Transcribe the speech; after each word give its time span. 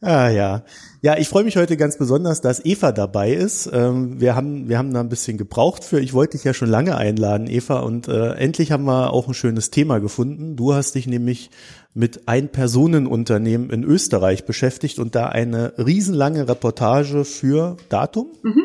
ah 0.00 0.28
ja. 0.30 0.62
Ja, 1.02 1.18
ich 1.18 1.28
freue 1.28 1.44
mich 1.44 1.58
heute 1.58 1.76
ganz 1.76 1.98
besonders, 1.98 2.40
dass 2.40 2.64
Eva 2.64 2.92
dabei 2.92 3.32
ist. 3.32 3.68
Ähm, 3.70 4.18
wir 4.18 4.34
haben 4.34 4.70
wir 4.70 4.78
haben 4.78 4.94
da 4.94 5.00
ein 5.00 5.10
bisschen 5.10 5.36
gebraucht 5.36 5.84
für. 5.84 6.00
Ich 6.00 6.14
wollte 6.14 6.38
dich 6.38 6.44
ja 6.44 6.54
schon 6.54 6.70
lange 6.70 6.96
einladen, 6.96 7.46
Eva, 7.46 7.80
und 7.80 8.08
äh, 8.08 8.32
endlich 8.32 8.72
haben 8.72 8.84
wir 8.84 9.12
auch 9.12 9.28
ein 9.28 9.34
schönes 9.34 9.70
Thema 9.70 10.00
gefunden. 10.00 10.56
Du 10.56 10.72
hast 10.72 10.94
dich 10.94 11.06
nämlich 11.06 11.50
mit 11.92 12.26
Ein-Personen-Unternehmen 12.26 13.68
in 13.68 13.84
Österreich 13.84 14.46
beschäftigt 14.46 14.98
und 14.98 15.14
da 15.14 15.26
eine 15.26 15.74
riesenlange 15.76 16.48
Reportage 16.48 17.26
für 17.26 17.76
Datum? 17.90 18.28
Mhm. 18.42 18.62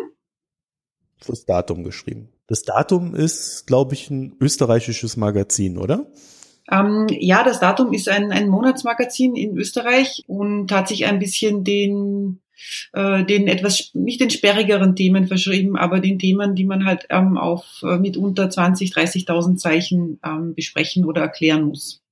Fürs 1.20 1.46
Datum 1.46 1.84
geschrieben. 1.84 2.31
Das 2.52 2.64
Datum 2.64 3.16
ist, 3.16 3.66
glaube 3.66 3.94
ich, 3.94 4.10
ein 4.10 4.36
österreichisches 4.42 5.16
Magazin, 5.16 5.78
oder? 5.78 6.12
Ähm, 6.70 7.08
ja, 7.10 7.46
das 7.46 7.62
Datum 7.62 7.94
ist 7.94 8.10
ein, 8.10 8.34
ein 8.34 8.50
Monatsmagazin 8.50 9.38
in 9.38 9.56
Österreich 9.56 10.26
und 10.28 10.70
hat 10.70 10.90
sich 10.90 11.06
ein 11.06 11.18
bisschen 11.18 11.64
den 11.64 12.42
äh, 12.92 13.24
den 13.24 13.48
etwas 13.48 13.92
nicht 13.94 14.20
den 14.20 14.30
sperrigeren 14.30 14.98
Themen 14.98 15.28
verschrieben, 15.28 15.78
aber 15.78 16.02
den 16.02 16.20
Themen, 16.20 16.54
die 16.54 16.66
man 16.66 16.84
halt 16.84 17.06
ähm, 17.10 17.38
auf 17.38 17.64
äh, 17.84 17.98
mit 17.98 18.18
unter 18.18 18.50
20, 18.50 18.92
30.000 18.92 19.56
Zeichen 19.56 20.20
ähm, 20.22 20.54
besprechen 20.54 21.06
oder 21.06 21.22
erklären 21.22 21.64
muss. 21.64 22.04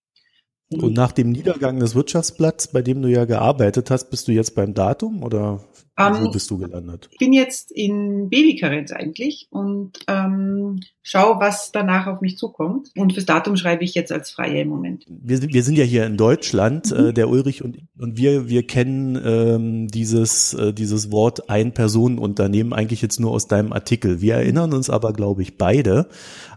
Und 0.71 0.93
nach 0.93 1.11
dem 1.11 1.31
Niedergang 1.31 1.81
des 1.81 1.95
Wirtschaftsblatts, 1.95 2.71
bei 2.71 2.81
dem 2.81 3.01
du 3.01 3.09
ja 3.09 3.25
gearbeitet 3.25 3.91
hast, 3.91 4.09
bist 4.09 4.29
du 4.29 4.31
jetzt 4.31 4.55
beim 4.55 4.73
Datum 4.73 5.21
oder 5.21 5.65
um, 6.07 6.21
wo 6.21 6.25
ähm, 6.25 6.31
bist 6.31 6.49
du 6.49 6.57
gelandet? 6.57 7.09
Ich 7.11 7.17
bin 7.17 7.33
jetzt 7.33 7.71
in 7.71 8.29
Babykarenz 8.29 8.91
eigentlich 8.91 9.47
und 9.51 9.99
ähm, 10.07 10.79
schau, 11.01 11.39
was 11.39 11.71
danach 11.71 12.07
auf 12.07 12.21
mich 12.21 12.37
zukommt. 12.37 12.89
Und 12.95 13.13
fürs 13.13 13.25
Datum 13.25 13.57
schreibe 13.57 13.83
ich 13.83 13.95
jetzt 13.95 14.11
als 14.11 14.31
Freie 14.31 14.61
im 14.61 14.69
Moment. 14.69 15.05
Wir, 15.07 15.41
wir 15.41 15.63
sind 15.63 15.77
ja 15.77 15.83
hier 15.83 16.05
in 16.05 16.17
Deutschland, 16.17 16.91
mhm. 16.91 17.07
äh, 17.07 17.13
der 17.13 17.29
Ulrich 17.29 17.63
und, 17.63 17.79
und 17.97 18.17
wir, 18.17 18.47
wir 18.47 18.65
kennen 18.65 19.19
ähm, 19.23 19.87
dieses, 19.87 20.53
äh, 20.53 20.73
dieses 20.73 21.11
Wort 21.11 21.49
Ein-Personen-Unternehmen 21.49 22.73
eigentlich 22.73 23.01
jetzt 23.01 23.19
nur 23.19 23.31
aus 23.31 23.47
deinem 23.47 23.73
Artikel. 23.73 24.21
Wir 24.21 24.35
erinnern 24.35 24.73
uns 24.73 24.89
aber, 24.89 25.13
glaube 25.13 25.41
ich, 25.41 25.57
beide 25.57 26.07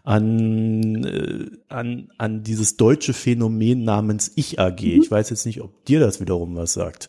an, 0.04 1.04
äh, 1.04 1.46
an, 1.68 2.08
an 2.18 2.42
dieses 2.42 2.76
deutsche 2.76 3.12
Phänomen 3.12 3.84
namens 3.84 4.32
Ich 4.36 4.60
AG. 4.60 4.82
Mhm. 4.82 5.02
Ich 5.02 5.10
weiß 5.10 5.30
jetzt 5.30 5.46
nicht, 5.46 5.62
ob 5.62 5.84
dir 5.84 6.00
das 6.00 6.20
wiederum 6.20 6.56
was 6.56 6.74
sagt. 6.74 7.08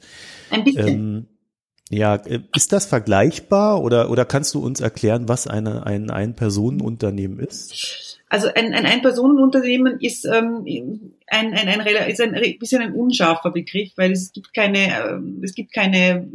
Ein 0.50 0.64
bisschen. 0.64 0.88
Ähm, 0.88 1.28
ja, 1.90 2.16
äh, 2.16 2.42
ist 2.56 2.72
das 2.72 2.86
vergleichbar 2.86 3.82
oder, 3.82 4.10
oder 4.10 4.26
kannst 4.26 4.54
du 4.54 4.64
uns 4.64 4.80
erklären, 4.80 5.28
was 5.28 5.48
eine, 5.48 5.86
ein 5.86 6.10
Ein-Personen-Unternehmen 6.10 7.40
ist? 7.40 8.13
Also 8.30 8.48
ein, 8.48 8.74
ein 8.74 8.86
Ein-Personen-Unternehmen 8.86 10.00
ist, 10.00 10.26
ähm, 10.26 10.66
ein, 11.28 11.54
ein, 11.54 11.68
ein, 11.68 12.10
ist 12.10 12.22
ein 12.22 12.34
bisschen 12.60 12.82
ein 12.82 12.94
unscharfer 12.94 13.52
Begriff, 13.52 13.92
weil 13.96 14.12
es 14.12 14.32
gibt 14.32 14.54
keine, 14.54 14.80
äh, 14.80 15.20
es 15.44 15.54
gibt 15.54 15.72
keine 15.72 16.28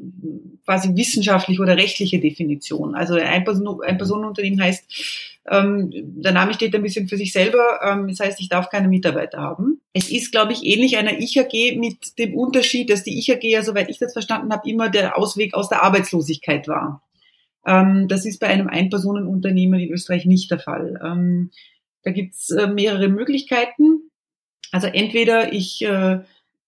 quasi 0.64 0.94
wissenschaftliche 0.94 1.62
oder 1.62 1.76
rechtliche 1.76 2.20
Definition. 2.20 2.94
Also 2.94 3.14
ein, 3.14 3.44
Person, 3.44 3.80
ein 3.82 3.96
Personenunternehmen 3.96 4.62
heißt, 4.62 4.84
ähm, 5.50 5.90
der 5.92 6.32
Name 6.32 6.54
steht 6.54 6.74
ein 6.74 6.82
bisschen 6.82 7.08
für 7.08 7.16
sich 7.16 7.32
selber. 7.32 7.80
Ähm, 7.82 8.08
das 8.08 8.20
heißt, 8.20 8.40
ich 8.40 8.48
darf 8.48 8.68
keine 8.68 8.88
Mitarbeiter 8.88 9.38
haben. 9.38 9.80
Es 9.92 10.10
ist, 10.10 10.30
glaube 10.30 10.52
ich, 10.52 10.64
ähnlich 10.64 10.98
einer 10.98 11.18
Ich-AG 11.18 11.78
mit 11.78 12.18
dem 12.18 12.34
Unterschied, 12.34 12.90
dass 12.90 13.02
die 13.02 13.18
Ich-AG 13.18 13.42
ja, 13.44 13.62
soweit 13.62 13.88
ich 13.88 13.98
das 13.98 14.12
verstanden 14.12 14.52
habe, 14.52 14.68
immer 14.68 14.90
der 14.90 15.16
Ausweg 15.16 15.54
aus 15.54 15.68
der 15.68 15.82
Arbeitslosigkeit 15.82 16.68
war. 16.68 17.02
Ähm, 17.66 18.08
das 18.08 18.26
ist 18.26 18.38
bei 18.38 18.48
einem 18.48 18.68
Ein-Personen-Unternehmen 18.68 19.80
in 19.80 19.90
Österreich 19.90 20.26
nicht 20.26 20.50
der 20.50 20.58
Fall. 20.58 21.00
Ähm, 21.02 21.50
da 22.08 22.12
gibt's 22.12 22.50
äh, 22.50 22.66
mehrere 22.66 23.08
Möglichkeiten. 23.08 24.10
Also 24.72 24.86
entweder 24.86 25.52
ich 25.52 25.82
äh, 25.82 26.20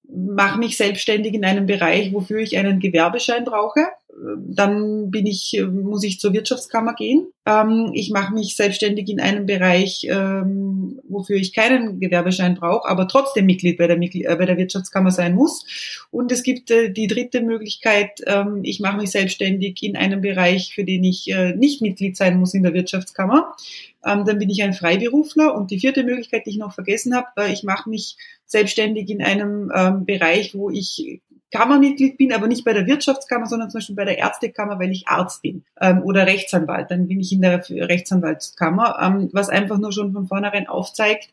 mache 0.07 0.59
mich 0.59 0.77
selbstständig 0.77 1.33
in 1.33 1.47
einem 1.47 1.65
Bereich, 1.65 2.13
wofür 2.13 2.41
ich 2.41 2.59
einen 2.59 2.79
Gewerbeschein 2.79 3.45
brauche 3.45 3.89
dann 4.37 5.11
bin 5.11 5.27
ich, 5.27 5.57
äh, 5.57 5.65
muss 5.65 6.05
ich 6.05 6.21
zur 6.21 6.33
Wirtschaftskammer 6.33 6.95
gehen. 6.95 7.27
Ähm, 7.47 7.91
ich 7.95 8.11
mache 8.11 8.35
mich 8.35 8.57
selbstständig 8.57 9.09
in 9.09 9.21
einem 9.21 9.47
Bereich, 9.47 10.07
ähm, 10.09 11.01
wofür 11.09 11.37
ich 11.37 11.53
keinen 11.53 12.01
Gewerbeschein 12.01 12.55
brauche, 12.55 12.89
aber 12.89 13.09
trotzdem 13.09 13.47
Mitglied 13.47 13.79
bei 13.79 13.87
der, 13.87 13.99
äh, 13.99 14.59
Wirtschaftskammer 14.59 15.11
sein 15.11 15.35
muss. 15.35 15.65
Und 16.11 16.33
es 16.33 16.43
gibt 16.43 16.71
äh, 16.71 16.91
die 16.91 17.07
dritte 17.07 17.41
Möglichkeit, 17.41 18.21
ähm, 18.27 18.61
ich 18.63 18.81
mache 18.81 18.99
mich 18.99 19.11
selbstständig 19.11 19.83
in 19.83 19.97
einem 19.97 20.21
Bereich, 20.21 20.75
für 20.75 20.85
den 20.85 21.05
ich 21.05 21.33
nicht 21.57 21.81
Mitglied 21.81 22.17
sein 22.17 22.39
muss 22.39 22.55
in 22.55 22.63
der 22.63 22.75
Wirtschaftskammer. 22.75 23.55
Dann 24.03 24.39
bin 24.39 24.49
ich 24.51 24.63
ein 24.63 24.73
Freiberufler. 24.73 25.55
Und 25.55 25.71
die 25.71 25.81
vierte 25.81 26.05
Möglichkeit, 26.05 26.47
die 26.47 26.51
ich 26.51 26.59
noch 26.59 26.73
vergessen 26.73 27.15
habe, 27.15 27.29
ich 27.53 27.63
mache 27.65 27.89
mich 27.89 28.17
selbstständig 28.47 29.09
in 29.11 29.23
einem 29.23 29.69
Bereich, 30.07 30.55
wo 30.55 30.71
ich 30.71 31.21
Kammermitglied 31.51 32.17
bin, 32.17 32.33
aber 32.33 32.47
nicht 32.47 32.65
bei 32.65 32.73
der 32.73 32.87
Wirtschaftskammer, 32.87 33.47
sondern 33.47 33.71
zum 33.71 33.79
Beispiel 33.79 33.97
bei 33.97 34.05
der 34.05 34.19
Ärztekammer, 34.19 34.79
weil 34.79 34.93
ich 34.93 35.09
Arzt 35.09 35.43
bin 35.43 35.65
ähm, 35.81 36.03
oder 36.03 36.27
Rechtsanwalt. 36.27 36.91
Dann 36.91 37.09
bin 37.09 37.21
ich 37.21 37.33
in 37.33 37.43
der 37.43 37.69
Rechtsanwaltskammer, 37.69 38.99
ähm, 39.01 39.31
was 39.33 39.49
einfach 39.49 39.79
nur 39.79 39.93
schon 39.93 40.13
von 40.13 40.29
vornherein 40.29 40.69
aufzeigt, 40.69 41.31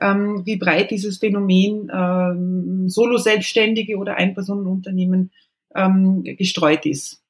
ähm, 0.00 0.42
wie 0.44 0.56
breit 0.56 0.90
dieses 0.90 1.18
Phänomen 1.18 1.90
ähm, 1.92 2.88
Solo-Selbstständige 2.88 3.96
oder 3.96 4.16
Einpersonenunternehmen 4.16 5.30
ähm, 5.74 6.24
gestreut 6.24 6.84
ist. 6.84 7.22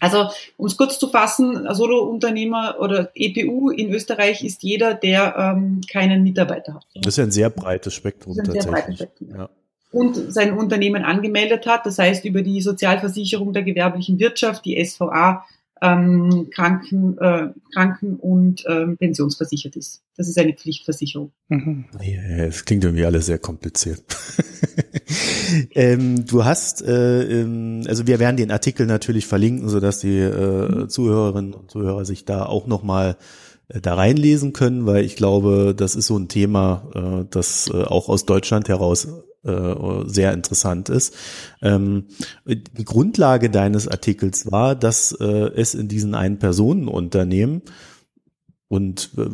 Also, 0.00 0.28
um 0.56 0.66
es 0.66 0.76
kurz 0.76 0.98
zu 0.98 1.08
fassen, 1.08 1.66
Solo-Unternehmer 1.72 2.76
oder 2.80 3.10
EPU 3.14 3.70
in 3.70 3.92
Österreich 3.92 4.44
ist 4.44 4.62
jeder, 4.62 4.94
der 4.94 5.34
ähm, 5.36 5.80
keinen 5.90 6.22
Mitarbeiter 6.22 6.74
hat. 6.74 6.86
Das 6.94 7.18
ist 7.18 7.24
ein 7.24 7.30
sehr 7.30 7.50
breites 7.50 7.94
Spektrum 7.94 8.36
das 8.36 8.48
ist 8.48 8.54
ein 8.54 8.54
tatsächlich. 8.54 8.98
Sehr 8.98 9.06
breites 9.06 9.24
Spektrum. 9.24 9.40
Ja 9.40 9.48
und 9.94 10.34
sein 10.34 10.58
Unternehmen 10.58 11.04
angemeldet 11.04 11.66
hat, 11.66 11.86
das 11.86 11.98
heißt 11.98 12.24
über 12.24 12.42
die 12.42 12.60
Sozialversicherung 12.60 13.52
der 13.52 13.62
gewerblichen 13.62 14.18
Wirtschaft, 14.18 14.64
die 14.64 14.84
SVA, 14.84 15.44
ähm, 15.82 16.48
Kranken, 16.50 17.18
äh, 17.18 17.48
Kranken- 17.72 18.16
und 18.16 18.64
ähm, 18.68 18.96
pensionsversichert 18.96 19.76
ist. 19.76 20.02
Das 20.16 20.28
ist 20.28 20.38
eine 20.38 20.54
Pflichtversicherung. 20.54 21.32
Mhm. 21.48 21.86
Ja, 22.00 22.44
es 22.44 22.64
klingt 22.64 22.84
irgendwie 22.84 23.04
alles 23.04 23.26
sehr 23.26 23.38
kompliziert. 23.38 24.02
ähm, 25.72 26.24
du 26.24 26.44
hast, 26.44 26.82
äh, 26.82 27.40
ähm, 27.42 27.82
also 27.86 28.06
wir 28.06 28.18
werden 28.18 28.36
den 28.36 28.50
Artikel 28.50 28.86
natürlich 28.86 29.26
verlinken, 29.26 29.68
sodass 29.68 29.98
die 29.98 30.18
äh, 30.18 30.68
mhm. 30.68 30.88
Zuhörerinnen 30.88 31.54
und 31.54 31.70
Zuhörer 31.70 32.04
sich 32.04 32.24
da 32.24 32.46
auch 32.46 32.66
nochmal 32.66 33.16
äh, 33.68 33.80
da 33.80 33.94
reinlesen 33.94 34.52
können, 34.52 34.86
weil 34.86 35.04
ich 35.04 35.16
glaube, 35.16 35.74
das 35.76 35.96
ist 35.96 36.06
so 36.06 36.16
ein 36.16 36.28
Thema, 36.28 36.88
äh, 36.94 37.24
das 37.30 37.68
äh, 37.72 37.82
auch 37.82 38.08
aus 38.08 38.26
Deutschland 38.26 38.68
heraus 38.68 39.08
sehr 40.06 40.32
interessant 40.32 40.88
ist. 40.88 41.14
Ähm, 41.60 42.06
die 42.46 42.84
Grundlage 42.84 43.50
deines 43.50 43.86
Artikels 43.88 44.50
war, 44.50 44.74
dass 44.74 45.12
äh, 45.12 45.24
es 45.24 45.74
in 45.74 45.88
diesen 45.88 46.14
einen 46.14 46.38
Personenunternehmen 46.38 47.62
und 48.68 49.10
äh, 49.16 49.26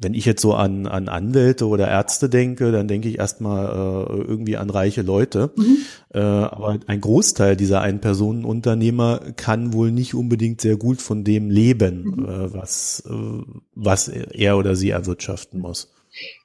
wenn 0.00 0.14
ich 0.14 0.24
jetzt 0.24 0.40
so 0.40 0.54
an, 0.54 0.86
an 0.86 1.08
Anwälte 1.08 1.66
oder 1.66 1.88
Ärzte 1.88 2.28
denke, 2.28 2.70
dann 2.70 2.88
denke 2.88 3.08
ich 3.08 3.18
erstmal 3.18 3.66
äh, 3.66 4.22
irgendwie 4.22 4.56
an 4.56 4.70
reiche 4.70 5.02
Leute. 5.02 5.50
Mhm. 5.56 5.76
Äh, 6.14 6.20
aber 6.20 6.78
ein 6.86 7.00
Großteil 7.00 7.56
dieser 7.56 7.80
Ein-Personen-Unternehmer 7.80 9.20
kann 9.36 9.72
wohl 9.72 9.90
nicht 9.90 10.14
unbedingt 10.14 10.60
sehr 10.60 10.76
gut 10.76 11.02
von 11.02 11.24
dem 11.24 11.50
leben, 11.50 12.02
mhm. 12.04 12.24
äh, 12.24 12.54
was, 12.54 13.02
äh, 13.06 13.42
was 13.74 14.08
er 14.08 14.56
oder 14.56 14.76
sie 14.76 14.90
erwirtschaften 14.90 15.60
muss. 15.60 15.92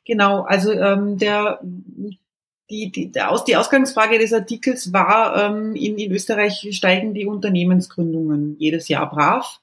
Genau, 0.05 0.41
also 0.41 0.71
ähm, 0.71 1.17
der 1.17 1.61
die, 2.73 2.91
die, 2.91 3.11
die, 3.11 3.21
Aus, 3.21 3.45
die 3.45 3.55
Ausgangsfrage 3.55 4.17
des 4.17 4.33
Artikels 4.33 4.91
war, 4.91 5.37
ähm, 5.37 5.75
in, 5.75 5.97
in 5.97 6.11
Österreich 6.11 6.67
steigen 6.71 7.13
die 7.13 7.27
Unternehmensgründungen 7.27 8.55
jedes 8.57 8.87
Jahr 8.87 9.09
brav. 9.09 9.59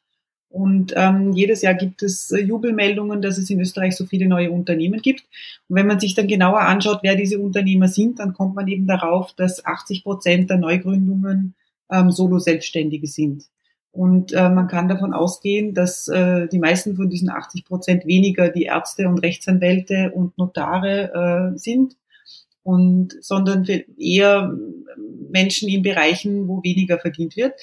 Und 0.49 0.95
ähm, 0.97 1.33
jedes 1.33 1.63
Jahr 1.63 1.75
gibt 1.75 2.03
es 2.03 2.31
äh, 2.31 2.41
Jubelmeldungen, 2.41 3.23
dass 3.23 3.39
es 3.39 3.51
in 3.51 3.61
Österreich 3.61 3.97
so 3.97 4.07
viele 4.07 4.27
neue 4.27 4.51
Unternehmen 4.51 5.01
gibt. 5.01 5.23
Und 5.69 5.77
wenn 5.77 5.87
man 5.87 6.01
sich 6.01 6.15
dann 6.15 6.27
genauer 6.27 6.61
anschaut, 6.61 7.01
wer 7.03 7.17
diese 7.17 7.39
Unternehmer 7.39 7.89
sind, 7.89 8.19
dann 8.19 8.33
kommt 8.33 8.55
man 8.55 8.67
eben 8.67 8.87
darauf, 8.87 9.33
dass 9.35 9.65
80 9.65 10.03
Prozent 10.03 10.51
der 10.51 10.59
Neugründungen 10.59 11.55
ähm, 11.91 12.11
Solo-Selbstständige 12.11 13.07
sind. 13.07 13.45
Und 13.93 14.33
äh, 14.33 14.49
man 14.49 14.69
kann 14.69 14.89
davon 14.89 15.15
ausgehen, 15.15 15.75
dass 15.75 16.07
äh, 16.09 16.47
die 16.49 16.61
meisten 16.61 16.97
von 16.97 17.11
diesen 17.11 17.29
80 17.29 17.65
Prozent 17.65 18.07
weniger 18.07 18.49
die 18.49 18.65
Ärzte 18.65 19.09
und 19.09 19.19
Rechtsanwälte 19.19 20.13
und 20.13 20.37
Notare 20.39 21.53
äh, 21.55 21.59
sind, 21.59 21.97
und 22.71 23.17
sondern 23.21 23.65
eher 23.99 24.57
Menschen 25.31 25.69
in 25.69 25.83
Bereichen, 25.83 26.49
wo 26.49 26.63
weniger 26.63 26.99
verdient 26.99 27.37
wird. 27.37 27.55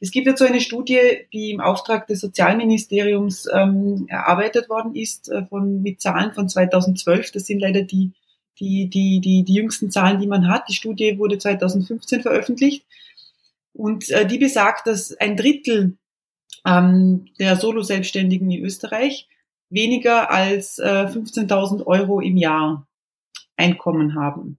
Es 0.00 0.10
gibt 0.10 0.26
jetzt 0.26 0.38
so 0.38 0.44
eine 0.44 0.60
Studie, 0.60 1.00
die 1.32 1.50
im 1.50 1.60
Auftrag 1.60 2.06
des 2.06 2.20
Sozialministeriums 2.20 3.46
ähm, 3.52 4.06
erarbeitet 4.08 4.68
worden 4.68 4.94
ist, 4.94 5.28
äh, 5.28 5.44
von, 5.46 5.82
mit 5.82 6.00
Zahlen 6.00 6.32
von 6.32 6.48
2012. 6.48 7.32
Das 7.32 7.46
sind 7.46 7.60
leider 7.60 7.82
die, 7.82 8.12
die, 8.58 8.88
die, 8.88 9.20
die, 9.20 9.44
die 9.44 9.54
jüngsten 9.54 9.90
Zahlen, 9.90 10.20
die 10.20 10.26
man 10.26 10.48
hat. 10.48 10.68
Die 10.68 10.74
Studie 10.74 11.18
wurde 11.18 11.38
2015 11.38 12.22
veröffentlicht. 12.22 12.84
Und 13.72 14.10
äh, 14.10 14.26
die 14.26 14.38
besagt, 14.38 14.86
dass 14.86 15.14
ein 15.16 15.36
Drittel 15.36 15.96
ähm, 16.66 17.26
der 17.38 17.56
Solo-Selbstständigen 17.56 18.50
in 18.50 18.64
Österreich 18.64 19.28
weniger 19.70 20.30
als 20.30 20.78
äh, 20.78 21.06
15.000 21.06 21.84
Euro 21.86 22.20
im 22.20 22.36
Jahr 22.36 22.86
Einkommen 23.56 24.14
haben. 24.14 24.58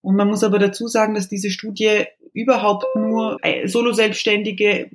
Und 0.00 0.16
man 0.16 0.28
muss 0.28 0.44
aber 0.44 0.58
dazu 0.58 0.86
sagen, 0.86 1.14
dass 1.14 1.28
diese 1.28 1.50
Studie 1.50 2.04
überhaupt 2.32 2.84
nur 2.94 3.38
äh, 3.42 3.66
Solo-Selbstständige 3.66 4.90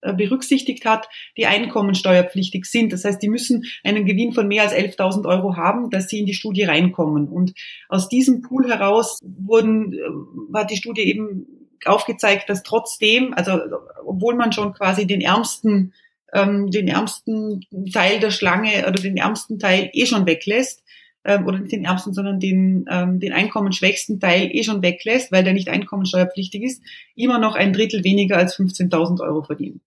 äh, 0.00 0.12
berücksichtigt 0.14 0.84
hat, 0.84 1.08
die 1.36 1.46
einkommensteuerpflichtig 1.46 2.66
sind. 2.66 2.92
Das 2.92 3.04
heißt, 3.04 3.20
die 3.20 3.28
müssen 3.28 3.64
einen 3.82 4.06
Gewinn 4.06 4.32
von 4.32 4.46
mehr 4.46 4.62
als 4.62 4.72
11.000 4.72 5.26
Euro 5.26 5.56
haben, 5.56 5.90
dass 5.90 6.08
sie 6.08 6.20
in 6.20 6.26
die 6.26 6.34
Studie 6.34 6.62
reinkommen. 6.62 7.28
Und 7.28 7.52
aus 7.88 8.08
diesem 8.08 8.42
Pool 8.42 8.70
heraus 8.70 9.18
wurden, 9.22 9.92
äh, 9.92 10.56
hat 10.56 10.70
die 10.70 10.76
Studie 10.76 11.02
eben 11.02 11.46
aufgezeigt, 11.84 12.48
dass 12.48 12.62
trotzdem, 12.62 13.34
also 13.34 13.58
obwohl 14.06 14.36
man 14.36 14.52
schon 14.52 14.72
quasi 14.72 15.06
den 15.06 15.20
ärmsten, 15.20 15.92
ähm, 16.32 16.70
den 16.70 16.86
ärmsten 16.86 17.66
Teil 17.92 18.20
der 18.20 18.30
Schlange 18.30 18.86
oder 18.86 19.02
den 19.02 19.16
ärmsten 19.16 19.58
Teil 19.58 19.90
eh 19.92 20.06
schon 20.06 20.26
weglässt, 20.26 20.83
ähm, 21.24 21.46
oder 21.46 21.58
nicht 21.58 21.72
den 21.72 21.84
ärmsten, 21.84 22.12
sondern 22.12 22.40
den, 22.40 22.86
ähm, 22.90 23.20
den 23.20 23.32
einkommensschwächsten 23.32 24.20
Teil 24.20 24.50
eh 24.52 24.62
schon 24.62 24.82
weglässt, 24.82 25.32
weil 25.32 25.44
der 25.44 25.52
nicht 25.52 25.68
einkommensteuerpflichtig 25.68 26.62
ist, 26.62 26.82
immer 27.14 27.38
noch 27.38 27.54
ein 27.54 27.72
Drittel 27.72 28.04
weniger 28.04 28.36
als 28.36 28.56
15.000 28.58 29.20
Euro 29.20 29.42
verdienen. 29.42 29.80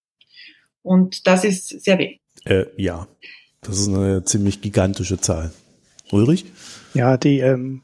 Und 0.81 1.27
das 1.27 1.43
ist 1.43 1.67
sehr 1.67 1.97
wenig. 1.99 2.21
Äh, 2.45 2.65
ja, 2.77 3.07
das 3.61 3.79
ist 3.79 3.89
eine 3.89 4.23
ziemlich 4.23 4.61
gigantische 4.61 5.19
Zahl. 5.19 5.51
Ulrich? 6.11 6.45
Ja, 6.93 7.17
die, 7.17 7.39
ähm, 7.39 7.83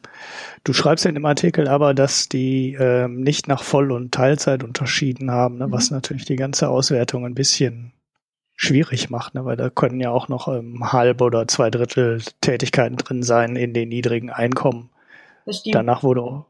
du 0.63 0.73
schreibst 0.73 1.05
ja 1.05 1.09
in 1.09 1.15
dem 1.15 1.25
Artikel 1.25 1.67
aber, 1.67 1.94
dass 1.94 2.29
die 2.29 2.75
ähm, 2.79 3.21
nicht 3.21 3.47
nach 3.47 3.61
Voll- 3.61 3.91
und 3.91 4.13
Teilzeit 4.13 4.63
unterschieden 4.63 5.29
haben, 5.29 5.57
ne, 5.57 5.67
mhm. 5.67 5.71
was 5.71 5.91
natürlich 5.91 6.25
die 6.25 6.38
ganze 6.38 6.69
Auswertung 6.69 7.25
ein 7.25 7.35
bisschen 7.35 7.91
schwierig 8.63 9.10
macht, 9.10 9.36
ne? 9.36 9.45
weil 9.45 9.57
da 9.57 9.69
können 9.69 10.00
ja 10.00 10.12
auch 10.12 10.27
noch 10.27 10.48
ähm, 10.48 10.92
halbe 10.92 11.24
oder 11.25 11.48
zwei 11.48 11.69
Drittel 11.69 12.21
Tätigkeiten 12.42 12.98
drin 12.98 13.24
sein 13.24 13.56
in 13.56 13.74
den 13.74 13.89
niedrigen 13.89 14.30
Einkommen. 14.30 14.89
Danach 15.71 16.04
wurde 16.04 16.45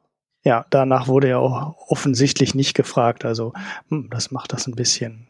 ja, 0.45 0.65
danach 0.69 1.07
wurde 1.07 1.29
ja 1.29 1.37
auch 1.37 1.75
offensichtlich 1.87 2.53
nicht 2.53 2.75
gefragt. 2.75 3.25
Also 3.25 3.53
hm, 3.89 4.09
das 4.11 4.31
macht 4.31 4.53
das 4.53 4.67
ein 4.67 4.75
bisschen. 4.75 5.27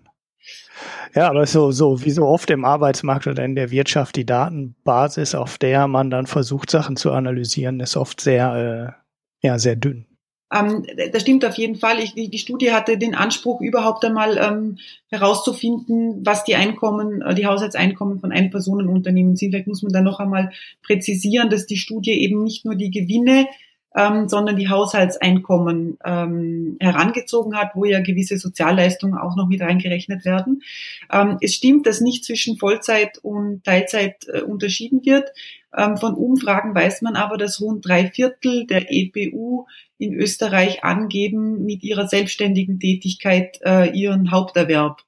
Ja, 1.15 1.29
aber 1.29 1.45
so, 1.45 1.71
so 1.71 2.03
wie 2.03 2.09
so 2.11 2.25
oft 2.25 2.49
im 2.49 2.65
Arbeitsmarkt 2.65 3.27
oder 3.27 3.45
in 3.45 3.55
der 3.55 3.69
Wirtschaft, 3.71 4.15
die 4.15 4.25
Datenbasis, 4.25 5.35
auf 5.35 5.57
der 5.57 5.87
man 5.87 6.09
dann 6.09 6.25
versucht, 6.25 6.71
Sachen 6.71 6.95
zu 6.95 7.11
analysieren, 7.11 7.79
ist 7.79 7.95
oft 7.95 8.19
sehr, 8.19 8.97
äh, 9.41 9.47
ja, 9.47 9.59
sehr 9.59 9.75
dünn. 9.75 10.07
Ähm, 10.53 10.85
das 11.11 11.21
stimmt 11.21 11.45
auf 11.45 11.55
jeden 11.55 11.75
Fall. 11.75 11.99
Ich, 11.99 12.13
die, 12.13 12.29
die, 12.29 12.37
Studie 12.37 12.71
hatte 12.71 12.97
den 12.97 13.15
Anspruch, 13.15 13.61
überhaupt 13.61 14.05
einmal 14.05 14.37
ähm, 14.37 14.77
herauszufinden, 15.09 16.25
was 16.25 16.43
die 16.43 16.55
Einkommen, 16.55 17.21
äh, 17.21 17.33
die 17.33 17.47
Haushaltseinkommen 17.47 18.19
von 18.19 18.31
Ein-Personen-Unternehmen 18.31 19.35
sind. 19.35 19.51
Vielleicht 19.51 19.67
muss 19.67 19.83
man 19.83 19.93
da 19.93 20.01
noch 20.01 20.19
einmal 20.19 20.51
präzisieren, 20.83 21.49
dass 21.49 21.65
die 21.65 21.77
Studie 21.77 22.21
eben 22.21 22.43
nicht 22.43 22.65
nur 22.65 22.75
die 22.75 22.91
Gewinne 22.91 23.47
ähm, 23.95 24.27
sondern 24.27 24.55
die 24.55 24.69
Haushaltseinkommen 24.69 25.97
ähm, 26.03 26.77
herangezogen 26.79 27.55
hat, 27.55 27.71
wo 27.75 27.85
ja 27.85 27.99
gewisse 27.99 28.37
Sozialleistungen 28.37 29.17
auch 29.17 29.35
noch 29.35 29.47
mit 29.47 29.61
reingerechnet 29.61 30.25
werden. 30.25 30.63
Ähm, 31.11 31.37
es 31.41 31.53
stimmt, 31.53 31.85
dass 31.85 32.01
nicht 32.01 32.25
zwischen 32.25 32.57
Vollzeit 32.57 33.19
und 33.19 33.63
Teilzeit 33.63 34.27
äh, 34.27 34.41
unterschieden 34.41 35.05
wird. 35.05 35.29
Ähm, 35.75 35.97
von 35.97 36.13
Umfragen 36.13 36.75
weiß 36.75 37.01
man 37.01 37.15
aber, 37.15 37.37
dass 37.37 37.61
rund 37.61 37.85
drei 37.87 38.09
Viertel 38.09 38.67
der 38.67 38.91
EPU 38.91 39.65
in 39.97 40.13
Österreich 40.13 40.83
angeben, 40.83 41.65
mit 41.65 41.83
ihrer 41.83 42.07
selbstständigen 42.07 42.79
Tätigkeit 42.79 43.59
äh, 43.63 43.89
ihren 43.89 44.31
Haupterwerb 44.31 45.01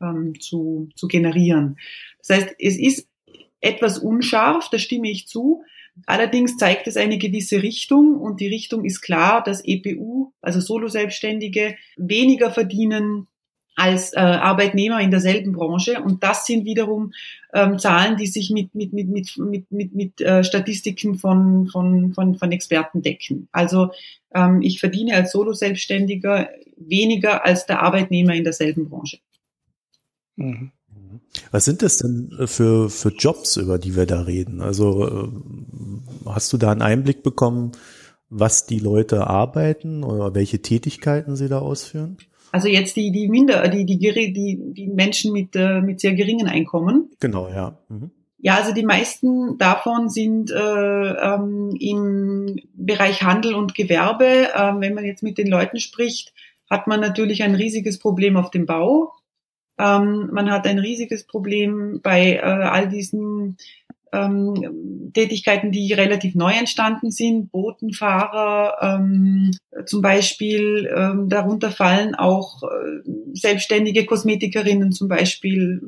ähm, 0.00 0.38
zu, 0.40 0.88
zu 0.94 1.08
generieren. 1.08 1.78
Das 2.18 2.36
heißt, 2.36 2.54
es 2.58 2.78
ist 2.78 3.08
etwas 3.60 3.98
unscharf, 3.98 4.68
da 4.70 4.78
stimme 4.78 5.10
ich 5.10 5.26
zu. 5.26 5.62
Allerdings 6.06 6.56
zeigt 6.56 6.86
es 6.86 6.96
eine 6.96 7.18
gewisse 7.18 7.62
Richtung 7.62 8.16
und 8.16 8.40
die 8.40 8.46
Richtung 8.46 8.84
ist 8.84 9.00
klar, 9.00 9.42
dass 9.42 9.64
EPU, 9.64 10.32
also 10.40 10.60
Solo-Selbstständige, 10.60 11.76
weniger 11.96 12.52
verdienen 12.52 13.26
als 13.78 14.12
äh, 14.12 14.18
Arbeitnehmer 14.18 15.00
in 15.00 15.10
derselben 15.10 15.52
Branche. 15.52 16.02
Und 16.02 16.24
das 16.24 16.46
sind 16.46 16.64
wiederum 16.64 17.12
ähm, 17.54 17.78
Zahlen, 17.78 18.16
die 18.16 18.26
sich 18.26 18.50
mit, 18.50 18.74
mit, 18.74 18.92
mit, 18.92 19.08
mit, 19.08 19.36
mit, 19.38 19.70
mit, 19.70 19.94
mit 19.94 20.20
äh, 20.20 20.42
Statistiken 20.42 21.14
von, 21.14 21.68
von, 21.68 22.12
von, 22.12 22.34
von 22.34 22.52
Experten 22.52 23.02
decken. 23.02 23.48
Also 23.52 23.90
ähm, 24.34 24.62
ich 24.62 24.80
verdiene 24.80 25.14
als 25.14 25.30
Solo-Selbstständiger 25.30 26.48
weniger 26.76 27.44
als 27.44 27.66
der 27.66 27.80
Arbeitnehmer 27.82 28.34
in 28.34 28.44
derselben 28.44 28.88
Branche. 28.88 29.18
Mhm. 30.36 30.72
Was 31.52 31.64
sind 31.64 31.82
das 31.82 31.98
denn 31.98 32.32
für, 32.46 32.90
für 32.90 33.10
Jobs, 33.10 33.56
über 33.56 33.78
die 33.78 33.94
wir 33.96 34.06
da 34.06 34.22
reden? 34.22 34.60
Also 34.60 35.06
äh, 35.06 35.28
hast 36.26 36.52
du 36.52 36.56
da 36.56 36.72
einen 36.72 36.82
Einblick 36.82 37.22
bekommen, 37.22 37.72
was 38.28 38.66
die 38.66 38.80
Leute 38.80 39.26
arbeiten 39.26 40.02
oder 40.02 40.34
welche 40.34 40.60
Tätigkeiten 40.60 41.36
sie 41.36 41.48
da 41.48 41.60
ausführen? 41.60 42.18
Also 42.52 42.68
jetzt 42.68 42.96
die, 42.96 43.12
die 43.12 43.28
Minder, 43.28 43.68
die, 43.68 43.84
die, 43.84 43.98
die, 43.98 44.58
die 44.72 44.86
Menschen 44.88 45.32
mit, 45.32 45.54
äh, 45.54 45.80
mit 45.80 46.00
sehr 46.00 46.14
geringen 46.14 46.48
Einkommen. 46.48 47.10
Genau, 47.20 47.48
ja. 47.48 47.78
Mhm. 47.88 48.10
Ja, 48.40 48.54
also 48.54 48.72
die 48.72 48.84
meisten 48.84 49.58
davon 49.58 50.08
sind 50.08 50.52
äh, 50.52 50.56
ähm, 50.56 51.76
im 51.78 52.60
Bereich 52.74 53.22
Handel 53.22 53.54
und 53.54 53.74
Gewerbe. 53.74 54.48
Ähm, 54.56 54.80
wenn 54.80 54.94
man 54.94 55.04
jetzt 55.04 55.24
mit 55.24 55.38
den 55.38 55.48
Leuten 55.48 55.80
spricht, 55.80 56.32
hat 56.70 56.86
man 56.86 57.00
natürlich 57.00 57.42
ein 57.42 57.56
riesiges 57.56 57.98
Problem 57.98 58.36
auf 58.36 58.50
dem 58.50 58.64
Bau. 58.64 59.12
Ähm, 59.76 60.28
man 60.32 60.50
hat 60.50 60.66
ein 60.66 60.78
riesiges 60.78 61.24
Problem 61.24 62.00
bei 62.02 62.34
äh, 62.36 62.40
all 62.40 62.88
diesen 62.88 63.56
ähm, 64.12 65.10
Tätigkeiten, 65.14 65.72
die 65.72 65.92
relativ 65.92 66.34
neu 66.34 66.52
entstanden 66.52 67.10
sind, 67.10 67.50
Botenfahrer 67.50 68.98
ähm, 69.00 69.50
zum 69.86 70.02
Beispiel. 70.02 70.90
Ähm, 70.94 71.28
darunter 71.28 71.70
fallen 71.70 72.14
auch 72.14 72.62
äh, 72.62 73.10
selbstständige 73.32 74.04
Kosmetikerinnen 74.06 74.92
zum 74.92 75.08
Beispiel. 75.08 75.82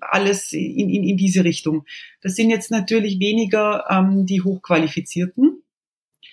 Alles 0.00 0.52
in, 0.52 0.90
in, 0.90 1.04
in 1.04 1.16
diese 1.16 1.44
Richtung. 1.44 1.84
Das 2.22 2.34
sind 2.34 2.50
jetzt 2.50 2.72
natürlich 2.72 3.20
weniger 3.20 3.84
ähm, 3.88 4.26
die 4.26 4.42
Hochqualifizierten. 4.42 5.61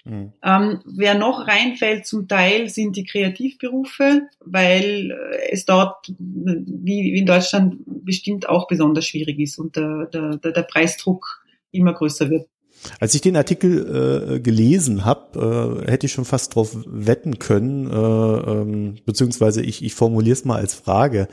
Mhm. 0.09 0.33
Ähm, 0.43 0.79
wer 0.85 1.13
noch 1.15 1.47
reinfällt 1.47 2.05
zum 2.05 2.27
Teil 2.27 2.69
sind 2.69 2.95
die 2.95 3.05
Kreativberufe, 3.05 4.23
weil 4.43 5.11
äh, 5.11 5.51
es 5.51 5.65
dort, 5.65 6.11
wie 6.17 7.17
in 7.17 7.25
Deutschland, 7.25 7.77
bestimmt 7.85 8.49
auch 8.49 8.67
besonders 8.67 9.05
schwierig 9.05 9.39
ist 9.39 9.59
und 9.59 9.75
der, 9.75 10.07
der, 10.07 10.37
der 10.37 10.63
Preisdruck 10.63 11.43
immer 11.71 11.93
größer 11.93 12.29
wird. 12.29 12.47
Als 12.99 13.13
ich 13.13 13.21
den 13.21 13.35
Artikel 13.35 14.35
äh, 14.35 14.39
gelesen 14.39 15.05
habe, 15.05 15.83
äh, 15.85 15.91
hätte 15.91 16.05
ich 16.07 16.13
schon 16.13 16.25
fast 16.25 16.55
drauf 16.55 16.77
wetten 16.87 17.37
können, 17.37 17.87
äh, 17.87 17.93
ähm, 17.95 18.95
beziehungsweise 19.05 19.61
ich, 19.61 19.83
ich 19.83 19.93
formuliere 19.93 20.33
es 20.33 20.45
mal 20.45 20.55
als 20.55 20.73
Frage. 20.73 21.27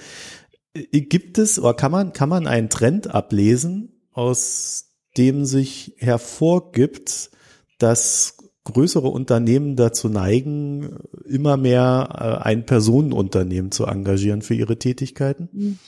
Äh, 0.75 1.02
gibt 1.02 1.38
es 1.38 1.59
oder 1.59 1.75
kann 1.75 1.92
man, 1.92 2.12
kann 2.12 2.28
man 2.28 2.47
einen 2.47 2.68
Trend 2.68 3.14
ablesen, 3.14 4.02
aus 4.12 4.90
dem 5.16 5.45
sich 5.45 5.95
hervorgibt, 5.99 7.30
dass 7.78 8.36
größere 8.73 9.09
Unternehmen 9.09 9.77
dazu 9.77 10.09
neigen, 10.09 10.99
immer 11.25 11.57
mehr 11.57 12.09
äh, 12.13 12.45
ein 12.45 12.67
Personenunternehmen 12.67 13.71
zu 13.71 13.87
engagieren 13.87 14.43
für 14.43 14.55
ihre 14.55 14.79
Tätigkeiten? 14.79 15.79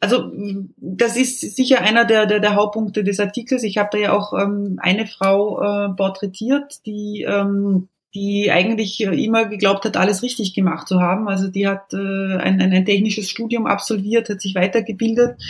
Also 0.00 0.30
das 0.76 1.16
ist 1.16 1.40
sicher 1.56 1.80
einer 1.80 2.04
der, 2.04 2.26
der, 2.26 2.40
der 2.40 2.54
Hauptpunkte 2.54 3.04
des 3.04 3.20
Artikels. 3.20 3.62
Ich 3.62 3.78
habe 3.78 3.90
da 3.92 3.98
ja 3.98 4.12
auch 4.12 4.32
ähm, 4.32 4.78
eine 4.80 5.06
Frau 5.06 5.60
äh, 5.60 5.94
porträtiert, 5.94 6.84
die 6.86 7.24
ähm, 7.26 7.88
die 8.14 8.50
eigentlich 8.50 9.00
immer 9.00 9.46
geglaubt 9.46 9.84
hat, 9.84 9.96
alles 9.96 10.22
richtig 10.22 10.52
gemacht 10.52 10.88
zu 10.88 11.00
haben. 11.00 11.28
Also 11.28 11.48
die 11.48 11.68
hat 11.68 11.92
äh, 11.92 11.96
ein, 11.96 12.60
ein, 12.60 12.72
ein 12.72 12.84
technisches 12.84 13.30
Studium 13.30 13.66
absolviert, 13.66 14.28
hat 14.28 14.40
sich 14.40 14.54
weitergebildet, 14.56 15.40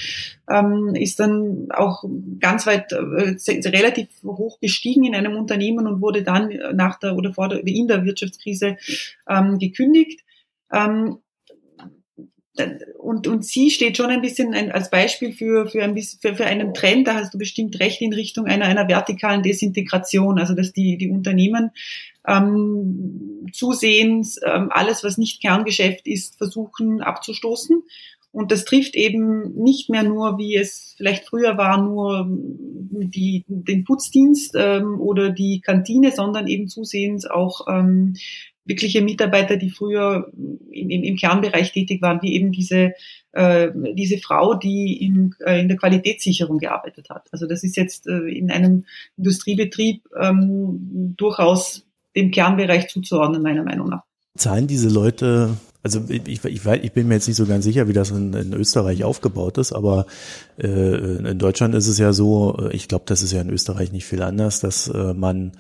ähm, 0.49 0.95
ist 0.95 1.21
dann 1.21 1.69
auch 1.71 2.05
ganz 2.39 2.67
weit 2.67 2.93
äh, 2.93 3.69
relativ 3.69 4.09
hoch 4.25 4.61
gestiegen 4.61 5.05
in 5.05 5.15
einem 5.15 5.37
Unternehmen 5.37 5.87
und 5.87 6.03
wurde 6.03 6.23
dann 6.23 6.51
nach 6.75 6.99
der 6.99 7.17
oder 7.17 7.33
vor 7.33 7.49
der 7.49 7.67
in 7.67 7.89
der 7.89 8.05
Wirtschaftskrise 8.05 8.77
ähm, 9.29 9.59
gekündigt. 9.59 10.21
Ähm, 10.71 11.19
und, 12.99 13.27
und 13.27 13.45
sie 13.45 13.71
steht 13.71 13.97
schon 13.97 14.11
ein 14.11 14.21
bisschen 14.21 14.55
ein, 14.55 14.71
als 14.73 14.91
Beispiel 14.91 15.33
für, 15.33 15.67
für, 15.67 15.83
ein 15.83 15.97
für, 15.97 16.35
für 16.35 16.45
einen 16.45 16.75
Trend, 16.75 17.07
da 17.07 17.15
hast 17.15 17.33
du 17.33 17.39
bestimmt 17.39 17.79
recht, 17.81 18.03
in 18.03 18.13
Richtung 18.13 18.47
einer, 18.47 18.67
einer 18.67 18.89
vertikalen 18.89 19.43
Desintegration, 19.43 20.39
also 20.39 20.55
dass 20.55 20.73
die, 20.73 20.99
die 20.99 21.09
Unternehmen 21.09 21.71
ähm, 22.27 23.47
zusehends 23.53 24.39
ähm, 24.45 24.69
alles, 24.71 25.05
was 25.05 25.19
nicht 25.19 25.41
Kerngeschäft 25.41 26.07
ist, 26.07 26.37
versuchen 26.37 27.01
abzustoßen. 27.01 27.83
Und 28.33 28.53
das 28.53 28.65
trifft 28.65 28.95
eben 28.95 29.55
nicht 29.57 29.91
mehr 29.91 30.05
nur, 30.05 30.39
wie 30.39 30.55
es 30.57 30.95
vielleicht 30.97 31.27
früher 31.27 31.59
war, 31.59 31.83
nur 31.83 32.29
die, 32.29 33.45
den 33.49 33.85
Putzdienst 33.85 34.55
ähm, 34.57 35.01
oder 35.01 35.31
die 35.31 35.61
Kantine, 35.61 36.13
sondern 36.13 36.47
eben 36.47 36.69
zusehends 36.69 37.27
auch 37.27 37.67
ähm, 37.69 38.15
wirkliche 38.65 39.03
Mitarbeiter, 39.03 39.57
die 39.57 39.71
früher 39.71 40.31
im, 40.71 40.91
im, 40.91 41.03
im 41.03 41.17
Kernbereich 41.17 41.73
tätig 41.73 42.03
waren, 42.03 42.23
wie 42.23 42.35
eben 42.35 42.53
diese, 42.53 42.93
äh, 43.33 43.71
diese 43.95 44.19
Frau, 44.19 44.55
die 44.55 45.05
im, 45.05 45.35
äh, 45.45 45.61
in 45.61 45.69
der 45.69 45.77
Qualitätssicherung 45.77 46.59
gearbeitet 46.59 47.11
hat. 47.11 47.27
Also 47.33 47.47
das 47.47 47.65
ist 47.65 47.77
jetzt 47.77 48.07
äh, 48.07 48.29
in 48.29 48.53
einem 48.53 48.85
Industriebetrieb 49.17 50.05
ähm, 50.21 51.15
durchaus 51.17 51.85
dem 52.17 52.31
Kernbereich 52.31 52.89
zuzuordnen, 52.89 53.43
meiner 53.43 53.63
Meinung 53.63 53.89
nach. 53.89 54.03
Zahlen 54.37 54.67
diese 54.67 54.89
Leute 54.89 55.57
also 55.83 56.03
ich, 56.09 56.27
ich, 56.45 56.45
ich, 56.45 56.93
bin 56.93 57.09
mir 57.09 57.15
jetzt 57.15 57.29
nicht 57.29 57.39
so 57.39 57.47
ganz 57.47 57.65
sicher, 57.65 57.89
wie 57.89 57.95
das 57.95 58.11
in, 58.11 58.35
in 58.35 58.53
Österreich 58.53 59.03
aufgebaut 59.03 59.57
ist, 59.57 59.73
aber 59.73 60.07
äh, 60.59 60.67
in 60.67 61.39
Deutschland 61.39 61.75
ist 61.75 61.89
es 61.89 61.99
ja 61.99 62.13
so, 62.13 62.69
ich 62.71 62.87
glaube, 62.87 63.05
das 63.07 63.23
ist 63.23 63.33
ja 63.33 63.41
in 63.41 63.49
Österreich 63.49 63.91
nicht 63.91 64.05
viel 64.05 64.23
anders, 64.23 64.61
dass 64.61 64.89
äh, 64.89 65.15
man 65.15 65.53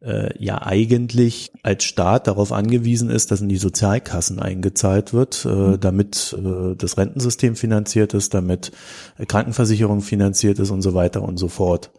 äh, 0.00 0.30
ja 0.42 0.62
eigentlich 0.62 1.52
als 1.62 1.84
Staat 1.84 2.26
darauf 2.26 2.52
angewiesen 2.52 3.10
ist, 3.10 3.30
dass 3.30 3.42
in 3.42 3.48
die 3.48 3.58
Sozialkassen 3.58 4.40
eingezahlt 4.40 5.12
wird, 5.12 5.44
äh, 5.44 5.48
mhm. 5.48 5.80
damit 5.80 6.36
äh, 6.36 6.74
das 6.74 6.98
Rentensystem 6.98 7.54
finanziert 7.54 8.14
ist, 8.14 8.34
damit 8.34 8.72
Krankenversicherung 9.28 10.00
finanziert 10.00 10.58
ist 10.58 10.70
und 10.70 10.82
so 10.82 10.94
weiter 10.94 11.22
und 11.22 11.36
so 11.36 11.48
fort. 11.48 11.90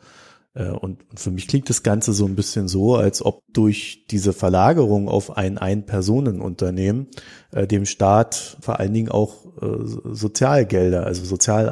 Äh, 0.53 0.69
und 0.69 0.99
für 1.15 1.31
mich 1.31 1.47
klingt 1.47 1.69
das 1.69 1.83
Ganze 1.83 2.13
so 2.13 2.25
ein 2.25 2.35
bisschen 2.35 2.67
so, 2.67 2.95
als 2.95 3.23
ob 3.23 3.41
durch 3.53 4.05
diese 4.09 4.33
Verlagerung 4.33 5.07
auf 5.07 5.37
ein 5.37 5.57
Ein-Personen-Unternehmen 5.57 7.07
äh, 7.51 7.67
dem 7.67 7.85
Staat 7.85 8.57
vor 8.61 8.79
allen 8.79 8.93
Dingen 8.93 9.09
auch 9.09 9.45
äh, 9.61 9.67
Sozialgelder, 9.83 11.05
also 11.05 11.23
Sozial, 11.23 11.69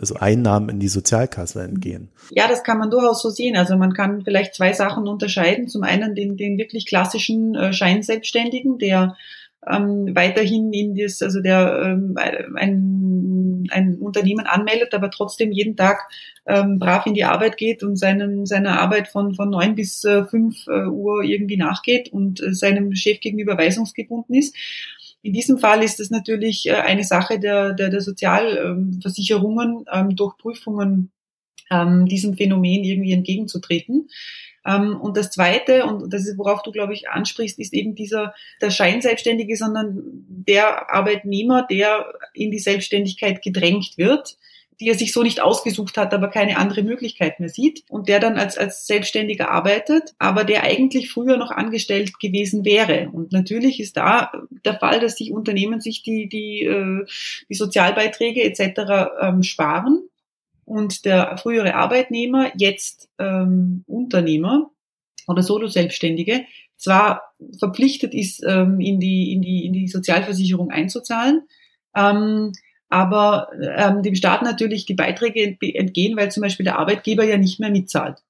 also 0.00 0.16
Einnahmen 0.16 0.68
in 0.68 0.80
die 0.80 0.88
Sozialkasse 0.88 1.62
entgehen. 1.62 2.10
Ja, 2.30 2.48
das 2.48 2.62
kann 2.62 2.78
man 2.78 2.90
durchaus 2.90 3.22
so 3.22 3.30
sehen. 3.30 3.56
Also 3.56 3.76
man 3.76 3.92
kann 3.92 4.22
vielleicht 4.22 4.54
zwei 4.54 4.72
Sachen 4.72 5.06
unterscheiden. 5.06 5.68
Zum 5.68 5.82
einen 5.82 6.14
den, 6.14 6.36
den 6.36 6.58
wirklich 6.58 6.86
klassischen 6.86 7.72
Scheinselbstständigen, 7.72 8.78
der 8.78 9.16
ähm, 9.68 10.14
weiterhin 10.14 10.72
in 10.72 10.96
das, 10.96 11.22
also 11.22 11.40
der 11.40 11.82
ähm, 11.84 12.16
ein, 12.16 13.31
ein 13.70 13.96
Unternehmen 13.98 14.46
anmeldet, 14.46 14.94
aber 14.94 15.10
trotzdem 15.10 15.52
jeden 15.52 15.76
Tag 15.76 16.08
ähm, 16.46 16.78
brav 16.78 17.06
in 17.06 17.14
die 17.14 17.24
Arbeit 17.24 17.56
geht 17.56 17.82
und 17.82 17.96
seinem, 17.96 18.46
seiner 18.46 18.80
Arbeit 18.80 19.08
von, 19.08 19.34
von 19.34 19.50
neun 19.50 19.74
bis 19.74 20.04
äh, 20.04 20.24
fünf 20.24 20.66
äh, 20.66 20.86
Uhr 20.86 21.22
irgendwie 21.22 21.56
nachgeht 21.56 22.12
und 22.12 22.42
äh, 22.42 22.52
seinem 22.52 22.94
Chef 22.94 23.20
gegenüber 23.20 23.56
weisungsgebunden 23.56 24.34
ist. 24.34 24.56
In 25.22 25.32
diesem 25.32 25.58
Fall 25.58 25.84
ist 25.84 26.00
es 26.00 26.10
natürlich 26.10 26.66
äh, 26.66 26.72
eine 26.72 27.04
Sache 27.04 27.38
der, 27.38 27.74
der, 27.74 27.90
der 27.90 28.00
Sozialversicherungen, 28.00 29.84
ähm, 29.92 30.16
durch 30.16 30.36
Prüfungen 30.36 31.12
ähm, 31.70 32.06
diesem 32.06 32.36
Phänomen 32.36 32.84
irgendwie 32.84 33.12
entgegenzutreten. 33.12 34.08
Ähm, 34.66 35.00
und 35.00 35.16
das 35.16 35.30
Zweite, 35.30 35.84
und 35.86 36.12
das 36.12 36.26
ist, 36.26 36.38
worauf 36.38 36.62
du, 36.62 36.72
glaube 36.72 36.94
ich, 36.94 37.08
ansprichst, 37.08 37.58
ist 37.58 37.72
eben 37.72 37.94
dieser, 37.94 38.34
der 38.60 38.70
Scheinselbstständige, 38.70 39.56
sondern 39.56 40.02
der 40.28 40.92
Arbeitnehmer, 40.92 41.66
der 41.68 42.12
in 42.34 42.50
die 42.50 42.58
Selbstständigkeit 42.58 43.42
gedrängt 43.42 43.96
wird, 43.96 44.36
die 44.80 44.88
er 44.88 44.98
sich 44.98 45.12
so 45.12 45.22
nicht 45.22 45.40
ausgesucht 45.40 45.96
hat, 45.96 46.12
aber 46.12 46.28
keine 46.28 46.56
andere 46.56 46.82
Möglichkeit 46.82 47.38
mehr 47.38 47.48
sieht 47.48 47.84
und 47.88 48.08
der 48.08 48.18
dann 48.18 48.36
als, 48.36 48.58
als 48.58 48.86
Selbstständiger 48.86 49.48
arbeitet, 49.50 50.14
aber 50.18 50.42
der 50.42 50.64
eigentlich 50.64 51.10
früher 51.10 51.36
noch 51.36 51.52
angestellt 51.52 52.18
gewesen 52.18 52.64
wäre. 52.64 53.08
Und 53.12 53.30
natürlich 53.30 53.78
ist 53.78 53.96
da 53.96 54.32
der 54.64 54.74
Fall, 54.74 54.98
dass 54.98 55.16
sich 55.16 55.30
Unternehmen 55.30 55.80
sich 55.80 56.02
die, 56.02 56.28
die, 56.28 56.64
äh, 56.64 57.06
die 57.48 57.54
Sozialbeiträge 57.54 58.42
etc. 58.42 59.10
Ähm, 59.20 59.42
sparen 59.44 60.02
und 60.64 61.04
der 61.04 61.36
frühere 61.38 61.74
Arbeitnehmer, 61.74 62.52
jetzt 62.56 63.08
ähm, 63.18 63.84
Unternehmer 63.86 64.70
oder 65.26 65.42
Solo-Selbstständige, 65.42 66.42
zwar 66.76 67.34
verpflichtet 67.58 68.14
ist, 68.14 68.42
ähm, 68.46 68.80
in, 68.80 68.98
die, 68.98 69.32
in, 69.32 69.42
die, 69.42 69.64
in 69.64 69.72
die 69.72 69.88
Sozialversicherung 69.88 70.70
einzuzahlen, 70.70 71.42
ähm, 71.94 72.52
aber 72.88 73.48
ähm, 73.76 74.02
dem 74.02 74.14
Staat 74.14 74.42
natürlich 74.42 74.84
die 74.84 74.94
Beiträge 74.94 75.56
entgehen, 75.60 76.16
weil 76.16 76.30
zum 76.30 76.42
Beispiel 76.42 76.64
der 76.64 76.78
Arbeitgeber 76.78 77.24
ja 77.24 77.38
nicht 77.38 77.58
mehr 77.58 77.70
mitzahlt. 77.70 78.22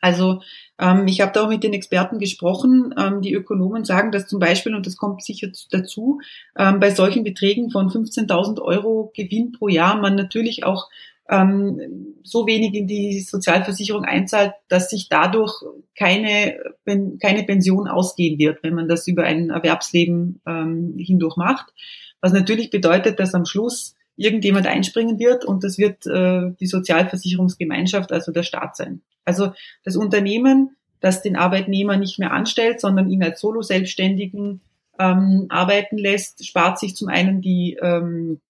Also 0.00 0.42
ähm, 0.78 1.06
ich 1.06 1.20
habe 1.20 1.32
da 1.32 1.44
auch 1.44 1.48
mit 1.48 1.64
den 1.64 1.72
Experten 1.72 2.18
gesprochen. 2.18 2.94
Ähm, 2.98 3.22
die 3.22 3.32
Ökonomen 3.32 3.84
sagen, 3.84 4.12
dass 4.12 4.26
zum 4.26 4.38
Beispiel, 4.38 4.74
und 4.74 4.86
das 4.86 4.96
kommt 4.96 5.24
sicher 5.24 5.48
dazu, 5.70 6.20
ähm, 6.56 6.80
bei 6.80 6.90
solchen 6.90 7.24
Beträgen 7.24 7.70
von 7.70 7.88
15.000 7.88 8.60
Euro 8.60 9.10
Gewinn 9.16 9.52
pro 9.52 9.68
Jahr 9.68 10.00
man 10.00 10.14
natürlich 10.14 10.64
auch 10.64 10.88
ähm, 11.28 12.14
so 12.22 12.46
wenig 12.46 12.74
in 12.74 12.86
die 12.86 13.20
Sozialversicherung 13.20 14.04
einzahlt, 14.04 14.52
dass 14.68 14.90
sich 14.90 15.08
dadurch 15.08 15.54
keine, 15.96 16.58
keine 16.84 17.42
Pension 17.44 17.88
ausgehen 17.88 18.38
wird, 18.38 18.62
wenn 18.62 18.74
man 18.74 18.88
das 18.88 19.06
über 19.06 19.24
ein 19.24 19.50
Erwerbsleben 19.50 20.40
ähm, 20.46 20.94
hindurch 20.98 21.36
macht. 21.36 21.72
Was 22.20 22.32
natürlich 22.32 22.70
bedeutet, 22.70 23.20
dass 23.20 23.34
am 23.34 23.44
Schluss 23.44 23.94
irgendjemand 24.16 24.66
einspringen 24.66 25.18
wird 25.18 25.44
und 25.44 25.62
das 25.62 25.78
wird 25.78 26.06
äh, 26.06 26.52
die 26.58 26.66
Sozialversicherungsgemeinschaft, 26.66 28.12
also 28.12 28.32
der 28.32 28.42
Staat 28.42 28.76
sein. 28.76 29.02
Also 29.24 29.52
das 29.84 29.96
Unternehmen, 29.96 30.76
das 31.00 31.22
den 31.22 31.36
Arbeitnehmer 31.36 31.96
nicht 31.96 32.18
mehr 32.18 32.32
anstellt, 32.32 32.80
sondern 32.80 33.10
ihn 33.10 33.22
als 33.22 33.40
Solo-Selbstständigen 33.40 34.62
ähm, 34.98 35.46
arbeiten 35.50 35.98
lässt, 35.98 36.46
spart 36.46 36.78
sich 36.78 36.96
zum 36.96 37.08
einen 37.08 37.42
die 37.42 37.76
ähm, 37.82 38.40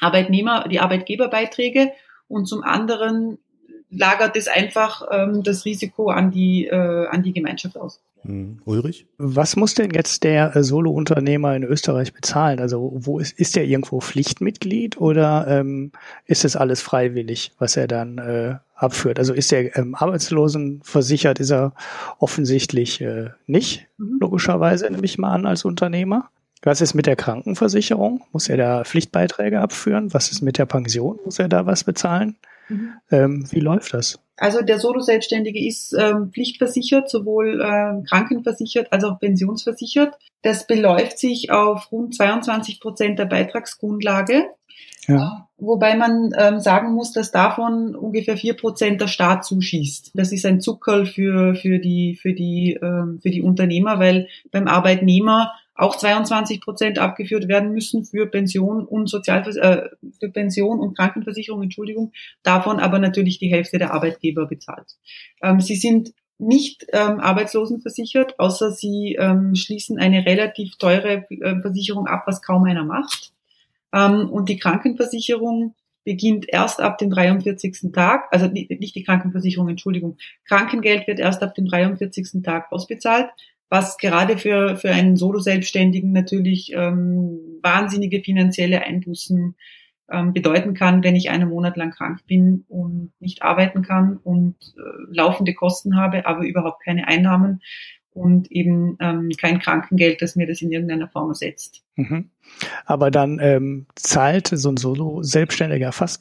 Arbeitnehmer, 0.00 0.68
die 0.68 0.80
Arbeitgeberbeiträge 0.80 1.92
und 2.34 2.46
zum 2.46 2.62
anderen 2.62 3.38
lagert 3.90 4.36
es 4.36 4.48
einfach 4.48 5.02
ähm, 5.10 5.42
das 5.42 5.64
Risiko 5.64 6.10
an 6.10 6.30
die, 6.30 6.66
äh, 6.66 7.06
an 7.06 7.22
die 7.22 7.32
Gemeinschaft 7.32 7.76
aus. 7.76 8.00
Hm. 8.22 8.58
Ulrich? 8.64 9.06
Was 9.18 9.54
muss 9.54 9.74
denn 9.74 9.90
jetzt 9.90 10.24
der 10.24 10.56
äh, 10.56 10.64
Solo-Unternehmer 10.64 11.54
in 11.54 11.62
Österreich 11.62 12.12
bezahlen? 12.12 12.58
Also 12.58 12.92
wo 12.96 13.18
ist, 13.18 13.38
ist 13.38 13.54
der 13.54 13.66
irgendwo 13.66 14.00
Pflichtmitglied 14.00 14.98
oder 14.98 15.46
ähm, 15.48 15.92
ist 16.26 16.44
das 16.44 16.56
alles 16.56 16.80
freiwillig, 16.80 17.52
was 17.58 17.76
er 17.76 17.86
dann 17.86 18.18
äh, 18.18 18.56
abführt? 18.74 19.18
Also 19.18 19.34
ist 19.34 19.52
er 19.52 19.76
ähm, 19.76 19.94
Arbeitslosen 19.94 20.80
versichert, 20.82 21.38
ist 21.38 21.50
er 21.50 21.74
offensichtlich 22.18 23.00
äh, 23.00 23.30
nicht, 23.46 23.86
mhm. 23.98 24.18
logischerweise 24.20 24.90
nehme 24.90 25.04
ich 25.04 25.18
mal 25.18 25.34
an 25.34 25.46
als 25.46 25.64
Unternehmer. 25.64 26.30
Was 26.64 26.80
ist 26.80 26.94
mit 26.94 27.06
der 27.06 27.16
Krankenversicherung? 27.16 28.22
Muss 28.32 28.48
er 28.48 28.56
da 28.56 28.84
Pflichtbeiträge 28.84 29.60
abführen? 29.60 30.14
Was 30.14 30.32
ist 30.32 30.40
mit 30.40 30.58
der 30.58 30.66
Pension? 30.66 31.18
Muss 31.24 31.38
er 31.38 31.48
da 31.48 31.66
was 31.66 31.84
bezahlen? 31.84 32.36
Mhm. 32.68 32.92
Ähm, 33.10 33.46
wie 33.50 33.60
läuft 33.60 33.92
das? 33.92 34.18
Also 34.36 34.62
der 34.62 34.78
Solo-Selbstständige 34.78 35.64
ist 35.64 35.92
ähm, 35.92 36.30
pflichtversichert, 36.32 37.08
sowohl 37.10 37.62
ähm, 37.62 38.04
krankenversichert 38.04 38.92
als 38.92 39.04
auch 39.04 39.20
pensionsversichert. 39.20 40.14
Das 40.42 40.66
beläuft 40.66 41.18
sich 41.18 41.50
auf 41.50 41.92
rund 41.92 42.14
22 42.14 42.80
Prozent 42.80 43.18
der 43.18 43.26
Beitragsgrundlage. 43.26 44.46
Ja. 45.06 45.48
Wobei 45.58 45.96
man 45.96 46.30
ähm, 46.36 46.60
sagen 46.60 46.94
muss, 46.94 47.12
dass 47.12 47.30
davon 47.30 47.94
ungefähr 47.94 48.36
vier 48.36 48.54
Prozent 48.54 49.00
der 49.00 49.06
Staat 49.06 49.44
zuschießt. 49.44 50.12
Das 50.14 50.32
ist 50.32 50.46
ein 50.46 50.60
Zuckerl 50.60 51.04
für, 51.06 51.54
für, 51.54 51.78
die, 51.78 52.18
für, 52.20 52.32
die, 52.32 52.78
ähm, 52.82 53.20
für 53.22 53.30
die 53.30 53.42
Unternehmer, 53.42 53.98
weil 53.98 54.28
beim 54.50 54.66
Arbeitnehmer 54.66 55.52
auch 55.74 55.96
22 55.96 56.60
Prozent 56.60 56.98
abgeführt 56.98 57.48
werden 57.48 57.72
müssen 57.72 58.04
für 58.04 58.26
Pension 58.26 58.84
und 58.84 59.08
Sozialvers 59.08 59.56
äh, 59.56 59.88
für 60.20 60.30
Pension 60.30 60.80
und 60.80 60.96
Krankenversicherung, 60.96 61.62
Entschuldigung, 61.62 62.12
davon 62.42 62.78
aber 62.78 62.98
natürlich 62.98 63.38
die 63.38 63.50
Hälfte 63.50 63.78
der 63.78 63.92
Arbeitgeber 63.92 64.46
bezahlt. 64.46 64.96
Ähm, 65.42 65.60
sie 65.60 65.76
sind 65.76 66.12
nicht 66.38 66.86
ähm, 66.92 67.20
arbeitslosenversichert, 67.20 68.38
außer 68.38 68.70
sie 68.70 69.16
ähm, 69.18 69.54
schließen 69.54 69.98
eine 69.98 70.26
relativ 70.26 70.76
teure 70.76 71.24
äh, 71.30 71.60
Versicherung 71.60 72.06
ab, 72.06 72.24
was 72.26 72.42
kaum 72.42 72.64
einer 72.64 72.84
macht. 72.84 73.32
Ähm, 73.92 74.28
und 74.30 74.48
die 74.48 74.58
Krankenversicherung 74.58 75.74
beginnt 76.04 76.46
erst 76.48 76.80
ab 76.80 76.98
dem 76.98 77.10
43. 77.10 77.92
Tag, 77.92 78.28
also 78.30 78.46
nicht 78.46 78.94
die 78.94 79.04
Krankenversicherung, 79.04 79.68
Entschuldigung, 79.68 80.18
Krankengeld 80.44 81.06
wird 81.06 81.18
erst 81.18 81.42
ab 81.42 81.54
dem 81.54 81.66
43. 81.66 82.42
Tag 82.42 82.70
ausbezahlt 82.70 83.30
was 83.74 83.98
gerade 83.98 84.38
für, 84.38 84.76
für 84.76 84.90
einen 84.90 85.16
Solo-Selbstständigen 85.16 86.12
natürlich 86.12 86.72
ähm, 86.72 87.58
wahnsinnige 87.60 88.22
finanzielle 88.22 88.82
Einbußen 88.84 89.56
ähm, 90.08 90.32
bedeuten 90.32 90.74
kann, 90.74 91.02
wenn 91.02 91.16
ich 91.16 91.30
einen 91.30 91.48
Monat 91.48 91.76
lang 91.76 91.90
krank 91.90 92.20
bin 92.28 92.64
und 92.68 93.10
nicht 93.18 93.42
arbeiten 93.42 93.82
kann 93.82 94.18
und 94.18 94.54
äh, 94.76 94.80
laufende 95.10 95.54
Kosten 95.54 95.96
habe, 95.96 96.24
aber 96.24 96.46
überhaupt 96.46 96.84
keine 96.84 97.08
Einnahmen 97.08 97.62
und 98.12 98.48
eben 98.52 98.96
ähm, 99.00 99.30
kein 99.40 99.58
Krankengeld, 99.58 100.22
das 100.22 100.36
mir 100.36 100.46
das 100.46 100.62
in 100.62 100.70
irgendeiner 100.70 101.08
Form 101.08 101.30
ersetzt. 101.30 101.82
Mhm. 101.96 102.30
Aber 102.86 103.10
dann 103.10 103.40
ähm, 103.42 103.86
zahlt 103.96 104.46
so 104.46 104.68
ein 104.68 104.76
Solo-Selbstständiger 104.76 105.90
fast 105.90 106.20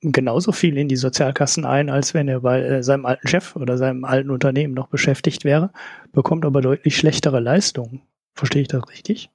genauso 0.00 0.52
viel 0.52 0.78
in 0.78 0.88
die 0.88 0.96
Sozialkassen 0.96 1.64
ein, 1.64 1.90
als 1.90 2.14
wenn 2.14 2.28
er 2.28 2.40
bei 2.40 2.62
äh, 2.62 2.82
seinem 2.82 3.06
alten 3.06 3.28
Chef 3.28 3.56
oder 3.56 3.76
seinem 3.76 4.04
alten 4.04 4.30
Unternehmen 4.30 4.74
noch 4.74 4.88
beschäftigt 4.88 5.44
wäre, 5.44 5.72
bekommt 6.12 6.44
aber 6.44 6.60
deutlich 6.60 6.96
schlechtere 6.96 7.40
Leistungen. 7.40 8.02
Verstehe 8.34 8.62
ich 8.62 8.68
das 8.68 8.88
richtig? 8.88 9.30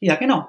Ja, 0.00 0.14
genau. 0.14 0.48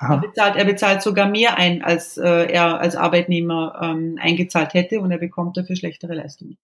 Er 0.00 0.16
bezahlt, 0.16 0.56
er 0.56 0.64
bezahlt 0.64 1.02
sogar 1.02 1.28
mehr 1.28 1.58
ein, 1.58 1.82
als 1.82 2.16
äh, 2.16 2.46
er 2.46 2.80
als 2.80 2.96
Arbeitnehmer 2.96 3.78
ähm, 3.82 4.18
eingezahlt 4.18 4.72
hätte 4.72 5.00
und 5.00 5.10
er 5.10 5.18
bekommt 5.18 5.58
dafür 5.58 5.76
schlechtere 5.76 6.14
Leistungen. 6.14 6.56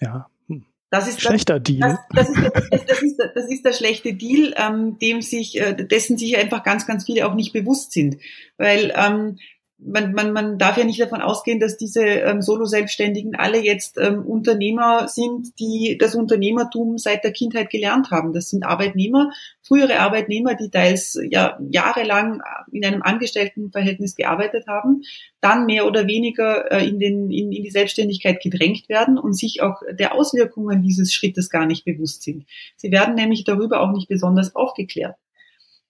Ja. 0.00 0.28
Hm. 0.48 0.64
Das 0.90 1.06
ist 1.06 1.20
Schlechter 1.20 1.60
das, 1.60 1.62
Deal. 1.62 1.98
Das, 2.10 2.26
das, 2.26 2.28
ist, 2.28 2.52
das, 2.72 2.84
das, 2.84 3.02
ist, 3.02 3.20
das 3.34 3.48
ist 3.48 3.64
der 3.64 3.72
schlechte 3.72 4.14
Deal, 4.14 4.54
ähm, 4.56 4.98
dem 4.98 5.22
sich, 5.22 5.60
äh, 5.60 5.72
dessen 5.72 6.18
sich 6.18 6.36
einfach 6.36 6.64
ganz, 6.64 6.84
ganz 6.84 7.04
viele 7.04 7.28
auch 7.28 7.34
nicht 7.34 7.52
bewusst 7.52 7.92
sind. 7.92 8.16
Weil 8.56 8.92
ähm, 8.96 9.38
man, 9.80 10.12
man, 10.12 10.32
man 10.32 10.58
darf 10.58 10.76
ja 10.76 10.84
nicht 10.84 11.00
davon 11.00 11.20
ausgehen, 11.20 11.60
dass 11.60 11.76
diese 11.76 12.02
ähm, 12.02 12.42
Solo-Selbstständigen 12.42 13.36
alle 13.36 13.58
jetzt 13.58 13.96
ähm, 13.96 14.26
Unternehmer 14.26 15.06
sind, 15.06 15.58
die 15.60 15.96
das 15.98 16.16
Unternehmertum 16.16 16.98
seit 16.98 17.22
der 17.22 17.32
Kindheit 17.32 17.70
gelernt 17.70 18.10
haben. 18.10 18.32
Das 18.32 18.50
sind 18.50 18.64
Arbeitnehmer, 18.64 19.30
frühere 19.62 20.00
Arbeitnehmer, 20.00 20.54
die 20.54 20.70
teils 20.70 21.18
ja 21.30 21.58
jahrelang 21.70 22.42
in 22.72 22.84
einem 22.84 23.02
Angestelltenverhältnis 23.02 24.16
gearbeitet 24.16 24.66
haben, 24.66 25.02
dann 25.40 25.66
mehr 25.66 25.86
oder 25.86 26.08
weniger 26.08 26.72
äh, 26.72 26.86
in, 26.86 26.98
den, 26.98 27.30
in, 27.30 27.52
in 27.52 27.62
die 27.62 27.70
Selbstständigkeit 27.70 28.42
gedrängt 28.42 28.88
werden 28.88 29.16
und 29.16 29.34
sich 29.34 29.62
auch 29.62 29.80
der 29.92 30.14
Auswirkungen 30.14 30.82
dieses 30.82 31.12
Schrittes 31.12 31.50
gar 31.50 31.66
nicht 31.66 31.84
bewusst 31.84 32.22
sind. 32.22 32.46
Sie 32.76 32.90
werden 32.90 33.14
nämlich 33.14 33.44
darüber 33.44 33.80
auch 33.80 33.92
nicht 33.92 34.08
besonders 34.08 34.56
aufgeklärt. 34.56 35.14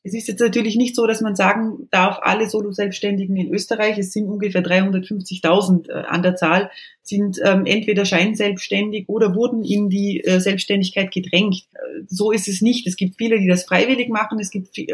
Es 0.09 0.15
ist 0.15 0.27
jetzt 0.27 0.41
natürlich 0.41 0.77
nicht 0.77 0.97
so, 0.97 1.07
dass 1.07 1.21
man 1.21 1.37
sagen 1.37 1.87
darf, 1.91 2.19
alle 2.23 2.49
Solo-Selbstständigen 2.49 3.37
in 3.37 3.53
Österreich, 3.53 3.99
es 3.99 4.11
sind 4.11 4.27
ungefähr 4.27 4.65
350.000 4.65 5.91
äh, 5.91 5.93
an 6.07 6.23
der 6.23 6.35
Zahl, 6.35 6.71
sind 7.03 7.39
ähm, 7.45 7.67
entweder 7.67 8.07
scheinselbstständig 8.07 9.07
oder 9.09 9.35
wurden 9.35 9.63
in 9.65 9.91
die 9.91 10.25
äh, 10.25 10.41
Selbstständigkeit 10.41 11.11
gedrängt. 11.13 11.67
Äh, 11.75 12.05
so 12.07 12.33
ist 12.33 12.49
es 12.49 12.63
nicht. 12.63 12.87
Es 12.87 12.97
gibt 12.97 13.17
viele, 13.19 13.39
die 13.39 13.49
das 13.49 13.65
freiwillig 13.65 14.09
machen. 14.09 14.39
Es 14.41 14.51
gibt, 14.51 14.79
äh, 14.79 14.87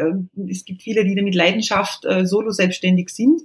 es 0.49 0.65
gibt 0.65 0.81
viele, 0.81 1.05
die 1.05 1.15
mit 1.21 1.33
Leidenschaft 1.33 2.03
äh, 2.03 2.25
solo-selbstständig 2.25 3.07
sind, 3.07 3.41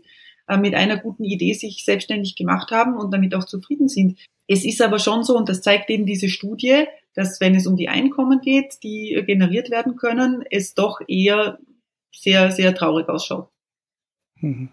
äh, 0.48 0.56
mit 0.56 0.74
einer 0.74 0.96
guten 0.96 1.22
Idee 1.22 1.52
sich 1.52 1.84
selbstständig 1.84 2.34
gemacht 2.34 2.72
haben 2.72 2.96
und 2.96 3.14
damit 3.14 3.32
auch 3.36 3.44
zufrieden 3.44 3.86
sind. 3.86 4.18
Es 4.48 4.64
ist 4.64 4.82
aber 4.82 4.98
schon 4.98 5.22
so, 5.22 5.36
und 5.36 5.48
das 5.48 5.62
zeigt 5.62 5.88
eben 5.88 6.04
diese 6.04 6.28
Studie, 6.28 6.86
dass 7.14 7.40
wenn 7.40 7.54
es 7.54 7.66
um 7.66 7.76
die 7.76 7.88
Einkommen 7.88 8.40
geht, 8.40 8.82
die 8.82 9.22
generiert 9.26 9.70
werden 9.70 9.96
können, 9.96 10.44
es 10.50 10.74
doch 10.74 11.00
eher 11.06 11.58
sehr, 12.12 12.50
sehr 12.50 12.74
traurig 12.74 13.08
ausschaut. 13.08 13.48
Mhm. 14.40 14.70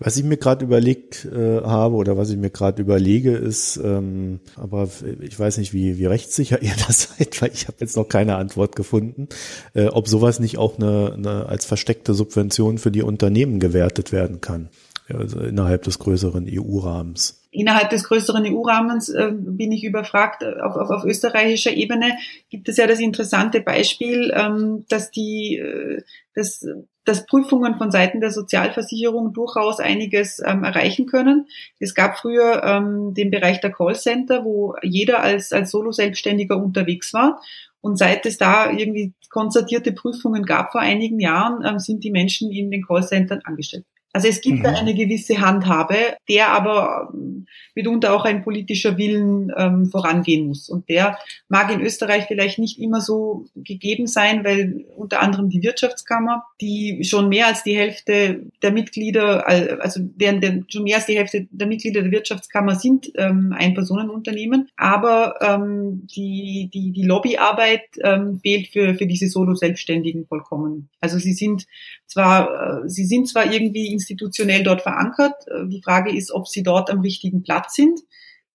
Was 0.00 0.16
ich 0.16 0.24
mir 0.24 0.36
gerade 0.36 0.64
überlegt 0.64 1.24
äh, 1.24 1.62
habe 1.62 1.94
oder 1.94 2.16
was 2.16 2.30
ich 2.30 2.36
mir 2.36 2.50
gerade 2.50 2.82
überlege 2.82 3.32
ist, 3.32 3.76
ähm, 3.82 4.40
aber 4.56 4.88
ich 5.20 5.38
weiß 5.38 5.58
nicht, 5.58 5.72
wie, 5.72 5.98
wie 5.98 6.06
rechtssicher 6.06 6.60
ihr 6.62 6.74
das 6.86 7.14
seid, 7.16 7.40
weil 7.40 7.52
ich 7.52 7.68
habe 7.68 7.78
jetzt 7.80 7.96
noch 7.96 8.08
keine 8.08 8.36
Antwort 8.36 8.76
gefunden, 8.76 9.28
äh, 9.74 9.86
ob 9.86 10.08
sowas 10.08 10.40
nicht 10.40 10.58
auch 10.58 10.78
eine, 10.78 11.14
eine 11.14 11.46
als 11.46 11.64
versteckte 11.64 12.12
Subvention 12.12 12.78
für 12.78 12.90
die 12.90 13.02
Unternehmen 13.02 13.60
gewertet 13.60 14.12
werden 14.12 14.40
kann, 14.40 14.68
also 15.14 15.40
innerhalb 15.40 15.82
des 15.82 15.98
größeren 15.98 16.46
EU-Rahmens 16.48 17.38
innerhalb 17.50 17.90
des 17.90 18.04
größeren 18.04 18.44
EU-Rahmens 18.46 19.08
äh, 19.08 19.32
bin 19.32 19.72
ich 19.72 19.84
überfragt. 19.84 20.44
Auf, 20.44 20.76
auf, 20.76 20.90
auf 20.90 21.04
österreichischer 21.04 21.72
Ebene 21.72 22.16
gibt 22.50 22.68
es 22.68 22.76
ja 22.76 22.86
das 22.86 23.00
interessante 23.00 23.60
Beispiel, 23.60 24.32
ähm, 24.34 24.84
dass 24.88 25.10
die, 25.10 25.56
äh, 25.56 26.02
dass, 26.34 26.66
dass 27.04 27.26
Prüfungen 27.26 27.76
von 27.76 27.90
Seiten 27.90 28.20
der 28.20 28.30
Sozialversicherung 28.30 29.32
durchaus 29.32 29.80
einiges 29.80 30.42
ähm, 30.44 30.62
erreichen 30.62 31.06
können. 31.06 31.46
Es 31.78 31.94
gab 31.94 32.18
früher 32.18 32.62
ähm, 32.62 33.14
den 33.14 33.30
Bereich 33.30 33.60
der 33.60 33.72
Callcenter, 33.72 34.44
wo 34.44 34.74
jeder 34.82 35.20
als, 35.20 35.52
als 35.52 35.70
Solo-Selbstständiger 35.70 36.62
unterwegs 36.62 37.14
war. 37.14 37.40
Und 37.80 37.96
seit 37.96 38.26
es 38.26 38.38
da 38.38 38.70
irgendwie 38.70 39.14
konzertierte 39.30 39.92
Prüfungen 39.92 40.44
gab 40.44 40.72
vor 40.72 40.80
einigen 40.80 41.20
Jahren, 41.20 41.64
ähm, 41.64 41.78
sind 41.78 42.04
die 42.04 42.10
Menschen 42.10 42.52
in 42.52 42.70
den 42.70 42.84
Callcentern 42.84 43.40
angestellt. 43.44 43.86
Also 44.12 44.28
es 44.28 44.40
gibt 44.40 44.60
mhm. 44.60 44.62
da 44.62 44.72
eine 44.72 44.94
gewisse 44.94 45.40
Handhabe, 45.40 46.16
der 46.28 46.48
aber 46.48 47.10
ähm, 47.12 47.46
mitunter 47.74 48.14
auch 48.14 48.24
ein 48.24 48.42
politischer 48.42 48.96
Willen 48.96 49.52
ähm, 49.56 49.86
vorangehen 49.86 50.48
muss. 50.48 50.68
Und 50.68 50.88
der 50.88 51.18
mag 51.48 51.72
in 51.72 51.80
Österreich 51.80 52.24
vielleicht 52.26 52.58
nicht 52.58 52.78
immer 52.78 53.00
so 53.00 53.44
gegeben 53.54 54.06
sein, 54.06 54.44
weil 54.44 54.84
unter 54.96 55.20
anderem 55.20 55.50
die 55.50 55.62
Wirtschaftskammer, 55.62 56.44
die 56.60 57.04
schon 57.04 57.28
mehr 57.28 57.46
als 57.46 57.62
die 57.62 57.76
Hälfte 57.76 58.42
der 58.62 58.72
Mitglieder, 58.72 59.46
also 59.46 60.00
deren, 60.02 60.40
deren 60.40 60.66
schon 60.68 60.84
mehr 60.84 60.96
als 60.96 61.06
die 61.06 61.16
Hälfte 61.16 61.46
der 61.50 61.66
Mitglieder 61.66 62.02
der 62.02 62.10
Wirtschaftskammer 62.10 62.74
sind 62.76 63.12
ähm, 63.16 63.54
Einpersonenunternehmen, 63.56 64.68
aber 64.76 65.36
ähm, 65.40 66.06
die, 66.16 66.70
die, 66.72 66.92
die 66.92 67.04
Lobbyarbeit 67.04 67.82
ähm, 68.02 68.40
fehlt 68.42 68.68
für, 68.68 68.94
für 68.94 69.06
diese 69.06 69.28
Solo-Selbstständigen 69.28 70.26
vollkommen. 70.26 70.88
Also 71.00 71.18
sie 71.18 71.34
sind 71.34 71.66
zwar, 72.08 72.84
äh, 72.84 72.88
sie 72.88 73.04
sind 73.04 73.28
zwar 73.28 73.52
irgendwie 73.52 73.92
institutionell 73.92 74.62
dort 74.62 74.82
verankert. 74.82 75.46
Äh, 75.46 75.68
die 75.68 75.82
Frage 75.82 76.14
ist, 76.14 76.32
ob 76.32 76.48
sie 76.48 76.62
dort 76.62 76.90
am 76.90 77.00
richtigen 77.00 77.42
Platz 77.42 77.74
sind, 77.74 78.00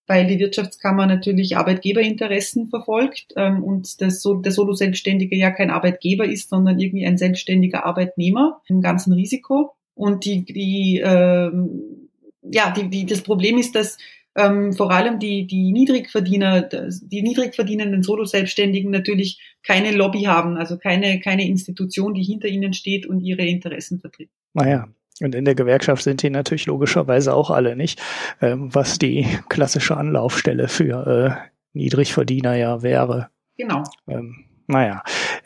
weil 0.08 0.28
die 0.28 0.40
Wirtschaftskammer 0.40 1.06
natürlich 1.06 1.56
Arbeitgeberinteressen 1.56 2.68
verfolgt 2.68 3.34
ähm, 3.38 3.64
und 3.64 4.02
das, 4.02 4.22
der 4.24 4.52
Solo-Selbstständige 4.52 5.38
ja 5.38 5.52
kein 5.52 5.70
Arbeitgeber 5.70 6.26
ist, 6.26 6.50
sondern 6.50 6.80
irgendwie 6.80 7.06
ein 7.06 7.18
selbstständiger 7.18 7.86
Arbeitnehmer 7.86 8.62
im 8.68 8.82
ganzen 8.82 9.14
Risiko. 9.14 9.76
Und 9.96 10.26
die, 10.26 10.44
die, 10.44 11.02
ähm, 11.06 12.10
ja, 12.42 12.72
die, 12.72 12.90
die, 12.90 13.06
das 13.06 13.22
Problem 13.22 13.60
ist, 13.60 13.76
dass 13.76 13.98
ähm, 14.36 14.74
vor 14.74 14.90
allem 14.90 15.20
die, 15.20 15.46
die 15.46 15.72
Niedrigverdiener, 15.72 16.64
die 16.64 17.22
niedrig 17.22 17.54
verdienenden 17.54 18.02
Solo-Selbstständigen 18.02 18.90
natürlich 18.90 19.53
keine 19.66 19.92
Lobby 19.92 20.24
haben, 20.24 20.58
also 20.58 20.78
keine, 20.78 21.20
keine 21.20 21.48
Institution, 21.48 22.14
die 22.14 22.24
hinter 22.24 22.48
ihnen 22.48 22.74
steht 22.74 23.06
und 23.06 23.22
ihre 23.22 23.44
Interessen 23.44 24.00
vertritt. 24.00 24.30
Naja, 24.54 24.88
und 25.22 25.36
in 25.36 25.46
der 25.46 25.56
Gewerkschaft 25.56 26.04
sind 26.04 26.22
die 26.22 26.30
natürlich 26.30 26.66
logischerweise 26.66 27.34
auch 27.34 27.50
alle 27.50 27.76
nicht, 27.76 28.02
ähm, 28.42 28.74
was 28.74 29.00
die 29.00 29.28
klassische 29.50 29.98
Anlaufstelle 29.98 30.68
für 30.68 31.08
äh, 31.08 31.50
Niedrigverdiener 31.74 32.56
ja 32.56 32.82
wäre. 32.82 33.30
Genau. 33.58 33.84
Ähm, 34.08 34.46
naja, 34.68 35.04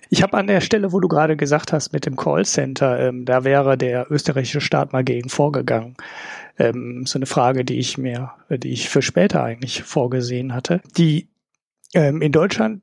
ich 0.10 0.24
habe 0.24 0.38
an 0.38 0.48
der 0.48 0.62
Stelle, 0.62 0.94
wo 0.94 1.00
du 1.00 1.08
gerade 1.08 1.36
gesagt 1.36 1.74
hast 1.74 1.92
mit 1.92 2.06
dem 2.06 2.16
Callcenter, 2.16 3.00
ähm, 3.00 3.26
da 3.26 3.44
wäre 3.44 3.78
der 3.78 4.10
österreichische 4.10 4.62
Staat 4.62 4.94
mal 4.94 5.04
gegen 5.04 5.30
vorgegangen. 5.30 5.96
Ähm, 6.58 7.06
so 7.06 7.20
eine 7.20 7.26
Frage, 7.26 7.66
die 7.66 7.78
ich 7.78 7.98
mir, 7.98 8.32
die 8.50 8.72
ich 8.72 8.90
für 8.90 9.02
später 9.02 9.44
eigentlich 9.44 9.84
vorgesehen 9.84 10.54
hatte. 10.54 10.82
Die 10.98 11.28
ähm, 11.94 12.22
in 12.22 12.32
Deutschland 12.32 12.82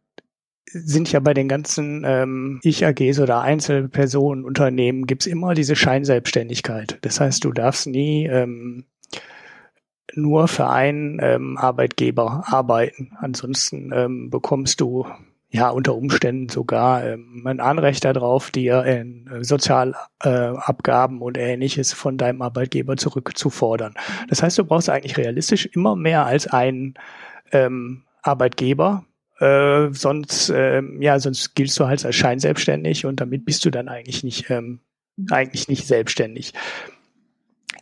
sind 0.66 1.12
ja 1.12 1.20
bei 1.20 1.34
den 1.34 1.48
ganzen 1.48 2.02
ähm, 2.06 2.60
Ich-AGs 2.62 3.20
oder 3.20 3.42
Einzelpersonenunternehmen 3.42 5.06
gibt's 5.06 5.26
immer 5.26 5.54
diese 5.54 5.76
Scheinselbstständigkeit. 5.76 6.98
Das 7.02 7.20
heißt, 7.20 7.44
du 7.44 7.52
darfst 7.52 7.86
nie 7.86 8.26
ähm, 8.26 8.84
nur 10.14 10.48
für 10.48 10.68
einen 10.68 11.18
ähm, 11.20 11.56
Arbeitgeber 11.58 12.44
arbeiten. 12.46 13.12
Ansonsten 13.18 13.92
ähm, 13.94 14.30
bekommst 14.30 14.80
du 14.80 15.06
ja 15.50 15.70
unter 15.70 15.94
Umständen 15.94 16.48
sogar 16.48 17.04
ähm, 17.04 17.42
ein 17.46 17.60
Anrecht 17.60 18.04
darauf, 18.04 18.50
dir 18.50 18.84
äh, 18.84 19.04
Sozialabgaben 19.40 21.18
äh, 21.18 21.22
und 21.22 21.38
ähnliches 21.38 21.92
von 21.92 22.18
deinem 22.18 22.42
Arbeitgeber 22.42 22.96
zurückzufordern. 22.96 23.94
Das 24.28 24.42
heißt, 24.42 24.58
du 24.58 24.64
brauchst 24.64 24.90
eigentlich 24.90 25.16
realistisch 25.16 25.66
immer 25.66 25.94
mehr 25.94 26.26
als 26.26 26.48
einen 26.48 26.94
ähm, 27.52 28.02
Arbeitgeber, 28.22 29.04
äh, 29.44 29.92
sonst, 29.92 30.48
äh, 30.48 30.82
ja, 31.00 31.18
sonst 31.18 31.54
giltst 31.54 31.78
du 31.78 31.86
halt 31.86 32.04
als 32.04 32.16
scheinselbstständig 32.16 33.04
und 33.04 33.20
damit 33.20 33.44
bist 33.44 33.64
du 33.64 33.70
dann 33.70 33.88
eigentlich 33.88 34.24
nicht, 34.24 34.48
ähm, 34.50 34.80
eigentlich 35.30 35.68
nicht 35.68 35.86
selbstständig. 35.86 36.52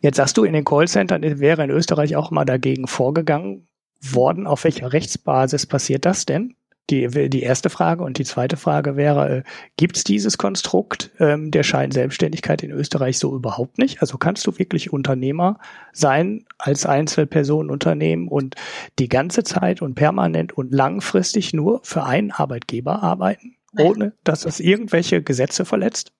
Jetzt 0.00 0.16
sagst 0.16 0.36
du, 0.36 0.44
in 0.44 0.52
den 0.52 0.64
Callcentern 0.64 1.22
wäre 1.38 1.62
in 1.62 1.70
Österreich 1.70 2.16
auch 2.16 2.32
mal 2.32 2.44
dagegen 2.44 2.88
vorgegangen 2.88 3.68
worden. 4.00 4.48
Auf 4.48 4.64
welcher 4.64 4.92
Rechtsbasis 4.92 5.66
passiert 5.66 6.04
das 6.04 6.26
denn? 6.26 6.56
Die, 6.90 7.06
die 7.28 7.42
erste 7.42 7.70
Frage 7.70 8.02
und 8.02 8.18
die 8.18 8.24
zweite 8.24 8.56
Frage 8.56 8.96
wäre, 8.96 9.38
äh, 9.38 9.42
gibt 9.76 9.96
es 9.96 10.04
dieses 10.04 10.36
Konstrukt 10.36 11.10
ähm, 11.20 11.50
der 11.50 11.62
Scheinselbstständigkeit 11.62 12.62
in 12.62 12.70
Österreich 12.70 13.18
so 13.18 13.34
überhaupt 13.34 13.78
nicht? 13.78 14.00
Also 14.00 14.18
kannst 14.18 14.46
du 14.46 14.58
wirklich 14.58 14.92
Unternehmer 14.92 15.58
sein 15.92 16.44
als 16.58 16.84
Einzelpersonenunternehmen 16.84 18.28
und 18.28 18.56
die 18.98 19.08
ganze 19.08 19.44
Zeit 19.44 19.80
und 19.80 19.94
permanent 19.94 20.52
und 20.52 20.72
langfristig 20.72 21.54
nur 21.54 21.80
für 21.84 22.04
einen 22.04 22.32
Arbeitgeber 22.32 23.02
arbeiten, 23.02 23.56
ohne 23.78 24.14
dass 24.24 24.40
das 24.40 24.60
irgendwelche 24.60 25.22
Gesetze 25.22 25.64
verletzt? 25.64 26.12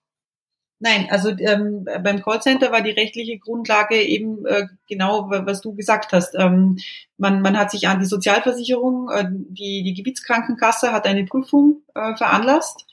Nein, 0.79 1.07
also 1.09 1.29
ähm, 1.29 1.85
beim 2.03 2.21
Callcenter 2.21 2.71
war 2.71 2.81
die 2.81 2.91
rechtliche 2.91 3.37
Grundlage 3.39 4.01
eben 4.01 4.45
äh, 4.45 4.67
genau, 4.89 5.29
was 5.29 5.61
du 5.61 5.73
gesagt 5.75 6.11
hast. 6.11 6.35
Ähm, 6.35 6.77
man, 7.17 7.41
man 7.41 7.57
hat 7.57 7.71
sich 7.71 7.87
an 7.87 7.99
die 7.99 8.05
Sozialversicherung, 8.05 9.09
äh, 9.09 9.25
die, 9.29 9.83
die 9.83 9.93
Gebietskrankenkasse 9.93 10.91
hat 10.91 11.07
eine 11.07 11.25
Prüfung 11.25 11.83
äh, 11.95 12.15
veranlasst 12.17 12.85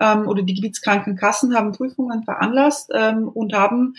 ähm, 0.00 0.26
oder 0.26 0.42
die 0.42 0.54
Gebietskrankenkassen 0.54 1.54
haben 1.54 1.72
Prüfungen 1.72 2.24
veranlasst 2.24 2.90
ähm, 2.94 3.28
und 3.28 3.52
haben 3.52 3.94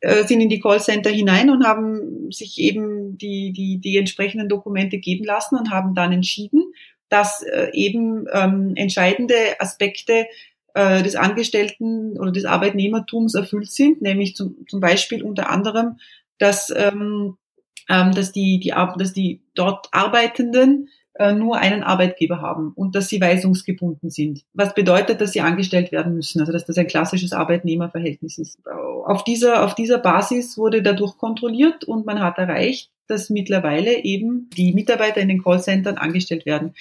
äh, 0.00 0.24
sind 0.24 0.40
in 0.40 0.48
die 0.48 0.60
Callcenter 0.60 1.10
hinein 1.10 1.50
und 1.50 1.66
haben 1.66 2.30
sich 2.30 2.58
eben 2.58 3.18
die, 3.18 3.52
die, 3.52 3.78
die 3.78 3.96
entsprechenden 3.96 4.48
Dokumente 4.48 4.98
geben 4.98 5.24
lassen 5.24 5.56
und 5.56 5.70
haben 5.70 5.94
dann 5.94 6.12
entschieden, 6.12 6.72
dass 7.08 7.42
äh, 7.42 7.70
eben 7.72 8.26
ähm, 8.32 8.74
entscheidende 8.76 9.34
Aspekte 9.58 10.26
äh, 10.78 11.02
des 11.02 11.16
Angestellten 11.16 12.16
oder 12.20 12.30
des 12.30 12.44
Arbeitnehmertums 12.44 13.34
erfüllt 13.34 13.72
sind, 13.72 14.00
nämlich 14.00 14.36
zum, 14.36 14.64
zum 14.68 14.78
Beispiel 14.78 15.24
unter 15.24 15.50
anderem, 15.50 15.98
dass, 16.38 16.72
ähm, 16.74 17.36
ähm, 17.88 18.12
dass, 18.12 18.30
die, 18.30 18.60
die, 18.60 18.72
dass 18.96 19.12
die 19.12 19.42
dort 19.54 19.88
Arbeitenden 19.90 20.88
äh, 21.14 21.32
nur 21.32 21.56
einen 21.56 21.82
Arbeitgeber 21.82 22.40
haben 22.40 22.72
und 22.76 22.94
dass 22.94 23.08
sie 23.08 23.20
weisungsgebunden 23.20 24.08
sind. 24.10 24.44
Was 24.52 24.72
bedeutet, 24.72 25.20
dass 25.20 25.32
sie 25.32 25.40
angestellt 25.40 25.90
werden 25.90 26.14
müssen, 26.14 26.38
also 26.38 26.52
dass 26.52 26.64
das 26.64 26.78
ein 26.78 26.86
klassisches 26.86 27.32
Arbeitnehmerverhältnis 27.32 28.38
ist. 28.38 28.60
Auf 29.04 29.24
dieser, 29.24 29.64
auf 29.64 29.74
dieser 29.74 29.98
Basis 29.98 30.56
wurde 30.56 30.80
dadurch 30.80 31.18
kontrolliert 31.18 31.82
und 31.82 32.06
man 32.06 32.20
hat 32.20 32.38
erreicht, 32.38 32.92
dass 33.08 33.30
mittlerweile 33.30 34.04
eben 34.04 34.48
die 34.56 34.72
Mitarbeiter 34.74 35.20
in 35.20 35.28
den 35.28 35.42
Callcentern 35.42 35.98
angestellt 35.98 36.46
werden. 36.46 36.74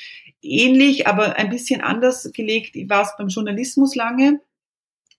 Ähnlich, 0.48 1.08
aber 1.08 1.36
ein 1.38 1.50
bisschen 1.50 1.82
anders 1.82 2.32
gelegt 2.34 2.76
war 2.90 3.04
es 3.04 3.14
beim 3.18 3.28
Journalismus 3.28 3.96
lange, 3.96 4.40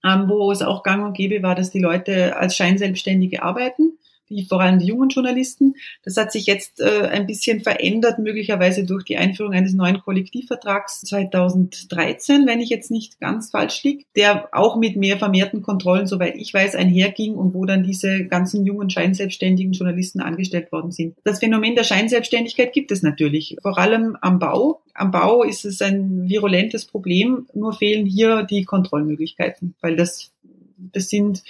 ähm, 0.04 0.28
wo 0.28 0.50
es 0.52 0.62
auch 0.62 0.82
gang 0.82 1.04
und 1.04 1.16
gäbe 1.16 1.42
war, 1.42 1.54
dass 1.54 1.70
die 1.70 1.80
Leute 1.80 2.36
als 2.36 2.56
Scheinselbstständige 2.56 3.42
arbeiten 3.42 3.98
die, 4.30 4.44
vor 4.44 4.60
allem 4.60 4.78
die 4.78 4.86
jungen 4.86 5.08
Journalisten. 5.08 5.74
Das 6.04 6.16
hat 6.16 6.32
sich 6.32 6.46
jetzt 6.46 6.80
äh, 6.80 7.08
ein 7.10 7.26
bisschen 7.26 7.60
verändert, 7.60 8.18
möglicherweise 8.18 8.84
durch 8.84 9.04
die 9.04 9.16
Einführung 9.16 9.52
eines 9.52 9.74
neuen 9.74 10.00
Kollektivvertrags 10.00 11.00
2013, 11.02 12.46
wenn 12.46 12.60
ich 12.60 12.70
jetzt 12.70 12.90
nicht 12.90 13.20
ganz 13.20 13.50
falsch 13.50 13.82
liege, 13.82 14.04
der 14.16 14.48
auch 14.52 14.76
mit 14.76 14.96
mehr 14.96 15.18
vermehrten 15.18 15.62
Kontrollen, 15.62 16.06
soweit 16.06 16.36
ich 16.36 16.52
weiß, 16.52 16.74
einherging 16.74 17.34
und 17.34 17.54
wo 17.54 17.64
dann 17.64 17.82
diese 17.82 18.26
ganzen 18.26 18.64
jungen 18.64 18.90
scheinselbstständigen 18.90 19.72
Journalisten 19.72 20.20
angestellt 20.20 20.72
worden 20.72 20.90
sind. 20.90 21.16
Das 21.24 21.40
Phänomen 21.40 21.74
der 21.74 21.84
Scheinselbstständigkeit 21.84 22.72
gibt 22.72 22.90
es 22.90 23.02
natürlich, 23.02 23.56
vor 23.62 23.78
allem 23.78 24.16
am 24.20 24.38
Bau. 24.38 24.82
Am 24.98 25.10
Bau 25.10 25.44
ist 25.44 25.64
es 25.64 25.80
ein 25.80 26.28
virulentes 26.28 26.84
Problem, 26.84 27.46
nur 27.54 27.72
fehlen 27.72 28.04
hier 28.04 28.42
die 28.42 28.64
Kontrollmöglichkeiten, 28.64 29.74
weil 29.80 29.96
das, 29.96 30.32
das 30.76 31.08
sind 31.08 31.44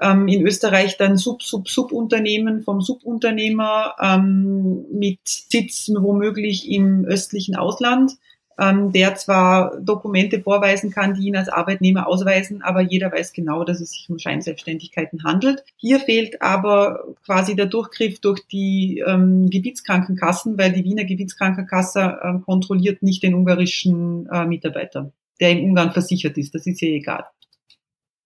ähm, 0.00 0.28
in 0.28 0.46
Österreich 0.46 0.96
dann 0.96 1.16
Sub-Sub-Subunternehmen 1.16 2.62
vom 2.62 2.80
Subunternehmer 2.80 3.94
ähm, 4.00 4.84
mit 4.92 5.20
Sitz 5.24 5.90
womöglich 5.94 6.70
im 6.70 7.04
östlichen 7.04 7.56
Ausland, 7.56 8.12
ähm, 8.60 8.92
der 8.92 9.14
zwar 9.14 9.76
Dokumente 9.80 10.40
vorweisen 10.40 10.90
kann, 10.90 11.14
die 11.14 11.28
ihn 11.28 11.36
als 11.36 11.48
Arbeitnehmer 11.48 12.06
ausweisen, 12.06 12.62
aber 12.62 12.82
jeder 12.82 13.10
weiß 13.10 13.32
genau, 13.32 13.64
dass 13.64 13.80
es 13.80 13.92
sich 13.92 14.08
um 14.10 14.18
Scheinselbstständigkeiten 14.18 15.24
handelt. 15.24 15.64
Hier 15.76 15.98
fehlt 15.98 16.42
aber 16.42 17.04
quasi 17.24 17.56
der 17.56 17.66
Durchgriff 17.66 18.20
durch 18.20 18.46
die 18.46 19.02
ähm, 19.06 19.48
Gebietskrankenkassen, 19.48 20.58
weil 20.58 20.72
die 20.72 20.84
Wiener 20.84 21.04
Gebietskrankenkasse 21.04 22.18
äh, 22.22 22.38
kontrolliert 22.44 23.02
nicht 23.02 23.22
den 23.22 23.34
ungarischen 23.34 24.28
äh, 24.30 24.44
Mitarbeiter, 24.44 25.10
der 25.40 25.50
in 25.50 25.70
Ungarn 25.70 25.92
versichert 25.92 26.36
ist. 26.36 26.54
Das 26.54 26.66
ist 26.66 26.80
ja 26.80 26.88
egal. 26.88 27.24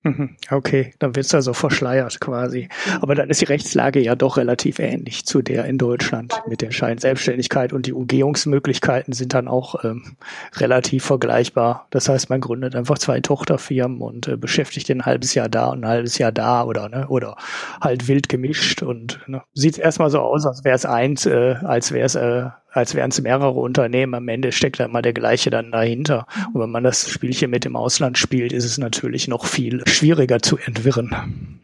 Mhm. 0.05 0.37
Okay, 0.51 0.93
dann 0.99 1.17
wird's 1.17 1.35
also 1.35 1.55
verschleiert 1.55 2.21
quasi. 2.21 2.69
Aber 3.01 3.15
dann 3.15 3.31
ist 3.31 3.41
die 3.41 3.47
Rechtslage 3.47 4.01
ja 4.01 4.15
doch 4.15 4.37
relativ 4.37 4.79
ähnlich 4.79 5.25
zu 5.25 5.41
der 5.41 5.65
in 5.65 5.79
Deutschland 5.79 6.35
mit 6.47 6.61
der 6.61 6.73
Scheinselbstständigkeit 6.73 7.73
und 7.73 7.87
die 7.87 7.95
Umgehungsmöglichkeiten 7.95 9.15
sind 9.15 9.33
dann 9.33 9.49
auch 9.49 9.83
ähm, 9.83 10.17
relativ 10.57 11.07
vergleichbar. 11.07 11.87
Das 11.89 12.11
heißt, 12.11 12.29
man 12.29 12.43
gründet 12.43 12.77
einfach 12.77 12.99
zwei 12.99 13.21
Tochterfirmen 13.21 14.03
und 14.03 14.29
äh, 14.29 14.37
beschäftigt 14.37 14.91
ein 14.91 15.07
halbes 15.07 15.33
Jahr 15.33 15.49
da 15.49 15.69
und 15.69 15.85
ein 15.85 15.89
halbes 15.89 16.19
Jahr 16.19 16.33
da 16.33 16.65
oder 16.65 16.91
ne, 16.91 17.09
oder 17.09 17.37
halt 17.81 18.07
wild 18.07 18.29
gemischt 18.29 18.83
und 18.83 19.21
ne, 19.27 19.43
sieht 19.55 19.79
erstmal 19.79 20.11
so 20.11 20.19
aus, 20.21 20.45
als 20.45 20.65
wäre 20.65 20.77
es 20.77 20.85
eins, 20.85 21.25
äh, 21.25 21.55
als 21.63 21.93
wäre 21.93 22.05
es 22.05 22.15
äh, 22.15 22.51
als 22.75 22.95
wären 22.95 23.11
es 23.11 23.21
mehrere 23.21 23.61
Unternehmen. 23.61 24.15
Am 24.15 24.29
Ende 24.29 24.53
steckt 24.53 24.81
da 24.81 24.85
immer 24.85 25.01
der 25.01 25.13
gleiche 25.13 25.51
dann 25.51 25.73
dahinter. 25.73 26.27
Und 26.53 26.61
wenn 26.61 26.71
man 26.71 26.85
das 26.85 27.09
Spielchen 27.09 27.51
mit 27.51 27.65
dem 27.65 27.77
Ausland 27.77 28.19
spielt, 28.19 28.53
ist 28.53 28.65
es 28.65 28.79
natürlich 28.79 29.29
noch 29.29 29.47
viel 29.47 29.83
schwieriger 29.87 30.41
zu 30.41 30.59
entwirren. 30.59 31.61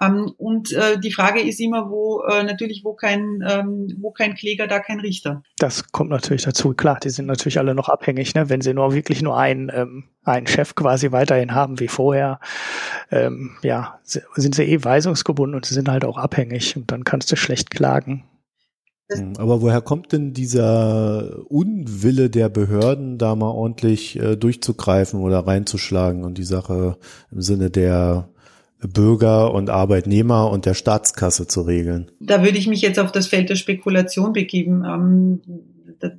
Ähm, 0.00 0.32
und 0.38 0.72
äh, 0.72 0.98
die 0.98 1.12
Frage 1.12 1.42
ist 1.42 1.60
immer, 1.60 1.90
wo 1.90 2.22
äh, 2.22 2.42
natürlich, 2.42 2.82
wo 2.84 2.94
kein, 2.94 3.44
ähm, 3.46 3.94
wo 4.00 4.12
kein 4.12 4.34
Kläger, 4.34 4.66
da 4.66 4.80
kein 4.80 5.00
Richter. 5.00 5.42
Das 5.58 5.92
kommt 5.92 6.08
natürlich 6.08 6.44
dazu. 6.44 6.72
Klar, 6.72 6.98
die 7.00 7.10
sind 7.10 7.26
natürlich 7.26 7.58
alle 7.58 7.74
noch 7.74 7.90
abhängig, 7.90 8.34
ne? 8.34 8.48
wenn 8.48 8.62
sie 8.62 8.72
nur 8.72 8.94
wirklich 8.94 9.20
nur 9.20 9.36
einen, 9.36 9.70
ähm, 9.74 10.04
einen 10.24 10.46
Chef 10.46 10.74
quasi 10.74 11.12
weiterhin 11.12 11.54
haben 11.54 11.80
wie 11.80 11.88
vorher. 11.88 12.40
Ähm, 13.10 13.56
ja, 13.62 14.00
sind 14.04 14.54
sie 14.54 14.64
eh 14.64 14.82
weisungsgebunden 14.82 15.54
und 15.54 15.66
sie 15.66 15.74
sind 15.74 15.90
halt 15.90 16.06
auch 16.06 16.16
abhängig 16.16 16.76
und 16.76 16.90
dann 16.90 17.04
kannst 17.04 17.30
du 17.30 17.36
schlecht 17.36 17.70
klagen. 17.70 18.24
Hm, 19.10 19.34
aber 19.38 19.60
woher 19.60 19.80
kommt 19.80 20.12
denn 20.12 20.32
dieser 20.32 21.50
Unwille 21.50 22.30
der 22.30 22.48
Behörden, 22.48 23.18
da 23.18 23.34
mal 23.34 23.50
ordentlich 23.50 24.18
äh, 24.18 24.36
durchzugreifen 24.36 25.20
oder 25.20 25.40
reinzuschlagen 25.40 26.24
und 26.24 26.38
die 26.38 26.44
Sache 26.44 26.96
im 27.30 27.40
Sinne 27.40 27.70
der 27.70 28.28
Bürger 28.80 29.52
und 29.52 29.68
Arbeitnehmer 29.68 30.50
und 30.50 30.64
der 30.64 30.74
Staatskasse 30.74 31.46
zu 31.46 31.62
regeln? 31.62 32.10
Da 32.20 32.42
würde 32.42 32.58
ich 32.58 32.66
mich 32.66 32.80
jetzt 32.80 32.98
auf 32.98 33.12
das 33.12 33.26
Feld 33.26 33.50
der 33.50 33.56
Spekulation 33.56 34.32
begeben. 34.32 34.84
Ähm, 34.84 35.40
das, 35.98 36.12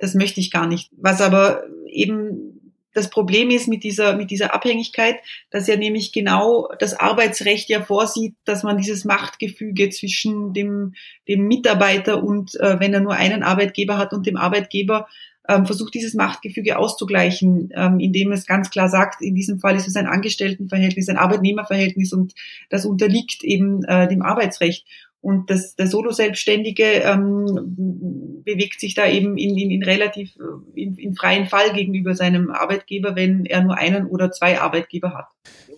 das 0.00 0.14
möchte 0.14 0.40
ich 0.40 0.50
gar 0.50 0.66
nicht. 0.66 0.90
Was 0.96 1.20
aber 1.20 1.62
eben 1.86 2.57
das 2.98 3.10
Problem 3.10 3.50
ist 3.50 3.68
mit 3.68 3.84
dieser, 3.84 4.16
mit 4.16 4.32
dieser 4.32 4.52
Abhängigkeit, 4.52 5.16
dass 5.50 5.68
ja 5.68 5.76
nämlich 5.76 6.12
genau 6.12 6.68
das 6.80 6.98
Arbeitsrecht 6.98 7.68
ja 7.68 7.80
vorsieht, 7.80 8.34
dass 8.44 8.64
man 8.64 8.76
dieses 8.76 9.04
Machtgefüge 9.04 9.88
zwischen 9.90 10.52
dem, 10.52 10.94
dem 11.28 11.46
Mitarbeiter 11.46 12.22
und, 12.22 12.56
äh, 12.56 12.80
wenn 12.80 12.92
er 12.92 13.00
nur 13.00 13.14
einen 13.14 13.44
Arbeitgeber 13.44 13.98
hat 13.98 14.12
und 14.12 14.26
dem 14.26 14.36
Arbeitgeber, 14.36 15.06
ähm, 15.48 15.64
versucht 15.64 15.94
dieses 15.94 16.14
Machtgefüge 16.14 16.76
auszugleichen, 16.76 17.70
ähm, 17.74 18.00
indem 18.00 18.32
es 18.32 18.46
ganz 18.46 18.68
klar 18.68 18.88
sagt, 18.88 19.22
in 19.22 19.36
diesem 19.36 19.60
Fall 19.60 19.76
ist 19.76 19.86
es 19.86 19.96
ein 19.96 20.08
Angestelltenverhältnis, 20.08 21.08
ein 21.08 21.16
Arbeitnehmerverhältnis 21.16 22.12
und 22.12 22.34
das 22.68 22.84
unterliegt 22.84 23.44
eben 23.44 23.84
äh, 23.84 24.08
dem 24.08 24.22
Arbeitsrecht. 24.22 24.86
Und 25.20 25.50
das, 25.50 25.74
der 25.74 25.88
Solo-Selbstständige 25.88 26.84
ähm, 26.84 28.42
bewegt 28.44 28.80
sich 28.80 28.94
da 28.94 29.06
eben 29.06 29.36
in, 29.36 29.56
in, 29.58 29.70
in 29.70 29.82
relativ 29.82 30.36
äh, 30.36 30.80
in, 30.80 30.96
in 30.96 31.14
freien 31.14 31.46
Fall 31.46 31.72
gegenüber 31.72 32.14
seinem 32.14 32.50
Arbeitgeber, 32.50 33.16
wenn 33.16 33.44
er 33.44 33.62
nur 33.62 33.76
einen 33.76 34.06
oder 34.06 34.30
zwei 34.30 34.60
Arbeitgeber 34.60 35.14
hat. 35.14 35.26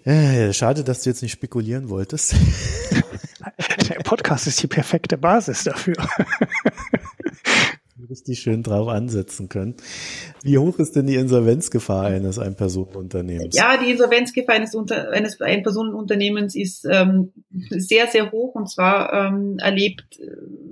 Ja, 0.04 0.52
schade, 0.52 0.84
dass 0.84 1.02
du 1.02 1.10
jetzt 1.10 1.22
nicht 1.22 1.32
spekulieren 1.32 1.88
wolltest. 1.88 2.34
Der 3.88 3.96
Podcast 4.00 4.46
ist 4.46 4.62
die 4.62 4.66
perfekte 4.66 5.16
Basis 5.18 5.64
dafür 5.64 5.94
richtig 8.10 8.40
schön 8.40 8.62
drauf 8.62 8.88
ansetzen 8.88 9.48
können. 9.48 9.76
Wie 10.42 10.58
hoch 10.58 10.78
ist 10.78 10.96
denn 10.96 11.06
die 11.06 11.14
Insolvenzgefahr 11.14 12.06
eines 12.06 12.38
Einpersonenunternehmens? 12.38 13.56
Ja, 13.56 13.76
die 13.76 13.90
Insolvenzgefahr 13.90 14.56
eines, 14.56 14.74
Unter 14.74 15.10
eines 15.10 15.40
Einpersonenunternehmens 15.40 16.54
ist 16.56 16.84
ähm, 16.90 17.32
sehr, 17.70 18.08
sehr 18.08 18.32
hoch 18.32 18.54
und 18.54 18.68
zwar 18.68 19.12
ähm, 19.12 19.58
erlebt 19.58 20.18
äh, 20.20 20.26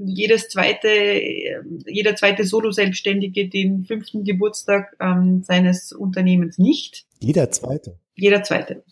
jedes 0.05 0.49
zweite, 0.49 0.89
äh, 0.89 1.63
jeder 1.87 2.17
zweite 2.17 2.45
Solo-Selbstständige 2.45 3.49
den 3.49 3.85
fünften 3.85 4.25
Geburtstag 4.25 4.97
ähm, 5.01 5.43
seines 5.43 5.93
Unternehmens 5.93 6.59
nicht. 6.59 7.07
Jeder 7.21 7.51
zweite? 7.51 7.99
Jeder 8.15 8.43
zweite. 8.43 8.83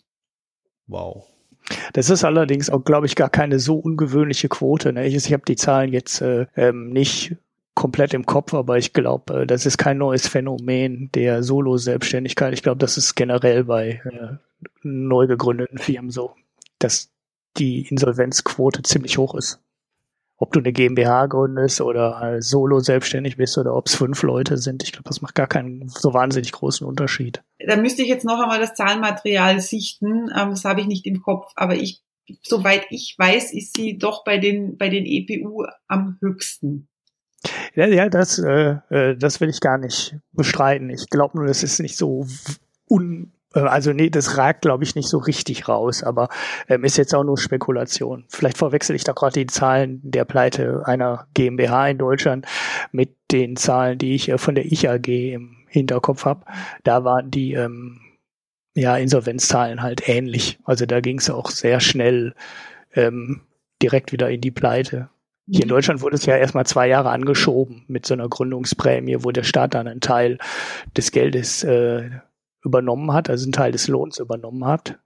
Wow. 0.87 1.25
Das 1.93 2.09
ist 2.09 2.23
allerdings 2.23 2.69
auch, 2.69 2.83
glaube 2.83 3.07
ich, 3.07 3.15
gar 3.15 3.29
keine 3.29 3.59
so 3.59 3.75
ungewöhnliche 3.75 4.47
Quote. 4.47 4.93
Ne? 4.93 5.05
Ich, 5.05 5.15
ich 5.15 5.33
habe 5.33 5.43
die 5.47 5.55
Zahlen 5.55 5.91
jetzt 5.91 6.21
äh, 6.21 6.45
ähm, 6.55 6.89
nicht 6.89 7.35
komplett 7.77 8.15
im 8.15 8.25
Kopf, 8.25 8.55
aber 8.55 8.79
ich 8.79 8.91
glaube, 8.91 9.41
äh, 9.41 9.47
das 9.47 9.67
ist 9.67 9.77
kein 9.77 9.99
neues 9.99 10.27
Phänomen 10.27 11.11
der 11.13 11.43
Solo-Selbstständigkeit. 11.43 12.51
Ich 12.53 12.63
glaube, 12.63 12.79
das 12.79 12.97
ist 12.97 13.13
generell 13.13 13.65
bei 13.65 14.01
äh, 14.03 14.37
neu 14.81 15.27
gegründeten 15.27 15.77
Firmen 15.77 16.09
so, 16.09 16.33
dass 16.79 17.11
die 17.57 17.87
Insolvenzquote 17.87 18.81
ziemlich 18.81 19.19
hoch 19.19 19.35
ist. 19.35 19.61
Ob 20.37 20.53
du 20.53 20.59
eine 20.59 20.73
GmbH 20.73 21.27
gründest 21.27 21.79
oder 21.81 22.41
solo 22.41 22.79
selbstständig 22.79 23.37
bist 23.37 23.57
oder 23.59 23.75
ob 23.75 23.87
es 23.87 23.95
fünf 23.95 24.23
Leute 24.23 24.57
sind, 24.57 24.83
ich 24.83 24.91
glaube, 24.91 25.07
das 25.07 25.21
macht 25.21 25.35
gar 25.35 25.47
keinen 25.47 25.87
so 25.87 26.13
wahnsinnig 26.13 26.51
großen 26.51 26.85
Unterschied. 26.85 27.43
Da 27.59 27.75
müsste 27.75 28.01
ich 28.01 28.07
jetzt 28.07 28.25
noch 28.25 28.39
einmal 28.39 28.59
das 28.59 28.73
Zahlenmaterial 28.73 29.59
sichten. 29.59 30.31
Ähm, 30.35 30.49
das 30.49 30.65
habe 30.65 30.81
ich 30.81 30.87
nicht 30.87 31.05
im 31.05 31.21
Kopf, 31.21 31.51
aber 31.55 31.75
ich, 31.75 32.01
soweit 32.41 32.87
ich 32.89 33.15
weiß, 33.19 33.53
ist 33.53 33.77
sie 33.77 33.99
doch 33.99 34.23
bei 34.23 34.39
den 34.39 34.77
bei 34.77 34.89
den 34.89 35.05
EPU 35.05 35.63
am 35.87 36.17
höchsten. 36.21 36.87
Ja, 37.77 37.85
ja, 37.85 38.09
das, 38.09 38.39
äh, 38.39 38.77
äh, 38.89 39.15
das 39.15 39.39
will 39.39 39.49
ich 39.49 39.59
gar 39.59 39.77
nicht 39.77 40.15
bestreiten. 40.33 40.89
Ich 40.89 41.11
glaube 41.11 41.37
nur, 41.37 41.45
das 41.45 41.61
ist 41.61 41.79
nicht 41.79 41.95
so 41.95 42.25
un, 42.89 43.31
äh, 43.53 43.59
also 43.59 43.93
nee, 43.93 44.09
das 44.09 44.35
ragt, 44.35 44.63
glaube 44.63 44.83
ich, 44.83 44.95
nicht 44.95 45.07
so 45.07 45.19
richtig 45.19 45.69
raus, 45.69 46.01
aber 46.01 46.29
ähm, 46.69 46.83
ist 46.83 46.97
jetzt 46.97 47.13
auch 47.13 47.23
nur 47.23 47.37
Spekulation. 47.37 48.25
Vielleicht 48.29 48.57
verwechsel 48.57 48.95
ich 48.95 49.03
da 49.03 49.13
gerade 49.13 49.33
die 49.33 49.45
Zahlen 49.45 50.01
der 50.03 50.25
Pleite 50.25 50.87
einer 50.87 51.27
GmbH 51.35 51.89
in 51.89 51.99
Deutschland 51.99 52.47
mit 52.91 53.15
den 53.31 53.55
Zahlen, 53.55 53.99
die 53.99 54.15
ich 54.15 54.29
äh, 54.29 54.39
von 54.39 54.55
der 54.55 54.65
Ich 54.65 54.89
AG 54.89 55.07
im 55.07 55.57
Hinterkopf 55.67 56.25
habe. 56.25 56.45
Da 56.83 57.03
waren 57.03 57.29
die 57.29 57.53
ähm, 57.53 57.99
ja 58.73 58.97
Insolvenzzahlen 58.97 59.83
halt 59.83 60.09
ähnlich. 60.09 60.57
Also 60.63 60.87
da 60.87 60.99
ging 60.99 61.19
es 61.19 61.29
auch 61.29 61.51
sehr 61.51 61.79
schnell 61.79 62.33
ähm, 62.95 63.41
direkt 63.83 64.11
wieder 64.11 64.31
in 64.31 64.41
die 64.41 64.49
Pleite. 64.49 65.09
Hier 65.49 65.63
in. 65.63 65.69
Deutschland 65.69 66.01
wurde 66.01 66.15
es 66.15 66.25
ja 66.25 66.35
erstmal 66.35 66.65
zwei 66.65 66.87
Jahre 66.87 67.09
angeschoben 67.09 67.83
mit 67.87 68.05
so 68.05 68.13
einer 68.13 68.27
Gründungsprämie, 68.27 69.17
wo 69.19 69.31
der 69.31 69.43
Staat 69.43 69.73
dann 69.73 69.87
einen 69.87 70.01
Teil 70.01 70.37
des 70.95 71.11
Geldes 71.11 71.63
äh, 71.63 72.09
übernommen 72.63 73.13
hat, 73.13 73.29
also 73.29 73.45
einen 73.45 73.53
Teil 73.53 73.71
des 73.71 73.87
Lohns 73.87 74.19
übernommen 74.19 74.65
hat, 74.65 74.99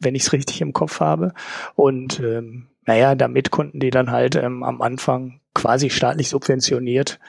wenn 0.00 0.14
ich 0.14 0.22
es 0.22 0.32
richtig 0.32 0.60
im 0.60 0.72
Kopf 0.72 1.00
habe. 1.00 1.34
Und 1.74 2.20
ähm, 2.20 2.68
naja, 2.86 3.14
damit 3.14 3.50
konnten 3.50 3.80
die 3.80 3.90
dann 3.90 4.10
halt 4.10 4.34
ähm, 4.34 4.62
am 4.62 4.80
Anfang 4.82 5.40
quasi 5.54 5.90
staatlich 5.90 6.28
subventioniert 6.28 7.20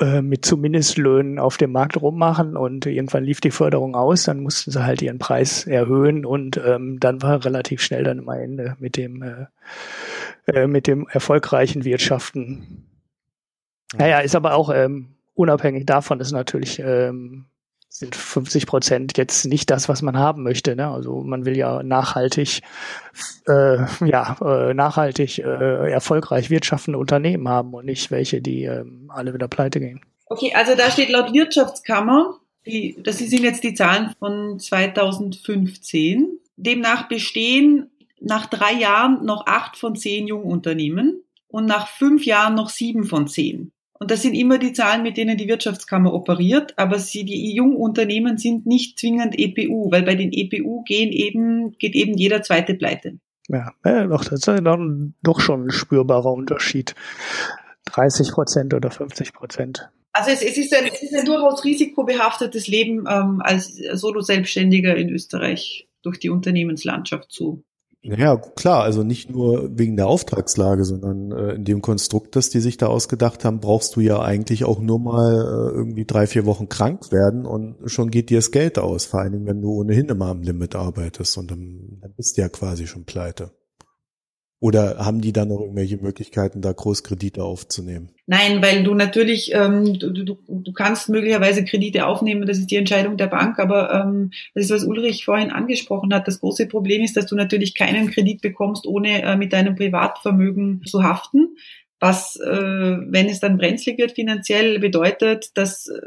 äh, 0.00 0.20
mit 0.20 0.44
zumindest 0.44 0.98
Löhnen 0.98 1.38
auf 1.38 1.56
dem 1.56 1.72
Markt 1.72 2.00
rummachen 2.00 2.56
und 2.56 2.84
irgendwann 2.86 3.24
lief 3.24 3.40
die 3.40 3.50
Förderung 3.50 3.94
aus, 3.94 4.24
dann 4.24 4.40
mussten 4.40 4.70
sie 4.70 4.84
halt 4.84 5.00
ihren 5.00 5.18
Preis 5.18 5.66
erhöhen 5.66 6.26
und 6.26 6.60
ähm, 6.64 6.98
dann 7.00 7.22
war 7.22 7.44
relativ 7.44 7.80
schnell 7.80 8.04
dann 8.04 8.20
am 8.20 8.28
Ende 8.28 8.76
mit 8.78 8.96
dem 8.96 9.22
äh, 9.22 9.46
äh, 10.46 10.66
mit 10.66 10.86
dem 10.86 11.08
erfolgreichen 11.08 11.84
Wirtschaften. 11.84 12.86
Naja, 13.96 14.20
ist 14.20 14.36
aber 14.36 14.54
auch 14.54 14.70
ähm, 14.72 15.16
unabhängig 15.34 15.86
davon 15.86 16.20
ist 16.20 16.32
natürlich 16.32 16.78
ähm, 16.78 17.46
sind 17.98 18.14
50 18.14 18.66
Prozent 18.66 19.16
jetzt 19.16 19.46
nicht 19.46 19.70
das, 19.70 19.88
was 19.88 20.02
man 20.02 20.18
haben 20.18 20.42
möchte. 20.42 20.76
Ne? 20.76 20.88
Also 20.88 21.22
man 21.22 21.46
will 21.46 21.56
ja 21.56 21.82
nachhaltig, 21.82 22.60
äh, 23.48 23.78
ja, 24.04 24.36
äh, 24.42 24.74
nachhaltig 24.74 25.38
äh, 25.38 25.90
erfolgreich 25.90 26.50
wirtschaftende 26.50 26.98
Unternehmen 26.98 27.48
haben 27.48 27.72
und 27.72 27.86
nicht 27.86 28.10
welche, 28.10 28.42
die 28.42 28.64
äh, 28.64 28.84
alle 29.08 29.32
wieder 29.32 29.48
pleite 29.48 29.80
gehen. 29.80 30.00
Okay, 30.26 30.52
also 30.54 30.74
da 30.76 30.90
steht 30.90 31.08
laut 31.08 31.32
Wirtschaftskammer, 31.32 32.38
die, 32.66 32.96
das 33.02 33.18
sind 33.18 33.42
jetzt 33.42 33.64
die 33.64 33.74
Zahlen 33.74 34.14
von 34.18 34.58
2015. 34.58 36.38
Demnach 36.56 37.08
bestehen 37.08 37.90
nach 38.20 38.46
drei 38.46 38.72
Jahren 38.72 39.24
noch 39.24 39.46
acht 39.46 39.76
von 39.76 39.96
zehn 39.96 40.26
Jungunternehmen 40.26 41.22
und 41.48 41.64
nach 41.66 41.88
fünf 41.88 42.26
Jahren 42.26 42.54
noch 42.54 42.68
sieben 42.68 43.04
von 43.04 43.28
zehn. 43.28 43.72
Und 43.98 44.10
das 44.10 44.22
sind 44.22 44.34
immer 44.34 44.58
die 44.58 44.72
Zahlen, 44.72 45.02
mit 45.02 45.16
denen 45.16 45.36
die 45.36 45.48
Wirtschaftskammer 45.48 46.12
operiert, 46.12 46.74
aber 46.76 46.98
sie, 46.98 47.24
die 47.24 47.54
Jungunternehmen 47.54 48.36
sind 48.38 48.66
nicht 48.66 48.98
zwingend 48.98 49.38
EPU, 49.38 49.90
weil 49.90 50.02
bei 50.02 50.14
den 50.14 50.32
EPU 50.32 50.82
gehen 50.82 51.12
eben, 51.12 51.72
geht 51.78 51.94
eben 51.94 52.16
jeder 52.16 52.42
zweite 52.42 52.74
pleite. 52.74 53.18
Ja, 53.48 53.72
ja 53.84 54.06
doch, 54.06 54.24
das 54.24 54.40
ist 54.40 54.48
dann 54.48 55.14
doch 55.22 55.40
schon 55.40 55.66
ein 55.66 55.70
spürbarer 55.70 56.32
Unterschied. 56.32 56.94
30 57.86 58.32
Prozent 58.32 58.74
oder 58.74 58.90
50 58.90 59.32
Prozent. 59.32 59.88
Also 60.12 60.30
es, 60.30 60.42
es, 60.42 60.56
ist 60.56 60.74
ein, 60.74 60.86
es 60.86 61.02
ist 61.02 61.14
ein 61.14 61.24
durchaus 61.24 61.64
risikobehaftetes 61.64 62.68
Leben 62.68 63.04
ähm, 63.08 63.40
als 63.42 63.76
Solo-Selbstständiger 63.76 64.96
in 64.96 65.10
Österreich 65.10 65.88
durch 66.02 66.18
die 66.18 66.30
Unternehmenslandschaft 66.30 67.30
zu 67.30 67.64
ja, 68.14 68.36
klar, 68.36 68.82
also 68.82 69.02
nicht 69.02 69.30
nur 69.30 69.76
wegen 69.76 69.96
der 69.96 70.06
Auftragslage, 70.06 70.84
sondern 70.84 71.32
äh, 71.32 71.54
in 71.54 71.64
dem 71.64 71.82
Konstrukt, 71.82 72.36
das 72.36 72.50
die 72.50 72.60
sich 72.60 72.76
da 72.76 72.86
ausgedacht 72.86 73.44
haben, 73.44 73.60
brauchst 73.60 73.96
du 73.96 74.00
ja 74.00 74.20
eigentlich 74.20 74.64
auch 74.64 74.80
nur 74.80 75.00
mal 75.00 75.34
äh, 75.34 75.74
irgendwie 75.74 76.04
drei, 76.04 76.26
vier 76.26 76.46
Wochen 76.46 76.68
krank 76.68 77.10
werden 77.10 77.46
und 77.46 77.76
schon 77.86 78.10
geht 78.10 78.30
dir 78.30 78.38
das 78.38 78.52
Geld 78.52 78.78
aus, 78.78 79.06
vor 79.06 79.20
allen 79.20 79.32
Dingen, 79.32 79.46
wenn 79.46 79.60
du 79.60 79.72
ohnehin 79.72 80.08
immer 80.08 80.26
am 80.26 80.42
Limit 80.42 80.76
arbeitest 80.76 81.36
und 81.38 81.50
dann, 81.50 81.98
dann 82.00 82.14
bist 82.14 82.36
du 82.36 82.42
ja 82.42 82.48
quasi 82.48 82.86
schon 82.86 83.04
pleite. 83.04 83.50
Oder 84.58 84.96
haben 84.98 85.20
die 85.20 85.34
dann 85.34 85.48
noch 85.48 85.60
irgendwelche 85.60 85.98
Möglichkeiten, 85.98 86.62
da 86.62 86.72
Großkredite 86.72 87.44
aufzunehmen? 87.44 88.10
Nein, 88.26 88.62
weil 88.62 88.82
du 88.84 88.94
natürlich, 88.94 89.52
ähm, 89.54 89.98
du, 89.98 90.10
du, 90.10 90.38
du 90.48 90.72
kannst 90.72 91.10
möglicherweise 91.10 91.64
Kredite 91.64 92.06
aufnehmen, 92.06 92.46
das 92.46 92.58
ist 92.58 92.70
die 92.70 92.76
Entscheidung 92.76 93.18
der 93.18 93.26
Bank, 93.26 93.58
aber 93.58 93.92
ähm, 93.92 94.30
das 94.54 94.64
ist, 94.64 94.70
was 94.70 94.84
Ulrich 94.84 95.26
vorhin 95.26 95.50
angesprochen 95.50 96.12
hat. 96.14 96.26
Das 96.26 96.40
große 96.40 96.66
Problem 96.68 97.02
ist, 97.02 97.18
dass 97.18 97.26
du 97.26 97.36
natürlich 97.36 97.74
keinen 97.74 98.10
Kredit 98.10 98.40
bekommst, 98.40 98.86
ohne 98.86 99.22
äh, 99.22 99.36
mit 99.36 99.52
deinem 99.52 99.76
Privatvermögen 99.76 100.82
zu 100.86 101.02
haften. 101.02 101.56
Was, 102.00 102.36
äh, 102.36 102.50
wenn 102.50 103.26
es 103.26 103.40
dann 103.40 103.58
brenzlig 103.58 103.98
wird 103.98 104.12
finanziell, 104.12 104.78
bedeutet, 104.78 105.56
dass 105.56 105.88
äh, 105.88 106.00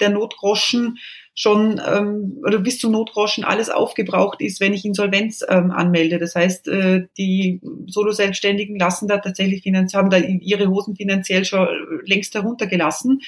der 0.00 0.10
Notgroschen 0.10 0.98
schon 1.40 1.80
ähm, 1.86 2.42
oder 2.44 2.58
bis 2.58 2.80
zum 2.80 2.90
Notgroschen 2.90 3.44
alles 3.44 3.70
aufgebraucht 3.70 4.40
ist, 4.40 4.60
wenn 4.60 4.74
ich 4.74 4.84
Insolvenz 4.84 5.44
ähm, 5.48 5.70
anmelde. 5.70 6.18
Das 6.18 6.34
heißt, 6.34 6.66
äh, 6.66 7.06
die 7.16 7.60
Solo-Selbstständigen 7.86 8.76
lassen 8.76 9.06
da 9.06 9.18
tatsächlich 9.18 9.62
finanziell, 9.62 10.02
haben 10.02 10.10
da 10.10 10.16
ihre 10.18 10.66
Hosen 10.68 10.96
finanziell 10.96 11.44
schon 11.44 11.68
längst 12.04 12.34
heruntergelassen, 12.34 13.20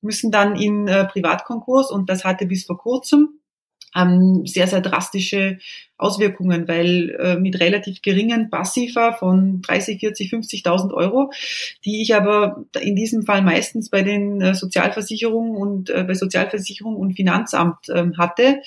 müssen 0.00 0.32
dann 0.32 0.56
in 0.56 0.88
äh, 0.88 1.04
Privatkonkurs 1.04 1.92
und 1.92 2.10
das 2.10 2.24
hatte 2.24 2.46
bis 2.46 2.64
vor 2.64 2.76
kurzem 2.76 3.38
ähm, 3.94 4.46
sehr, 4.46 4.66
sehr 4.66 4.80
drastische 4.80 5.58
Auswirkungen, 5.96 6.66
weil 6.66 7.16
äh, 7.18 7.36
mit 7.36 7.60
relativ 7.60 8.02
geringen 8.02 8.50
Passiva 8.50 9.12
von 9.12 9.62
30, 9.62 10.00
40, 10.00 10.32
50.000 10.32 10.92
Euro, 10.92 11.30
die 11.84 12.02
ich 12.02 12.14
aber 12.14 12.64
in 12.80 12.96
diesem 12.96 13.24
Fall 13.24 13.42
meistens 13.42 13.90
bei 13.90 14.02
den 14.02 14.40
äh, 14.40 14.54
Sozialversicherungen 14.54 15.56
und 15.56 15.90
äh, 15.90 16.04
bei 16.04 16.14
Sozialversicherung 16.14 16.96
und 16.96 17.14
Finanzamt 17.14 17.88
äh, 17.88 18.06
hatte, 18.18 18.60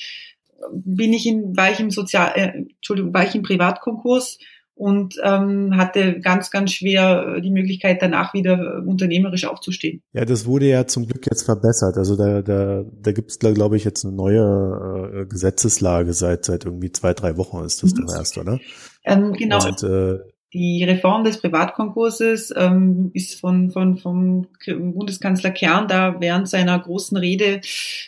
bin 0.71 1.13
ich 1.13 1.25
in, 1.27 1.55
war 1.55 1.71
ich 1.71 1.79
im 1.79 1.91
Sozial, 1.91 2.31
äh, 2.35 2.47
Entschuldigung, 2.57 3.13
war 3.13 3.25
ich 3.25 3.35
im 3.35 3.43
Privatkonkurs 3.43 4.39
und 4.77 5.15
ähm, 5.23 5.75
hatte 5.75 6.19
ganz, 6.19 6.51
ganz 6.51 6.71
schwer 6.71 7.35
äh, 7.37 7.41
die 7.41 7.49
Möglichkeit, 7.49 8.01
danach 8.01 8.33
wieder 8.33 8.53
äh, 8.53 8.87
unternehmerisch 8.87 9.45
aufzustehen. 9.45 10.03
Ja, 10.13 10.23
das 10.23 10.45
wurde 10.45 10.67
ja 10.67 10.85
zum 10.85 11.07
Glück 11.07 11.25
jetzt 11.25 11.43
verbessert. 11.43 11.97
Also 11.97 12.15
da, 12.15 12.41
da, 12.43 12.83
da 13.01 13.11
gibt 13.11 13.31
es, 13.31 13.39
glaube 13.39 13.75
ich, 13.75 13.83
jetzt 13.83 14.05
eine 14.05 14.15
neue 14.15 15.11
äh, 15.13 15.25
Gesetzeslage 15.25 16.13
seit 16.13 16.45
seit 16.45 16.65
irgendwie 16.65 16.91
zwei, 16.91 17.13
drei 17.13 17.37
Wochen 17.37 17.63
ist 17.65 17.81
das 17.81 17.93
mhm. 17.93 18.05
doch 18.05 18.15
erst, 18.15 18.37
oder? 18.37 18.59
Ähm, 19.03 19.33
genau. 19.33 19.65
Und, 19.65 19.83
äh, 19.83 20.19
die 20.53 20.83
Reform 20.83 21.23
des 21.23 21.41
Privatkonkurses 21.41 22.53
ähm, 22.55 23.11
ist 23.13 23.39
von, 23.39 23.69
von, 23.71 23.97
vom 23.97 24.47
Bundeskanzler 24.65 25.51
Kern 25.51 25.87
da 25.87 26.21
während 26.21 26.47
seiner 26.47 26.79
großen 26.79 27.17
Rede 27.17 27.59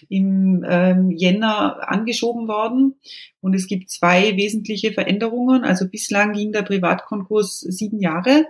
im 0.08 0.65
ähm, 0.67 1.12
Jänner 1.12 1.89
angeschoben 1.89 2.47
worden. 2.47 2.95
Und 3.41 3.56
es 3.56 3.67
gibt 3.67 3.89
zwei 3.89 4.38
wesentliche 4.38 4.93
Veränderungen. 4.93 5.63
Also 5.65 5.88
bislang 5.89 6.32
ging 6.34 6.54
der 6.54 6.62
Privatkonkurs 6.62 7.60
sieben 7.60 7.99
Jahre 7.99 8.45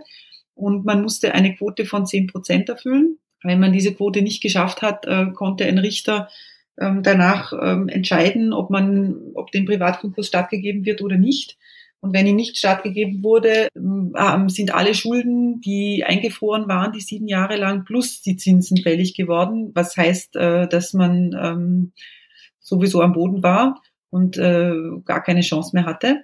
und 0.53 0.85
man 0.85 1.01
musste 1.01 1.33
eine 1.33 1.55
Quote 1.55 1.85
von 1.85 2.05
zehn 2.05 2.27
Prozent 2.27 2.69
erfüllen. 2.69 3.17
Wenn 3.41 3.59
man 3.59 3.71
diese 3.71 3.93
Quote 3.93 4.21
nicht 4.21 4.43
geschafft 4.43 4.81
hat, 4.81 5.05
äh, 5.07 5.27
konnte 5.33 5.65
ein 5.65 5.77
Richter 5.77 6.29
ähm, 6.79 7.01
danach 7.01 7.53
ähm, 7.53 7.87
entscheiden, 7.87 8.53
ob 8.53 8.69
man, 8.69 9.31
ob 9.33 9.51
dem 9.51 9.65
Privatkonkurs 9.65 10.27
stattgegeben 10.27 10.85
wird 10.85 11.01
oder 11.01 11.17
nicht. 11.17 11.57
Und 12.01 12.13
wenn 12.13 12.27
ihm 12.27 12.37
nicht 12.37 12.57
stattgegeben 12.57 13.23
wurde, 13.23 13.67
ähm, 13.75 14.49
sind 14.49 14.73
alle 14.73 14.93
Schulden, 14.93 15.59
die 15.59 16.05
eingefroren 16.05 16.67
waren, 16.69 16.93
die 16.93 17.01
sieben 17.01 17.27
Jahre 17.27 17.57
lang, 17.57 17.83
plus 17.83 18.21
die 18.21 18.37
Zinsen 18.37 18.77
fällig 18.77 19.15
geworden. 19.15 19.71
Was 19.73 19.97
heißt, 19.97 20.35
äh, 20.37 20.67
dass 20.67 20.93
man 20.93 21.35
ähm, 21.37 21.91
sowieso 22.59 23.01
am 23.01 23.13
Boden 23.13 23.43
war 23.43 23.81
und 24.09 24.37
äh, 24.37 24.73
gar 25.03 25.21
keine 25.21 25.41
Chance 25.41 25.71
mehr 25.73 25.85
hatte. 25.85 26.23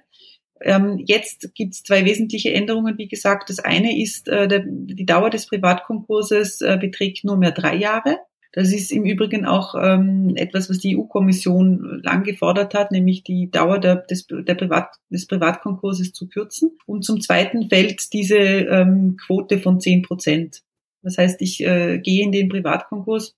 Ähm, 0.62 1.02
jetzt 1.04 1.54
gibt 1.54 1.74
es 1.74 1.82
zwei 1.82 2.06
wesentliche 2.06 2.54
Änderungen, 2.54 2.96
wie 2.96 3.08
gesagt. 3.08 3.50
Das 3.50 3.58
eine 3.58 4.00
ist, 4.00 4.28
äh, 4.28 4.62
die 4.64 5.04
Dauer 5.04 5.28
des 5.28 5.46
Privatkonkurses 5.46 6.58
beträgt 6.80 7.24
nur 7.24 7.36
mehr 7.36 7.52
drei 7.52 7.76
Jahre. 7.76 8.16
Das 8.56 8.72
ist 8.72 8.90
im 8.90 9.04
Übrigen 9.04 9.44
auch 9.44 9.74
ähm, 9.78 10.32
etwas, 10.34 10.70
was 10.70 10.78
die 10.78 10.96
EU-Kommission 10.96 12.00
lang 12.02 12.24
gefordert 12.24 12.72
hat, 12.72 12.90
nämlich 12.90 13.22
die 13.22 13.50
Dauer 13.50 13.78
der, 13.78 13.96
des, 13.96 14.26
der 14.26 14.54
Privat, 14.54 14.94
des 15.10 15.26
Privatkonkurses 15.26 16.14
zu 16.14 16.26
kürzen. 16.26 16.78
Und 16.86 17.04
zum 17.04 17.20
Zweiten 17.20 17.68
fällt 17.68 18.14
diese 18.14 18.38
ähm, 18.38 19.18
Quote 19.18 19.58
von 19.58 19.78
zehn 19.78 20.00
Prozent. 20.00 20.62
Das 21.02 21.18
heißt, 21.18 21.42
ich 21.42 21.62
äh, 21.66 21.98
gehe 21.98 22.24
in 22.24 22.32
den 22.32 22.48
Privatkonkurs 22.48 23.36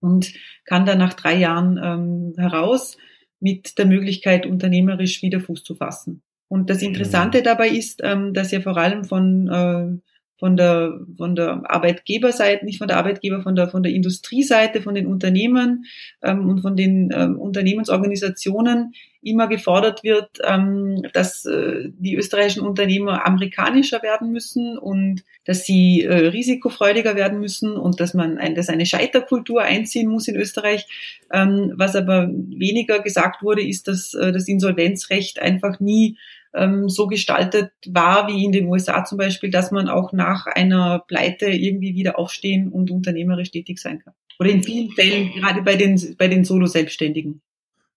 und 0.00 0.34
kann 0.66 0.84
dann 0.84 0.98
nach 0.98 1.14
drei 1.14 1.36
Jahren 1.36 1.80
ähm, 1.82 2.34
heraus 2.36 2.98
mit 3.40 3.78
der 3.78 3.86
Möglichkeit, 3.86 4.44
unternehmerisch 4.44 5.22
wieder 5.22 5.40
Fuß 5.40 5.64
zu 5.64 5.74
fassen. 5.74 6.22
Und 6.48 6.68
das 6.68 6.82
Interessante 6.82 7.38
mhm. 7.38 7.44
dabei 7.44 7.70
ist, 7.70 8.02
ähm, 8.04 8.34
dass 8.34 8.50
ja 8.50 8.60
vor 8.60 8.76
allem 8.76 9.06
von 9.06 9.48
äh, 9.48 10.13
von 10.38 10.56
der, 10.56 11.00
von 11.16 11.36
der 11.36 11.62
Arbeitgeberseite, 11.64 12.64
nicht 12.64 12.78
von 12.78 12.88
der 12.88 12.96
Arbeitgeber, 12.96 13.42
von 13.42 13.54
der, 13.54 13.68
von 13.68 13.82
der 13.82 13.92
Industrieseite, 13.92 14.82
von 14.82 14.94
den 14.94 15.06
Unternehmen 15.06 15.84
ähm, 16.22 16.48
und 16.48 16.60
von 16.60 16.76
den 16.76 17.10
ähm, 17.14 17.38
Unternehmensorganisationen 17.38 18.92
immer 19.22 19.48
gefordert 19.48 20.04
wird, 20.04 20.38
ähm, 20.44 21.02
dass 21.12 21.46
äh, 21.46 21.88
die 21.98 22.16
österreichischen 22.16 22.66
Unternehmer 22.66 23.26
amerikanischer 23.26 24.02
werden 24.02 24.32
müssen 24.32 24.76
und 24.76 25.22
dass 25.44 25.64
sie 25.64 26.02
äh, 26.02 26.28
risikofreudiger 26.28 27.16
werden 27.16 27.40
müssen 27.40 27.72
und 27.72 28.00
dass 28.00 28.12
man 28.12 28.38
ein, 28.38 28.54
dass 28.54 28.68
eine 28.68 28.86
Scheiterkultur 28.86 29.62
einziehen 29.62 30.10
muss 30.10 30.28
in 30.28 30.36
Österreich. 30.36 30.86
Ähm, 31.32 31.72
was 31.76 31.96
aber 31.96 32.28
weniger 32.28 33.00
gesagt 33.00 33.42
wurde, 33.42 33.62
ist, 33.62 33.88
dass 33.88 34.14
äh, 34.14 34.32
das 34.32 34.48
Insolvenzrecht 34.48 35.40
einfach 35.40 35.80
nie 35.80 36.18
ähm, 36.54 36.88
so 36.88 37.06
gestaltet 37.06 37.72
war 37.86 38.28
wie 38.28 38.44
in 38.44 38.52
den 38.52 38.66
USA 38.66 39.04
zum 39.04 39.18
Beispiel, 39.18 39.50
dass 39.50 39.70
man 39.70 39.88
auch 39.88 40.12
nach 40.12 40.46
einer 40.46 41.00
Pleite 41.06 41.46
irgendwie 41.46 41.94
wieder 41.94 42.18
aufstehen 42.18 42.68
und 42.68 42.90
unternehmerisch 42.90 43.50
tätig 43.50 43.78
sein 43.78 43.98
kann. 43.98 44.14
Oder 44.38 44.50
in 44.50 44.62
vielen 44.62 44.90
Fällen, 44.90 45.32
gerade 45.32 45.62
bei 45.62 45.76
den, 45.76 46.16
bei 46.18 46.28
den 46.28 46.44
Solo-Selbstständigen. 46.44 47.40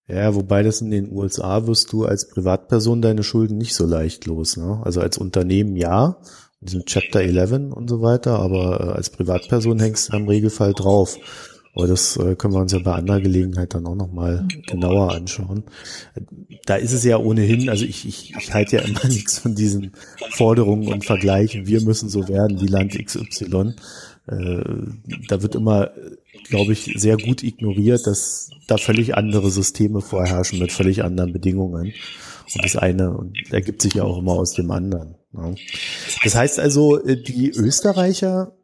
Ja, 0.07 0.33
wobei 0.35 0.63
das 0.63 0.81
in 0.81 0.91
den 0.91 1.11
USA 1.11 1.67
wirst 1.67 1.91
du 1.91 2.05
als 2.05 2.29
Privatperson 2.29 3.01
deine 3.01 3.23
Schulden 3.23 3.57
nicht 3.57 3.75
so 3.75 3.85
leicht 3.85 4.25
los. 4.25 4.55
Ne? 4.55 4.81
Also 4.83 5.01
als 5.01 5.17
Unternehmen 5.17 5.75
ja, 5.75 6.17
in 6.61 6.67
diesem 6.67 6.85
Chapter 6.85 7.21
11 7.21 7.73
und 7.73 7.89
so 7.89 8.01
weiter, 8.01 8.39
aber 8.39 8.79
äh, 8.79 8.93
als 8.93 9.09
Privatperson 9.09 9.79
hängst 9.79 10.13
du 10.13 10.17
im 10.17 10.27
Regelfall 10.27 10.73
drauf. 10.73 11.17
Aber 11.73 11.87
das 11.87 12.17
äh, 12.17 12.35
können 12.35 12.53
wir 12.53 12.61
uns 12.61 12.71
ja 12.71 12.79
bei 12.79 12.93
anderer 12.93 13.21
Gelegenheit 13.21 13.73
dann 13.73 13.85
auch 13.85 13.95
nochmal 13.95 14.47
genauer 14.67 15.13
anschauen. 15.13 15.63
Da 16.65 16.75
ist 16.75 16.93
es 16.93 17.03
ja 17.03 17.17
ohnehin, 17.17 17.69
also 17.69 17.85
ich, 17.85 18.07
ich, 18.07 18.33
ich 18.35 18.53
halte 18.53 18.77
ja 18.77 18.81
immer 18.81 19.05
nichts 19.07 19.39
von 19.39 19.55
diesen 19.55 19.91
Forderungen 20.31 20.87
und 20.91 21.05
Vergleichen. 21.05 21.67
Wir 21.67 21.81
müssen 21.81 22.09
so 22.09 22.27
werden 22.27 22.61
wie 22.61 22.67
Land 22.67 22.97
XY. 22.97 23.75
Äh, 24.27 24.63
da 25.29 25.41
wird 25.41 25.55
immer, 25.55 25.91
glaube 26.49 26.73
ich, 26.73 26.93
sehr 26.95 27.17
gut 27.17 27.43
ignoriert, 27.43 28.07
dass 28.07 28.49
da 28.67 28.77
völlig 28.77 29.15
andere 29.15 29.49
Systeme 29.51 30.01
vorherrschen 30.01 30.59
mit 30.59 30.71
völlig 30.71 31.03
anderen 31.03 31.31
Bedingungen. 31.31 31.93
Und 32.53 32.63
das 32.63 32.75
eine 32.75 33.31
ergibt 33.51 33.81
sich 33.81 33.95
ja 33.95 34.03
auch 34.03 34.17
immer 34.17 34.33
aus 34.33 34.53
dem 34.53 34.71
anderen. 34.71 35.15
Ja. 35.33 35.53
Das 36.23 36.35
heißt 36.35 36.59
also, 36.59 37.01
äh, 37.03 37.21
die 37.21 37.51
Österreicher 37.51 38.56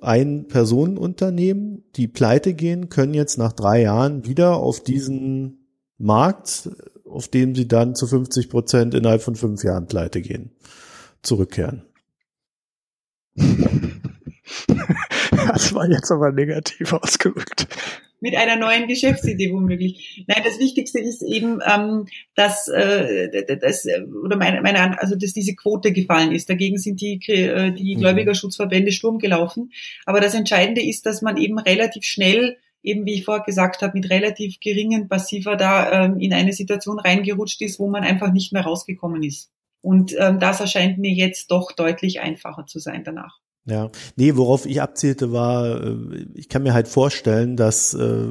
ein 0.00 0.48
Personenunternehmen, 0.48 1.84
die 1.96 2.08
pleite 2.08 2.54
gehen, 2.54 2.88
können 2.88 3.14
jetzt 3.14 3.38
nach 3.38 3.52
drei 3.52 3.82
Jahren 3.82 4.26
wieder 4.26 4.56
auf 4.56 4.82
diesen 4.82 5.66
Markt, 5.98 6.70
auf 7.04 7.28
dem 7.28 7.54
sie 7.54 7.68
dann 7.68 7.94
zu 7.94 8.06
50 8.06 8.50
Prozent 8.50 8.94
innerhalb 8.94 9.22
von 9.22 9.34
fünf 9.34 9.64
Jahren 9.64 9.86
pleite 9.86 10.20
gehen, 10.20 10.50
zurückkehren. 11.22 11.84
Das 15.46 15.74
war 15.74 15.88
jetzt 15.88 16.10
aber 16.10 16.30
negativ 16.32 16.92
ausgedrückt 16.92 17.68
mit 18.20 18.36
einer 18.36 18.56
neuen 18.56 18.88
Geschäftsidee 18.88 19.52
womöglich. 19.52 20.24
Nein, 20.26 20.42
das 20.44 20.58
Wichtigste 20.58 21.00
ist 21.00 21.22
eben, 21.22 21.60
ähm, 21.64 22.06
dass, 22.34 22.68
äh, 22.68 23.56
dass 23.58 23.86
oder 24.24 24.36
meine, 24.36 24.60
meine, 24.60 25.00
also 25.00 25.14
dass 25.16 25.32
diese 25.32 25.54
Quote 25.54 25.92
gefallen 25.92 26.32
ist. 26.32 26.48
Dagegen 26.50 26.78
sind 26.78 27.00
die 27.00 27.20
äh, 27.28 27.72
die 27.72 27.96
mhm. 27.96 28.00
Gläubigerschutzverbände 28.00 28.92
Sturm 28.92 29.18
gelaufen. 29.18 29.72
Aber 30.06 30.20
das 30.20 30.34
Entscheidende 30.34 30.82
ist, 30.82 31.06
dass 31.06 31.22
man 31.22 31.36
eben 31.36 31.58
relativ 31.58 32.04
schnell 32.04 32.56
eben 32.82 33.04
wie 33.06 33.14
ich 33.14 33.24
vorher 33.24 33.44
gesagt 33.44 33.82
habe, 33.82 33.98
mit 33.98 34.08
relativ 34.08 34.60
geringen 34.60 35.08
Passiver 35.08 35.56
da 35.56 36.04
ähm, 36.04 36.20
in 36.20 36.32
eine 36.32 36.52
Situation 36.52 36.98
reingerutscht 36.98 37.60
ist, 37.60 37.78
wo 37.78 37.88
man 37.88 38.04
einfach 38.04 38.32
nicht 38.32 38.52
mehr 38.52 38.62
rausgekommen 38.62 39.22
ist. 39.22 39.50
Und 39.80 40.14
ähm, 40.18 40.38
das 40.40 40.60
erscheint 40.60 40.98
mir 40.98 41.12
jetzt 41.12 41.50
doch 41.50 41.72
deutlich 41.72 42.20
einfacher 42.20 42.66
zu 42.66 42.78
sein 42.78 43.04
danach. 43.04 43.40
Ja, 43.68 43.90
nee, 44.16 44.34
worauf 44.34 44.64
ich 44.64 44.80
abzielte 44.80 45.30
war, 45.30 45.82
äh, 45.82 46.26
ich 46.34 46.48
kann 46.48 46.62
mir 46.62 46.72
halt 46.72 46.88
vorstellen, 46.88 47.56
dass 47.56 47.92
äh, 47.92 48.28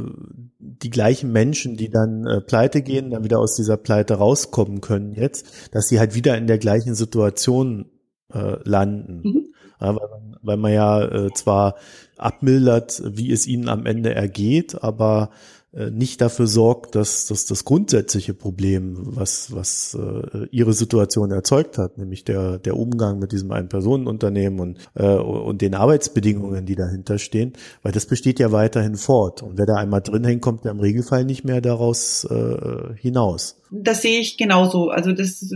die 0.57 0.89
gleichen 0.89 1.31
Menschen, 1.31 1.77
die 1.77 1.89
dann 1.89 2.25
äh, 2.25 2.41
pleite 2.41 2.81
gehen, 2.81 3.11
dann 3.11 3.23
wieder 3.23 3.39
aus 3.39 3.55
dieser 3.55 3.77
Pleite 3.77 4.15
rauskommen 4.15 4.81
können 4.81 5.13
jetzt, 5.13 5.45
dass 5.71 5.89
sie 5.89 5.99
halt 5.99 6.15
wieder 6.15 6.37
in 6.37 6.47
der 6.47 6.57
gleichen 6.57 6.95
Situation 6.95 7.85
äh, 8.33 8.57
landen. 8.63 9.21
Mhm. 9.23 9.47
Ja, 9.79 9.95
weil, 9.95 10.09
man, 10.09 10.37
weil 10.41 10.57
man 10.57 10.73
ja 10.73 11.05
äh, 11.05 11.31
zwar 11.33 11.75
abmildert, 12.17 13.03
wie 13.05 13.31
es 13.31 13.45
ihnen 13.45 13.69
am 13.69 13.85
Ende 13.85 14.15
ergeht, 14.15 14.81
aber 14.81 15.29
nicht 15.73 16.21
dafür 16.21 16.47
sorgt, 16.47 16.95
dass, 16.95 17.27
dass 17.27 17.45
das 17.45 17.65
grundsätzliche 17.65 18.33
Problem, 18.33 18.97
was, 18.99 19.53
was 19.53 19.95
äh, 19.95 20.47
ihre 20.49 20.73
Situation 20.73 21.29
erzeugt 21.31 21.77
hat, 21.77 21.97
nämlich 21.97 22.23
der, 22.23 22.57
der 22.57 22.77
Umgang 22.77 23.19
mit 23.19 23.31
diesem 23.33 23.51
Ein-Personen-Unternehmen 23.51 24.59
und, 24.59 24.77
äh, 24.95 25.15
und 25.15 25.61
den 25.61 25.75
Arbeitsbedingungen, 25.75 26.65
die 26.65 26.75
dahinter 26.75 27.19
stehen, 27.19 27.53
weil 27.83 27.91
das 27.91 28.05
besteht 28.05 28.39
ja 28.39 28.51
weiterhin 28.51 28.95
fort. 28.95 29.43
Und 29.43 29.57
wer 29.57 29.65
da 29.65 29.75
einmal 29.75 30.01
drin 30.01 30.23
hängt, 30.23 30.41
kommt 30.41 30.63
ja 30.63 30.71
im 30.71 30.79
Regelfall 30.79 31.25
nicht 31.25 31.43
mehr 31.43 31.59
daraus 31.59 32.23
äh, 32.23 32.95
hinaus. 32.95 33.57
Das 33.69 34.01
sehe 34.01 34.19
ich 34.19 34.37
genauso. 34.37 34.89
Also 34.89 35.11
das, 35.11 35.53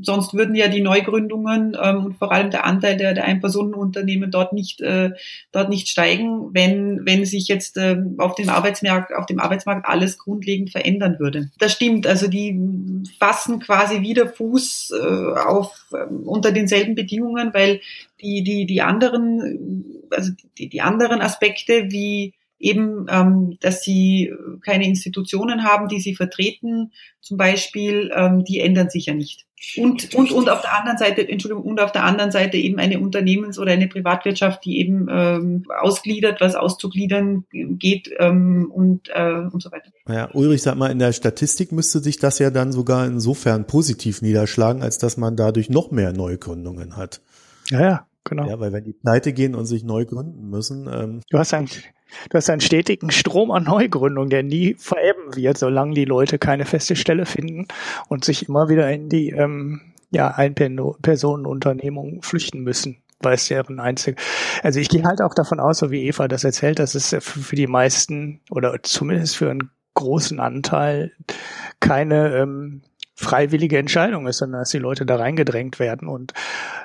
sonst 0.00 0.34
würden 0.34 0.54
ja 0.54 0.68
die 0.68 0.80
Neugründungen 0.80 1.76
ähm, 1.80 2.04
und 2.06 2.16
vor 2.16 2.32
allem 2.32 2.50
der 2.50 2.64
Anteil 2.64 2.96
der, 2.96 3.14
der 3.14 3.24
Ein-Personen-Unternehmen 3.24 4.30
dort 4.30 4.52
nicht, 4.52 4.80
äh, 4.80 5.10
dort 5.52 5.68
nicht 5.68 5.88
steigen, 5.88 6.54
wenn, 6.54 7.04
wenn 7.04 7.24
sich 7.24 7.48
jetzt 7.48 7.76
äh, 7.76 7.96
auf 8.18 8.34
dem 8.34 8.48
Arbeitsmarkt, 8.48 9.14
auf 9.14 9.26
dem 9.26 9.40
Arbeitsmarkt 9.40 9.86
alles 9.86 10.18
grundlegend 10.18 10.70
verändern 10.70 11.16
würde. 11.18 11.50
Das 11.58 11.72
stimmt. 11.72 12.06
Also 12.06 12.28
die 12.28 12.58
fassen 13.18 13.60
quasi 13.60 14.00
wieder 14.00 14.28
Fuß 14.28 14.92
äh, 14.98 15.40
auf 15.40 15.72
äh, 15.92 16.04
unter 16.04 16.52
denselben 16.52 16.94
Bedingungen, 16.94 17.52
weil 17.52 17.80
die, 18.20 18.42
die, 18.42 18.66
die 18.66 18.82
anderen, 18.82 20.02
also 20.10 20.32
die, 20.58 20.68
die 20.68 20.80
anderen 20.80 21.20
Aspekte 21.20 21.90
wie 21.90 22.34
eben, 22.62 23.06
ähm, 23.10 23.58
dass 23.60 23.82
sie 23.82 24.32
keine 24.62 24.86
Institutionen 24.86 25.64
haben, 25.64 25.88
die 25.88 26.00
sie 26.00 26.14
vertreten, 26.14 26.92
zum 27.20 27.36
Beispiel, 27.36 28.10
ähm, 28.14 28.44
die 28.44 28.60
ändern 28.60 28.88
sich 28.88 29.06
ja 29.06 29.14
nicht. 29.14 29.46
Und, 29.76 30.12
und, 30.16 30.32
und 30.32 30.48
auf 30.48 30.60
der 30.60 30.76
anderen 30.76 30.98
Seite, 30.98 31.28
Entschuldigung, 31.28 31.64
und 31.64 31.80
auf 31.80 31.92
der 31.92 32.02
anderen 32.02 32.32
Seite 32.32 32.56
eben 32.56 32.80
eine 32.80 32.98
Unternehmens- 32.98 33.60
oder 33.60 33.70
eine 33.70 33.86
Privatwirtschaft, 33.86 34.64
die 34.64 34.80
eben 34.80 35.06
ähm, 35.08 35.64
ausgliedert, 35.80 36.40
was 36.40 36.56
auszugliedern 36.56 37.44
geht 37.52 38.10
ähm, 38.18 38.72
und, 38.74 39.08
äh, 39.14 39.46
und 39.52 39.62
so 39.62 39.70
weiter. 39.70 39.90
Ja, 40.08 40.30
Ulrich, 40.32 40.62
sag 40.62 40.74
mal, 40.74 40.90
in 40.90 40.98
der 40.98 41.12
Statistik 41.12 41.70
müsste 41.70 42.00
sich 42.00 42.18
das 42.18 42.40
ja 42.40 42.50
dann 42.50 42.72
sogar 42.72 43.06
insofern 43.06 43.68
positiv 43.68 44.20
niederschlagen, 44.20 44.82
als 44.82 44.98
dass 44.98 45.16
man 45.16 45.36
dadurch 45.36 45.70
noch 45.70 45.92
mehr 45.92 46.12
Neugründungen 46.12 46.96
hat. 46.96 47.20
Ja, 47.70 47.80
ja, 47.80 48.06
genau. 48.24 48.46
Ja, 48.46 48.60
weil 48.60 48.72
wenn 48.72 48.84
die 48.84 48.92
pleite 48.92 49.32
gehen 49.32 49.54
und 49.54 49.66
sich 49.66 49.84
neu 49.84 50.04
gründen 50.04 50.50
müssen. 50.50 50.88
Ähm, 50.92 51.20
du 51.30 51.38
hast 51.38 51.54
eigentlich 51.54 51.92
Du 52.30 52.36
hast 52.36 52.50
einen 52.50 52.60
stetigen 52.60 53.10
Strom 53.10 53.50
an 53.50 53.64
Neugründung, 53.64 54.28
der 54.28 54.42
nie 54.42 54.74
verebben 54.78 55.34
wird, 55.34 55.58
solange 55.58 55.94
die 55.94 56.04
Leute 56.04 56.38
keine 56.38 56.64
feste 56.64 56.96
Stelle 56.96 57.26
finden 57.26 57.66
und 58.08 58.24
sich 58.24 58.48
immer 58.48 58.68
wieder 58.68 58.90
in 58.90 59.08
die 59.08 59.30
ähm, 59.30 59.80
ja, 60.10 60.28
Ein-Personen-Unternehmung 60.28 62.22
flüchten 62.22 62.60
müssen 62.60 62.98
weil 63.24 63.34
es 63.34 63.46
deren 63.46 63.78
einzige. 63.78 64.20
Also 64.64 64.80
ich 64.80 64.88
gehe 64.88 65.04
halt 65.04 65.22
auch 65.22 65.32
davon 65.32 65.60
aus, 65.60 65.78
so 65.78 65.92
wie 65.92 66.08
Eva 66.08 66.26
das 66.26 66.42
erzählt, 66.42 66.80
dass 66.80 66.96
es 66.96 67.16
für 67.20 67.54
die 67.54 67.68
meisten 67.68 68.40
oder 68.50 68.82
zumindest 68.82 69.36
für 69.36 69.48
einen 69.48 69.70
großen 69.94 70.40
Anteil 70.40 71.12
keine 71.78 72.36
ähm, 72.36 72.82
freiwillige 73.14 73.78
Entscheidung 73.78 74.26
ist, 74.26 74.38
sondern 74.38 74.62
dass 74.62 74.70
die 74.70 74.78
Leute 74.78 75.04
da 75.04 75.16
reingedrängt 75.16 75.78
werden. 75.78 76.08
Und 76.08 76.32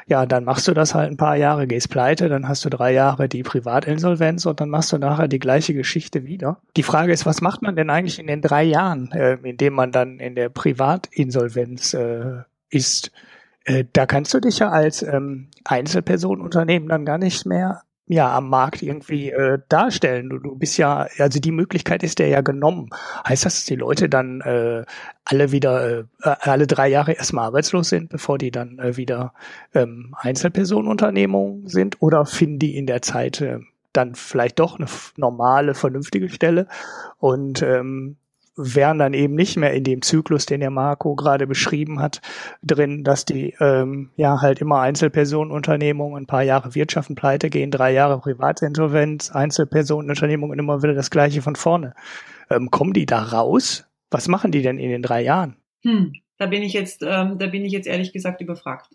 ja, 0.08 0.26
dann 0.26 0.44
machst 0.44 0.68
du 0.68 0.74
das 0.74 0.94
halt 0.94 1.12
ein 1.12 1.18
paar 1.18 1.36
Jahre, 1.36 1.68
gehst 1.68 1.90
pleite, 1.90 2.30
dann 2.30 2.48
hast 2.48 2.66
du 2.66 2.70
drei 2.70 2.94
Jahre 2.94 3.30
die 3.30 3.44
Privatinsolvenz 3.44 4.46
und 4.46 4.60
dann 4.60 4.70
machst 4.70 4.92
du 4.92 4.98
nachher 4.98 5.28
die 5.28 5.40
gleiche 5.40 5.74
Geschichte 5.74 6.26
wieder. 6.26 6.62
Die 6.76 6.84
Frage 6.84 7.14
ist, 7.14 7.26
was 7.26 7.42
macht 7.42 7.62
man 7.62 7.76
denn 7.76 7.90
eigentlich 7.90 8.20
in 8.20 8.28
den 8.28 8.42
drei 8.42 8.64
Jahren, 8.64 9.12
äh, 9.12 9.38
in 9.44 9.58
dem 9.58 9.74
man 9.74 9.92
dann 9.92 10.20
in 10.20 10.36
der 10.36 10.50
Privatinsolvenz 10.50 11.94
äh, 11.94 12.44
ist? 12.70 13.12
Äh, 13.64 13.86
da 13.94 14.06
kannst 14.06 14.34
du 14.34 14.40
dich 14.40 14.60
ja 14.60 14.70
als 14.70 15.04
ähm, 15.04 15.50
Einzelpersonenunternehmen 15.66 16.90
dann 16.90 17.06
gar 17.06 17.18
nicht 17.18 17.46
mehr 17.46 17.84
ja 18.08 18.36
am 18.36 18.50
Markt 18.50 18.82
irgendwie 18.82 19.32
äh, 19.32 19.60
darstellen. 19.70 20.30
Du, 20.30 20.40
du 20.40 20.56
bist 20.56 20.78
ja, 20.78 21.08
also 21.18 21.40
die 21.40 21.52
Möglichkeit 21.52 22.04
ist 22.04 22.20
dir 22.20 22.28
ja 22.28 22.42
genommen. 22.42 22.90
Heißt 23.28 23.46
das, 23.46 23.56
dass 23.56 23.66
die 23.66 23.76
Leute 23.76 24.10
dann 24.10 24.42
äh, 24.42 24.86
alle 25.26 25.52
wieder, 25.52 26.00
äh, 26.00 26.04
alle 26.22 26.68
drei 26.68 26.88
Jahre 26.88 27.14
erstmal 27.14 27.46
arbeitslos 27.46 27.90
sind, 27.90 28.10
bevor 28.10 28.38
die 28.38 28.52
dann 28.52 28.80
äh, 28.80 28.98
wieder 28.98 29.34
ähm, 29.74 30.16
Einzelpersonenunternehmungen 30.18 31.68
sind? 31.68 32.02
Oder 32.02 32.26
finden 32.26 32.60
die 32.60 32.78
in 32.78 32.88
der 32.88 33.02
Zeit 33.02 33.42
äh, 33.42 33.60
dann 33.94 34.16
vielleicht 34.16 34.60
doch 34.60 34.78
eine 34.78 34.88
normale, 35.18 35.74
vernünftige 35.74 36.30
Stelle 36.30 36.68
und 37.20 37.62
ähm, 37.62 38.18
wären 38.58 38.98
dann 38.98 39.14
eben 39.14 39.36
nicht 39.36 39.56
mehr 39.56 39.74
in 39.74 39.84
dem 39.84 40.02
Zyklus, 40.02 40.46
den 40.46 40.60
der 40.60 40.72
Marco 40.72 41.16
gerade 41.16 41.48
beschrieben 41.48 42.02
hat, 42.02 42.22
drin, 42.64 43.04
dass 43.04 43.24
die 43.24 43.56
ähm, 43.60 44.10
ja 44.16 44.42
halt 44.42 44.60
immer 44.60 44.82
Einzelpersonenunternehmungen, 44.82 46.24
ein 46.24 46.28
paar 46.28 46.44
Jahre 46.44 46.76
Wirtschaften 46.76 47.16
pleite 47.16 47.50
gehen, 47.50 47.72
drei 47.72 47.94
Jahre 47.94 48.20
Privatinsolvenz, 48.20 49.32
Einzelpersonenunternehmungen 49.32 50.58
immer 50.58 50.82
wieder 50.82 50.96
das 50.96 51.12
gleiche 51.12 51.42
von 51.42 51.56
vorne. 51.56 51.94
Ähm, 52.50 52.72
kommen 52.72 52.94
die 52.94 53.06
da 53.06 53.22
raus? 53.22 53.86
Was 54.10 54.28
machen 54.28 54.52
die 54.52 54.62
denn 54.62 54.80
in 54.80 54.90
den 54.90 55.02
drei 55.02 55.22
Jahren? 55.22 55.58
Hm, 55.84 56.14
da 56.38 56.48
bin 56.48 56.64
ich 56.64 56.74
jetzt, 56.74 57.04
ähm, 57.04 57.38
da 57.38 57.48
bin 57.48 57.64
ich 57.64 57.72
jetzt 57.72 57.88
ehrlich 57.88 58.14
gesagt 58.14 58.42
überfragt. 58.42 58.90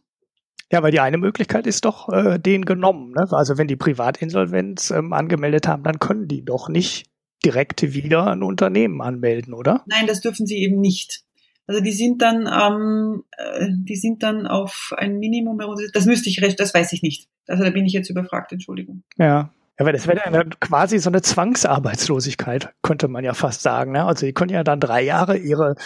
Ja, 0.72 0.82
weil 0.82 0.90
die 0.90 1.00
eine 1.00 1.18
Möglichkeit 1.18 1.66
ist 1.66 1.84
doch 1.84 2.08
äh, 2.08 2.38
den 2.38 2.64
genommen. 2.64 3.12
Ne? 3.12 3.26
Also 3.30 3.58
wenn 3.58 3.68
die 3.68 3.76
Privatinsolvenz 3.76 4.90
ähm, 4.90 5.12
angemeldet 5.12 5.68
haben, 5.68 5.82
dann 5.82 5.98
können 5.98 6.28
die 6.28 6.44
doch 6.44 6.70
nicht 6.70 7.11
direkt 7.44 7.82
wieder 7.94 8.28
ein 8.28 8.42
Unternehmen 8.42 9.00
anmelden, 9.00 9.54
oder? 9.54 9.82
Nein, 9.86 10.06
das 10.06 10.20
dürfen 10.20 10.46
sie 10.46 10.58
eben 10.58 10.80
nicht. 10.80 11.24
Also 11.66 11.80
die 11.80 11.92
sind 11.92 12.20
dann, 12.22 12.46
ähm, 12.46 13.24
äh, 13.36 13.68
die 13.70 13.96
sind 13.96 14.22
dann 14.22 14.46
auf 14.46 14.92
ein 14.96 15.18
Minimum, 15.18 15.58
das 15.92 16.06
müsste 16.06 16.28
ich 16.28 16.42
recht, 16.42 16.58
das 16.58 16.74
weiß 16.74 16.92
ich 16.92 17.02
nicht. 17.02 17.28
Also 17.46 17.64
da 17.64 17.70
bin 17.70 17.86
ich 17.86 17.92
jetzt 17.92 18.10
überfragt, 18.10 18.52
Entschuldigung. 18.52 19.02
Ja. 19.16 19.50
Ja, 19.78 19.86
weil 19.86 19.94
das 19.94 20.06
wäre 20.06 20.20
dann 20.30 20.50
quasi 20.60 20.98
so 20.98 21.08
eine 21.08 21.22
Zwangsarbeitslosigkeit, 21.22 22.74
könnte 22.82 23.08
man 23.08 23.24
ja 23.24 23.32
fast 23.32 23.62
sagen. 23.62 23.92
Ne? 23.92 24.04
Also 24.04 24.26
die 24.26 24.34
können 24.34 24.52
ja 24.52 24.64
dann 24.64 24.80
drei 24.80 25.02
Jahre 25.02 25.38
ihre, 25.38 25.76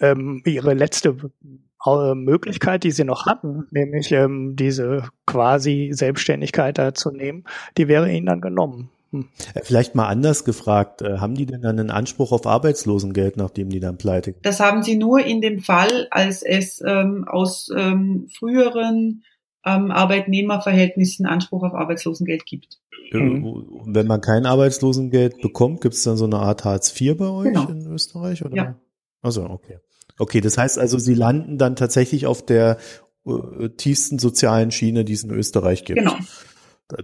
ähm, 0.00 0.42
ihre 0.44 0.74
letzte 0.74 1.16
äh, 1.86 2.14
Möglichkeit, 2.14 2.82
die 2.82 2.90
sie 2.90 3.04
noch 3.04 3.24
hatten, 3.26 3.68
nämlich 3.70 4.10
ähm, 4.10 4.56
diese 4.56 5.10
quasi 5.26 5.90
Selbstständigkeit 5.92 6.76
da 6.76 6.92
zu 6.92 7.12
nehmen, 7.12 7.44
die 7.76 7.86
wäre 7.86 8.10
ihnen 8.10 8.26
dann 8.26 8.40
genommen. 8.40 8.90
Hm. 9.22 9.28
Vielleicht 9.62 9.94
mal 9.94 10.06
anders 10.06 10.44
gefragt, 10.44 11.02
äh, 11.02 11.18
haben 11.18 11.34
die 11.34 11.46
denn 11.46 11.62
dann 11.62 11.78
einen 11.78 11.90
Anspruch 11.90 12.32
auf 12.32 12.46
Arbeitslosengeld, 12.46 13.36
nachdem 13.36 13.70
die 13.70 13.80
dann 13.80 13.98
pleite? 13.98 14.34
Das 14.42 14.60
haben 14.60 14.82
sie 14.82 14.96
nur 14.96 15.20
in 15.20 15.40
dem 15.40 15.60
Fall, 15.60 16.08
als 16.10 16.42
es 16.42 16.82
ähm, 16.86 17.26
aus 17.28 17.68
ähm, 17.76 18.28
früheren 18.36 19.22
ähm, 19.64 19.90
Arbeitnehmerverhältnissen 19.90 21.26
Anspruch 21.26 21.64
auf 21.64 21.74
Arbeitslosengeld 21.74 22.46
gibt. 22.46 22.78
Mhm. 23.12 23.82
Wenn 23.86 24.06
man 24.06 24.20
kein 24.20 24.46
Arbeitslosengeld 24.46 25.40
bekommt, 25.40 25.80
gibt 25.80 25.94
es 25.94 26.02
dann 26.02 26.16
so 26.16 26.24
eine 26.24 26.38
Art 26.38 26.64
Hartz 26.64 26.98
IV 26.98 27.16
bei 27.16 27.28
euch 27.28 27.48
genau. 27.48 27.68
in 27.68 27.86
Österreich? 27.86 28.44
Oder? 28.44 28.56
Ja. 28.56 28.80
Also 29.22 29.44
okay. 29.44 29.78
Okay, 30.18 30.40
das 30.40 30.56
heißt 30.56 30.78
also, 30.78 30.98
sie 30.98 31.14
landen 31.14 31.58
dann 31.58 31.76
tatsächlich 31.76 32.26
auf 32.26 32.44
der 32.44 32.78
äh, 33.26 33.68
tiefsten 33.76 34.18
sozialen 34.18 34.70
Schiene, 34.70 35.04
die 35.04 35.12
es 35.12 35.24
in 35.24 35.30
Österreich 35.30 35.84
gibt. 35.84 35.98
Genau. 35.98 36.16
Da 36.88 36.96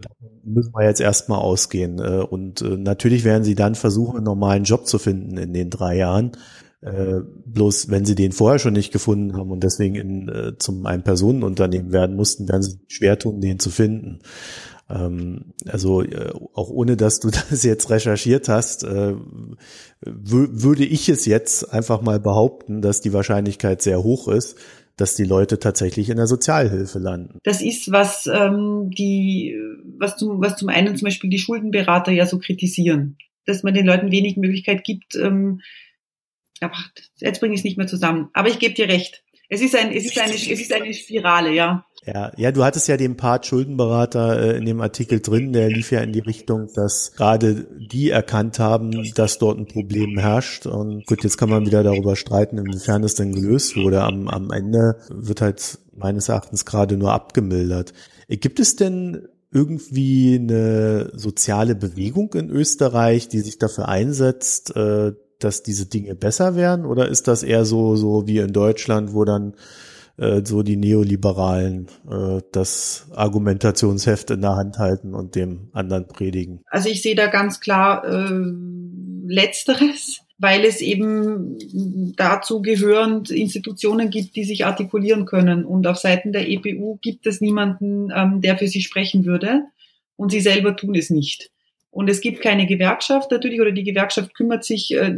müssen 0.45 0.73
wir 0.75 0.87
jetzt 0.87 1.01
erstmal 1.01 1.41
ausgehen. 1.41 1.99
Äh, 1.99 2.23
und 2.23 2.63
äh, 2.63 2.77
natürlich 2.77 3.25
werden 3.25 3.45
sie 3.45 3.55
dann 3.55 3.75
versuchen, 3.75 4.17
einen 4.17 4.25
normalen 4.25 4.65
Job 4.65 4.87
zu 4.87 4.99
finden 4.99 5.37
in 5.37 5.53
den 5.53 5.71
drei 5.71 5.97
Jahren. 5.97 6.33
Äh, 6.83 7.21
bloß 7.47 7.91
wenn 7.91 8.05
sie 8.05 8.17
den 8.17 8.33
vorher 8.33 8.59
schon 8.59 8.73
nicht 8.73 8.93
gefunden 8.93 9.37
haben 9.37 9.53
und 9.53 9.63
deswegen 9.63 9.95
in, 9.95 10.29
äh, 10.29 10.59
zum 10.59 10.85
Ein-Personen-Unternehmen 10.85 11.93
werden 11.93 12.17
mussten, 12.17 12.49
werden 12.49 12.63
sie 12.63 12.81
schwer 12.89 13.19
tun, 13.19 13.41
den 13.41 13.61
zu 13.61 13.71
finden. 13.71 14.19
Ähm, 14.91 15.53
also 15.67 16.03
äh, 16.03 16.33
auch 16.55 16.71
ohne, 16.71 16.97
dass 16.97 17.21
du 17.21 17.31
das 17.51 17.63
jetzt 17.63 17.91
recherchiert 17.91 18.49
hast, 18.49 18.85
äh, 18.85 19.15
würde 20.01 20.85
ich 20.85 21.09
es 21.09 21.25
jetzt 21.25 21.73
einfach 21.73 22.03
mal 22.03 22.19
behaupten, 22.19 22.83
dass 22.83 23.01
die 23.01 23.13
Wahrscheinlichkeit 23.13 23.81
sehr 23.81 24.03
hoch 24.03 24.29
ist, 24.29 24.57
dass 25.03 25.17
die 25.17 25.25
Leute 25.25 25.59
tatsächlich 25.59 26.11
in 26.11 26.17
der 26.17 26.29
Sozialhilfe 26.29 27.01
landen. 27.01 27.41
Das 27.43 27.61
ist, 27.61 27.91
was 27.91 28.29
ähm, 28.29 28.89
die, 28.97 29.59
was 29.99 30.17
zum, 30.17 30.41
was 30.41 30.57
zum 30.57 30.69
einen 30.69 30.97
zum 30.97 31.07
Beispiel 31.07 31.29
die 31.29 31.41
Schuldenberater 31.41 32.13
ja 32.13 32.25
so 32.25 32.39
kritisieren, 32.39 33.19
dass 33.45 33.65
man 33.65 33.75
den 33.75 33.85
Leuten 33.85 34.13
wenig 34.13 34.37
Möglichkeit 34.37 34.85
gibt, 34.85 35.17
ähm, 35.17 35.61
aber 36.61 36.77
jetzt 37.17 37.41
bringe 37.41 37.55
ich 37.55 37.61
es 37.61 37.65
nicht 37.65 37.77
mehr 37.79 37.89
zusammen. 37.89 38.31
Aber 38.33 38.49
ich 38.49 38.61
gebe 38.61 38.75
dir 38.75 38.87
recht. 38.87 39.25
Es 39.49 39.61
ist 39.61 39.75
ein, 39.75 39.91
es 39.91 40.05
ist 40.05 40.21
eine, 40.21 40.35
es 40.35 40.47
ist 40.47 40.73
eine 40.73 40.95
Spirale, 40.95 41.53
ja. 41.53 41.85
Ja, 42.05 42.33
ja, 42.37 42.51
du 42.51 42.65
hattest 42.65 42.89
ja 42.89 42.97
den 42.97 43.17
Part 43.17 43.47
Schuldenberater 43.47 44.41
äh, 44.41 44.57
in 44.57 44.65
dem 44.65 44.81
Artikel 44.81 45.21
drin, 45.21 45.53
der 45.53 45.69
lief 45.69 45.93
ja 45.93 46.01
in 46.01 46.13
die 46.13 46.19
Richtung, 46.19 46.69
dass 46.75 47.13
gerade 47.13 47.67
die 47.79 48.11
erkannt 48.11 48.59
haben, 48.59 49.13
dass 49.15 49.39
dort 49.39 49.59
ein 49.59 49.67
Problem 49.67 50.19
herrscht. 50.19 50.67
Und 50.67 51.07
gut, 51.07 51.23
jetzt 51.23 51.39
kann 51.39 51.49
man 51.49 51.65
wieder 51.65 51.85
darüber 51.85 52.17
streiten, 52.17 52.59
inwiefern 52.59 53.05
es 53.05 53.15
denn 53.15 53.33
gelöst 53.33 53.77
wurde. 53.77 54.03
Am, 54.03 54.27
am 54.27 54.51
Ende 54.51 54.97
wird 55.11 55.41
halt 55.41 55.79
meines 55.97 56.29
Erachtens 56.29 56.65
gerade 56.65 56.97
nur 56.97 57.13
abgemildert. 57.13 57.93
Gibt 58.29 58.59
es 58.59 58.75
denn 58.75 59.29
irgendwie 59.53 60.41
eine 60.41 61.13
soziale 61.15 61.77
Bewegung 61.77 62.35
in 62.35 62.51
Österreich, 62.51 63.29
die 63.29 63.41
sich 63.41 63.59
dafür 63.59 63.89
einsetzt, 63.89 64.75
äh, 64.75 65.13
dass 65.39 65.63
diese 65.63 65.87
Dinge 65.87 66.17
besser 66.17 66.57
werden? 66.57 66.85
Oder 66.85 67.09
ist 67.09 67.29
das 67.29 67.45
eher 67.45 67.65
so, 67.65 67.95
so 67.95 68.27
wie 68.27 68.39
in 68.39 68.53
Deutschland, 68.53 69.13
wo 69.13 69.25
dann 69.25 69.55
äh, 70.17 70.43
so 70.45 70.63
die 70.63 70.77
Neoliberalen 70.77 71.89
äh, 72.11 72.41
das 72.53 73.09
Argumentationsheft 73.15 74.31
in 74.31 74.43
der 74.43 74.57
Hand 74.57 74.79
halten 74.79 75.15
und 75.15 75.35
dem 75.35 75.69
anderen 75.73 76.09
predigen? 76.09 76.61
Also 76.67 76.89
ich 76.89 77.03
sehe 77.03 77.15
da 77.15 77.27
ganz 77.27 77.61
klar 77.61 78.05
äh, 78.05 78.43
Letzteres 79.25 80.23
weil 80.43 80.65
es 80.65 80.81
eben 80.81 81.57
dazu 82.17 82.63
gehörend 82.63 83.31
Institutionen 83.31 84.11
gibt, 84.11 84.35
die 84.35 84.43
sich 84.43 84.67
artikulieren 84.67 85.25
können. 85.25 85.65
Und 85.65 85.87
auf 85.87 85.99
Seiten 85.99 86.33
der 86.33 86.49
EPU 86.49 86.99
gibt 87.01 87.29
es 87.29 87.41
niemanden, 87.41 88.09
ähm, 88.13 88.41
der 88.41 88.59
für 88.59 88.67
sie 88.67 88.81
sprechen 88.81 89.25
würde. 89.25 89.63
Und 90.17 90.33
sie 90.33 90.41
selber 90.41 90.75
tun 90.75 90.97
es 90.97 91.11
nicht. 91.11 91.53
Und 91.93 92.11
es 92.11 92.21
gibt 92.21 92.41
keine 92.41 92.67
Gewerkschaft 92.67 93.31
natürlich, 93.31 93.61
oder 93.61 93.71
die 93.71 93.85
Gewerkschaft 93.85 94.35
kümmert 94.35 94.65
sich, 94.65 94.93
äh, 94.93 95.15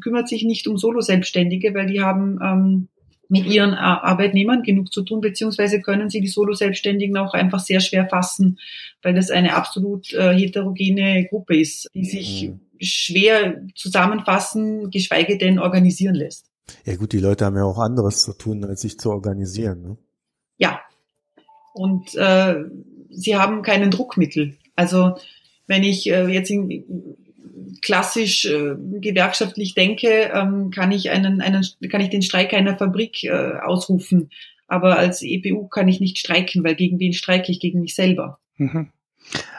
kümmert 0.00 0.28
sich 0.28 0.42
nicht 0.42 0.66
um 0.66 0.76
Solo-Selbstständige, 0.76 1.72
weil 1.72 1.86
die 1.86 2.00
haben 2.00 2.40
ähm, 2.42 2.88
mit 3.28 3.46
ihren 3.46 3.74
Arbeitnehmern 3.74 4.62
genug 4.62 4.92
zu 4.92 5.02
tun, 5.02 5.20
beziehungsweise 5.20 5.80
können 5.80 6.10
sie 6.10 6.20
die 6.20 6.28
Solo-Selbstständigen 6.28 7.16
auch 7.16 7.34
einfach 7.34 7.60
sehr 7.60 7.80
schwer 7.80 8.06
fassen, 8.06 8.58
weil 9.02 9.14
das 9.14 9.30
eine 9.30 9.54
absolut 9.54 10.12
äh, 10.12 10.34
heterogene 10.34 11.26
Gruppe 11.28 11.58
ist, 11.58 11.88
die 11.94 12.04
sich 12.04 12.48
mhm. 12.48 12.60
schwer 12.80 13.62
zusammenfassen, 13.74 14.90
geschweige 14.90 15.38
denn 15.38 15.58
organisieren 15.58 16.14
lässt. 16.14 16.50
Ja 16.84 16.96
gut, 16.96 17.12
die 17.12 17.18
Leute 17.18 17.44
haben 17.44 17.56
ja 17.56 17.64
auch 17.64 17.78
anderes 17.78 18.22
zu 18.22 18.32
tun, 18.32 18.64
als 18.64 18.82
sich 18.82 18.98
zu 18.98 19.10
organisieren. 19.10 19.82
Ne? 19.82 19.96
Ja. 20.56 20.80
Und 21.72 22.14
äh, 22.14 22.56
sie 23.10 23.36
haben 23.36 23.62
keinen 23.62 23.90
Druckmittel. 23.90 24.56
Also 24.76 25.16
wenn 25.66 25.82
ich 25.82 26.08
äh, 26.10 26.26
jetzt 26.28 26.50
in, 26.50 27.16
klassisch 27.82 28.44
äh, 28.46 28.74
gewerkschaftlich 29.00 29.74
denke, 29.74 30.30
ähm, 30.32 30.70
kann 30.70 30.92
ich 30.92 31.10
einen, 31.10 31.40
einen, 31.40 31.64
kann 31.90 32.00
ich 32.00 32.10
den 32.10 32.22
Streik 32.22 32.52
einer 32.52 32.76
Fabrik 32.76 33.24
äh, 33.24 33.58
ausrufen. 33.62 34.30
Aber 34.66 34.98
als 34.98 35.22
EPU 35.22 35.68
kann 35.68 35.88
ich 35.88 36.00
nicht 36.00 36.18
streiken, 36.18 36.64
weil 36.64 36.74
gegen 36.74 36.98
wen 36.98 37.12
streike 37.12 37.52
ich? 37.52 37.60
Gegen 37.60 37.80
mich 37.80 37.94
selber. 37.94 38.38
Mhm. 38.56 38.90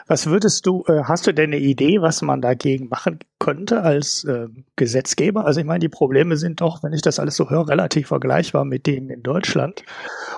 Was 0.06 0.26
würdest 0.26 0.66
du, 0.66 0.84
äh, 0.86 1.02
hast 1.04 1.26
du 1.26 1.32
denn 1.32 1.52
eine 1.52 1.58
Idee, 1.58 2.00
was 2.00 2.22
man 2.22 2.40
dagegen 2.40 2.88
machen 2.88 3.18
könnte 3.40 3.82
als 3.82 4.22
äh, 4.24 4.46
Gesetzgeber? 4.76 5.44
Also 5.44 5.60
ich 5.60 5.66
meine, 5.66 5.80
die 5.80 5.88
Probleme 5.88 6.36
sind 6.36 6.60
doch, 6.60 6.82
wenn 6.82 6.92
ich 6.92 7.02
das 7.02 7.18
alles 7.18 7.34
so 7.36 7.50
höre, 7.50 7.68
relativ 7.68 8.08
vergleichbar 8.08 8.64
mit 8.64 8.86
denen 8.86 9.10
in 9.10 9.22
Deutschland. 9.22 9.84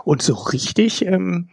Und 0.05 0.23
so 0.23 0.35
richtig 0.35 1.05
ähm, 1.05 1.51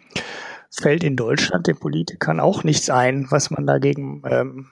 fällt 0.72 1.04
in 1.04 1.18
Deutschland 1.18 1.68
den 1.68 1.78
Politikern 1.78 2.40
auch 2.40 2.64
nichts 2.64 2.90
ein, 2.90 3.28
was 3.30 3.52
man 3.52 3.68
dagegen 3.68 4.24
ähm, 4.30 4.68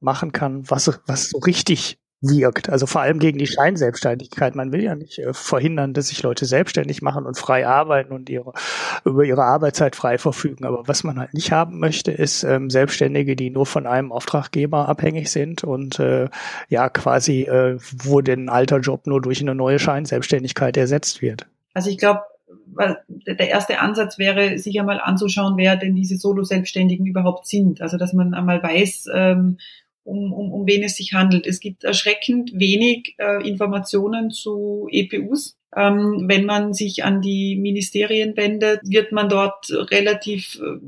machen 0.00 0.32
kann, 0.32 0.68
was, 0.68 1.00
was 1.06 1.30
so 1.30 1.38
richtig 1.38 1.98
wirkt. 2.22 2.70
Also 2.70 2.86
vor 2.86 3.02
allem 3.02 3.18
gegen 3.18 3.38
die 3.38 3.46
Scheinselbstständigkeit. 3.46 4.54
Man 4.54 4.72
will 4.72 4.82
ja 4.82 4.94
nicht 4.94 5.18
äh, 5.18 5.34
verhindern, 5.34 5.92
dass 5.92 6.08
sich 6.08 6.22
Leute 6.22 6.46
selbstständig 6.46 7.02
machen 7.02 7.26
und 7.26 7.36
frei 7.36 7.66
arbeiten 7.66 8.12
und 8.12 8.30
ihre, 8.30 8.52
über 9.04 9.24
ihre 9.24 9.44
Arbeitszeit 9.44 9.96
frei 9.96 10.18
verfügen. 10.18 10.64
Aber 10.64 10.88
was 10.88 11.04
man 11.04 11.18
halt 11.18 11.34
nicht 11.34 11.52
haben 11.52 11.78
möchte, 11.78 12.12
ist 12.12 12.42
ähm, 12.42 12.70
Selbstständige, 12.70 13.36
die 13.36 13.50
nur 13.50 13.66
von 13.66 13.86
einem 13.86 14.12
Auftraggeber 14.12 14.88
abhängig 14.88 15.30
sind 15.30 15.62
und 15.62 15.98
äh, 15.98 16.28
ja 16.68 16.88
quasi, 16.88 17.42
äh, 17.42 17.78
wo 18.02 18.20
den 18.22 18.48
alter 18.48 18.78
Job 18.78 19.06
nur 19.06 19.20
durch 19.20 19.40
eine 19.40 19.54
neue 19.54 19.78
Scheinselbstständigkeit 19.78 20.76
ersetzt 20.76 21.20
wird. 21.20 21.46
Also 21.74 21.90
ich 21.90 21.98
glaube, 21.98 22.22
der 23.26 23.48
erste 23.48 23.80
Ansatz 23.80 24.18
wäre, 24.18 24.58
sich 24.58 24.78
einmal 24.78 25.00
anzuschauen, 25.00 25.56
wer 25.56 25.76
denn 25.76 25.94
diese 25.94 26.16
Solo-Selbstständigen 26.16 27.06
überhaupt 27.06 27.46
sind. 27.46 27.80
Also 27.80 27.96
dass 27.98 28.12
man 28.12 28.34
einmal 28.34 28.62
weiß, 28.62 29.08
ähm, 29.14 29.58
um, 30.06 30.32
um, 30.32 30.52
um 30.52 30.66
wen 30.66 30.82
es 30.82 30.96
sich 30.96 31.12
handelt. 31.12 31.46
Es 31.46 31.60
gibt 31.60 31.84
erschreckend 31.84 32.52
wenig 32.54 33.14
äh, 33.18 33.46
Informationen 33.46 34.30
zu 34.30 34.88
EPUs. 34.90 35.56
Ähm, 35.74 36.24
wenn 36.28 36.46
man 36.46 36.72
sich 36.72 37.04
an 37.04 37.20
die 37.20 37.56
Ministerien 37.56 38.36
wendet, 38.36 38.80
wird 38.84 39.12
man 39.12 39.28
dort 39.28 39.68
relativ, 39.70 40.58
äh, 40.60 40.80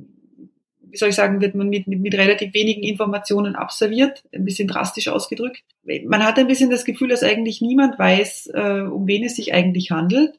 wie 0.90 0.96
soll 0.96 1.10
ich 1.10 1.16
sagen, 1.16 1.40
wird 1.40 1.54
man 1.54 1.68
mit, 1.68 1.86
mit, 1.86 2.00
mit 2.00 2.14
relativ 2.14 2.54
wenigen 2.54 2.82
Informationen 2.82 3.56
abserviert, 3.56 4.22
ein 4.32 4.44
bisschen 4.44 4.68
drastisch 4.68 5.08
ausgedrückt. 5.08 5.62
Man 6.06 6.24
hat 6.24 6.38
ein 6.38 6.46
bisschen 6.46 6.70
das 6.70 6.84
Gefühl, 6.84 7.08
dass 7.08 7.22
eigentlich 7.22 7.60
niemand 7.60 7.98
weiß, 7.98 8.50
äh, 8.54 8.80
um 8.82 9.06
wen 9.06 9.24
es 9.24 9.36
sich 9.36 9.52
eigentlich 9.52 9.90
handelt. 9.90 10.38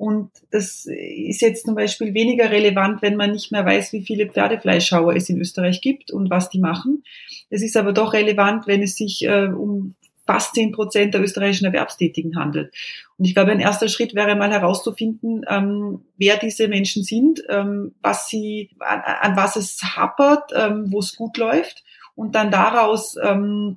Und 0.00 0.30
das 0.50 0.86
ist 0.86 1.42
jetzt 1.42 1.66
zum 1.66 1.74
Beispiel 1.74 2.14
weniger 2.14 2.50
relevant, 2.50 3.02
wenn 3.02 3.16
man 3.16 3.32
nicht 3.32 3.52
mehr 3.52 3.66
weiß, 3.66 3.92
wie 3.92 4.00
viele 4.00 4.30
Pferdefleischschauer 4.30 5.14
es 5.14 5.28
in 5.28 5.38
Österreich 5.38 5.82
gibt 5.82 6.10
und 6.10 6.30
was 6.30 6.48
die 6.48 6.58
machen. 6.58 7.04
Es 7.50 7.60
ist 7.60 7.76
aber 7.76 7.92
doch 7.92 8.14
relevant, 8.14 8.66
wenn 8.66 8.82
es 8.82 8.96
sich 8.96 9.26
äh, 9.26 9.48
um 9.48 9.94
fast 10.26 10.54
zehn 10.54 10.72
Prozent 10.72 11.12
der 11.12 11.20
österreichischen 11.20 11.66
Erwerbstätigen 11.66 12.38
handelt. 12.38 12.72
Und 13.18 13.26
ich 13.26 13.34
glaube, 13.34 13.50
ein 13.50 13.60
erster 13.60 13.88
Schritt 13.88 14.14
wäre 14.14 14.36
mal 14.36 14.50
herauszufinden, 14.50 15.44
ähm, 15.46 16.00
wer 16.16 16.38
diese 16.38 16.68
Menschen 16.68 17.04
sind, 17.04 17.42
ähm, 17.50 17.92
was 18.00 18.28
sie, 18.28 18.70
an, 18.78 19.02
an 19.02 19.36
was 19.36 19.56
es 19.56 19.82
hapert, 19.82 20.50
ähm, 20.56 20.86
wo 20.90 21.00
es 21.00 21.14
gut 21.14 21.36
läuft 21.36 21.84
und 22.14 22.34
dann 22.34 22.50
daraus 22.50 23.16
ähm, 23.22 23.76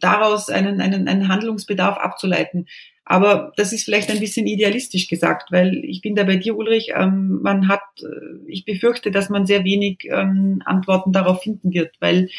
daraus 0.00 0.48
einen, 0.48 0.80
einen, 0.80 1.06
einen 1.06 1.28
Handlungsbedarf 1.28 1.98
abzuleiten. 1.98 2.66
Aber 3.04 3.52
das 3.56 3.72
ist 3.72 3.84
vielleicht 3.84 4.10
ein 4.10 4.20
bisschen 4.20 4.46
idealistisch 4.46 5.08
gesagt, 5.08 5.52
weil 5.52 5.84
ich 5.84 6.00
bin 6.00 6.14
da 6.14 6.24
bei 6.24 6.36
dir, 6.36 6.56
Ulrich, 6.56 6.92
ähm, 6.96 7.40
man 7.42 7.68
hat, 7.68 7.82
äh, 8.00 8.50
ich 8.50 8.64
befürchte, 8.64 9.10
dass 9.10 9.28
man 9.28 9.46
sehr 9.46 9.64
wenig 9.64 10.08
ähm, 10.10 10.62
Antworten 10.64 11.12
darauf 11.12 11.42
finden 11.42 11.72
wird, 11.72 11.94
weil 12.00 12.30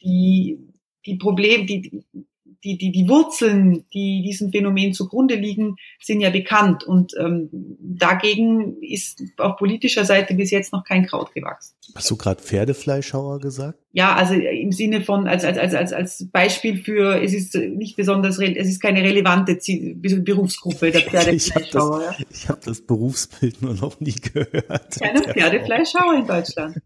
die, 0.00 0.58
die 1.06 1.16
Probleme, 1.16 1.66
die, 1.66 2.04
die, 2.64 2.78
die, 2.78 2.92
die 2.92 3.08
Wurzeln, 3.08 3.84
die 3.92 4.22
diesem 4.22 4.52
Phänomen 4.52 4.94
zugrunde 4.94 5.34
liegen, 5.34 5.76
sind 6.00 6.20
ja 6.20 6.30
bekannt. 6.30 6.84
Und 6.84 7.12
ähm, 7.18 7.48
dagegen 7.80 8.80
ist 8.82 9.22
auf 9.38 9.56
politischer 9.56 10.04
Seite 10.04 10.34
bis 10.34 10.50
jetzt 10.50 10.72
noch 10.72 10.84
kein 10.84 11.06
Kraut 11.06 11.34
gewachsen. 11.34 11.74
Hast 11.94 12.10
du 12.10 12.16
gerade 12.16 12.40
Pferdefleischhauer 12.40 13.40
gesagt? 13.40 13.78
Ja, 13.94 14.14
also 14.14 14.34
im 14.34 14.72
Sinne 14.72 15.02
von 15.02 15.26
als, 15.26 15.44
als, 15.44 15.58
als, 15.58 15.74
als, 15.74 15.92
als 15.92 16.28
Beispiel 16.30 16.78
für, 16.78 17.20
es 17.22 17.34
ist 17.34 17.54
nicht 17.54 17.96
besonders, 17.96 18.38
es 18.38 18.68
ist 18.68 18.80
keine 18.80 19.02
relevante 19.02 19.58
Berufsgruppe 20.20 20.92
der 20.92 21.00
Pferdefleischhauer. 21.02 22.14
Ich 22.18 22.20
habe 22.20 22.30
das, 22.30 22.48
hab 22.48 22.60
das 22.62 22.80
Berufsbild 22.80 23.60
nur 23.60 23.74
noch 23.74 24.00
nie 24.00 24.14
gehört. 24.14 24.98
Keine 24.98 25.22
Pferdefleischhauer 25.34 26.14
in 26.14 26.26
Deutschland. 26.26 26.78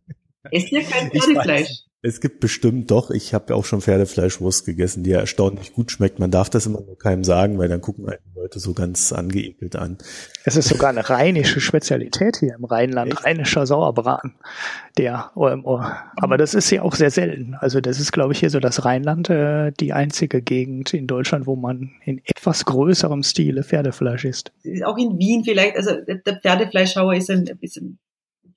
Esst 0.51 0.72
ihr 0.72 0.82
kein 0.82 1.11
Pferdefleisch? 1.11 1.86
Es 2.03 2.20
gibt 2.20 2.38
bestimmt 2.38 2.92
doch, 2.92 3.11
ich 3.11 3.34
habe 3.34 3.47
ja 3.49 3.57
auch 3.57 3.64
schon 3.64 3.80
Pferdefleischwurst 3.80 4.64
gegessen, 4.64 5.03
die 5.03 5.11
ja 5.11 5.18
erstaunlich 5.18 5.72
gut 5.72 5.90
schmeckt. 5.90 6.20
Man 6.20 6.30
darf 6.30 6.49
das 6.49 6.66
immer 6.66 6.80
nur 6.80 6.97
keinem 6.97 7.24
sagen, 7.24 7.59
weil 7.59 7.68
dann 7.68 7.80
gucken 7.80 8.09
einen 8.09 8.20
Leute 8.36 8.61
so 8.61 8.74
ganz 8.74 9.12
angeekelt 9.12 9.74
an. 9.74 9.99
Es 10.44 10.55
ist 10.55 10.68
sogar 10.68 10.90
eine 10.90 11.09
rheinische 11.09 11.61
Spezialität 11.61 12.36
hier 12.36 12.55
im 12.55 12.64
Rheinland, 12.64 13.12
Echt? 13.12 13.24
rheinischer 13.24 13.66
Sauerbraten. 13.66 14.34
Der, 14.99 15.32
oh, 15.34 15.80
aber 16.16 16.36
das 16.36 16.55
ist 16.55 16.70
ja 16.70 16.82
auch 16.82 16.94
sehr 16.94 17.11
selten. 17.11 17.57
Also 17.59 17.80
das 17.80 17.99
ist, 17.99 18.12
glaube 18.12 18.34
ich, 18.34 18.38
hier 18.38 18.51
so 18.51 18.61
das 18.61 18.84
Rheinland, 18.84 19.28
äh, 19.28 19.72
die 19.72 19.92
einzige 19.92 20.42
Gegend 20.42 20.94
in 20.94 21.09
Deutschland, 21.09 21.49
wo 21.49 21.57
man 21.57 21.90
in 22.05 22.20
etwas 22.24 22.64
größerem 22.66 23.24
Stile 23.24 23.64
Pferdefleisch 23.64 24.24
isst. 24.26 24.53
Auch 24.84 24.97
in 24.97 25.18
Wien 25.18 25.42
vielleicht, 25.42 25.76
also 25.76 25.92
der 26.07 26.36
Pferdefleischhauer 26.40 27.16
ist 27.16 27.30
ein 27.30 27.47
bisschen 27.61 27.99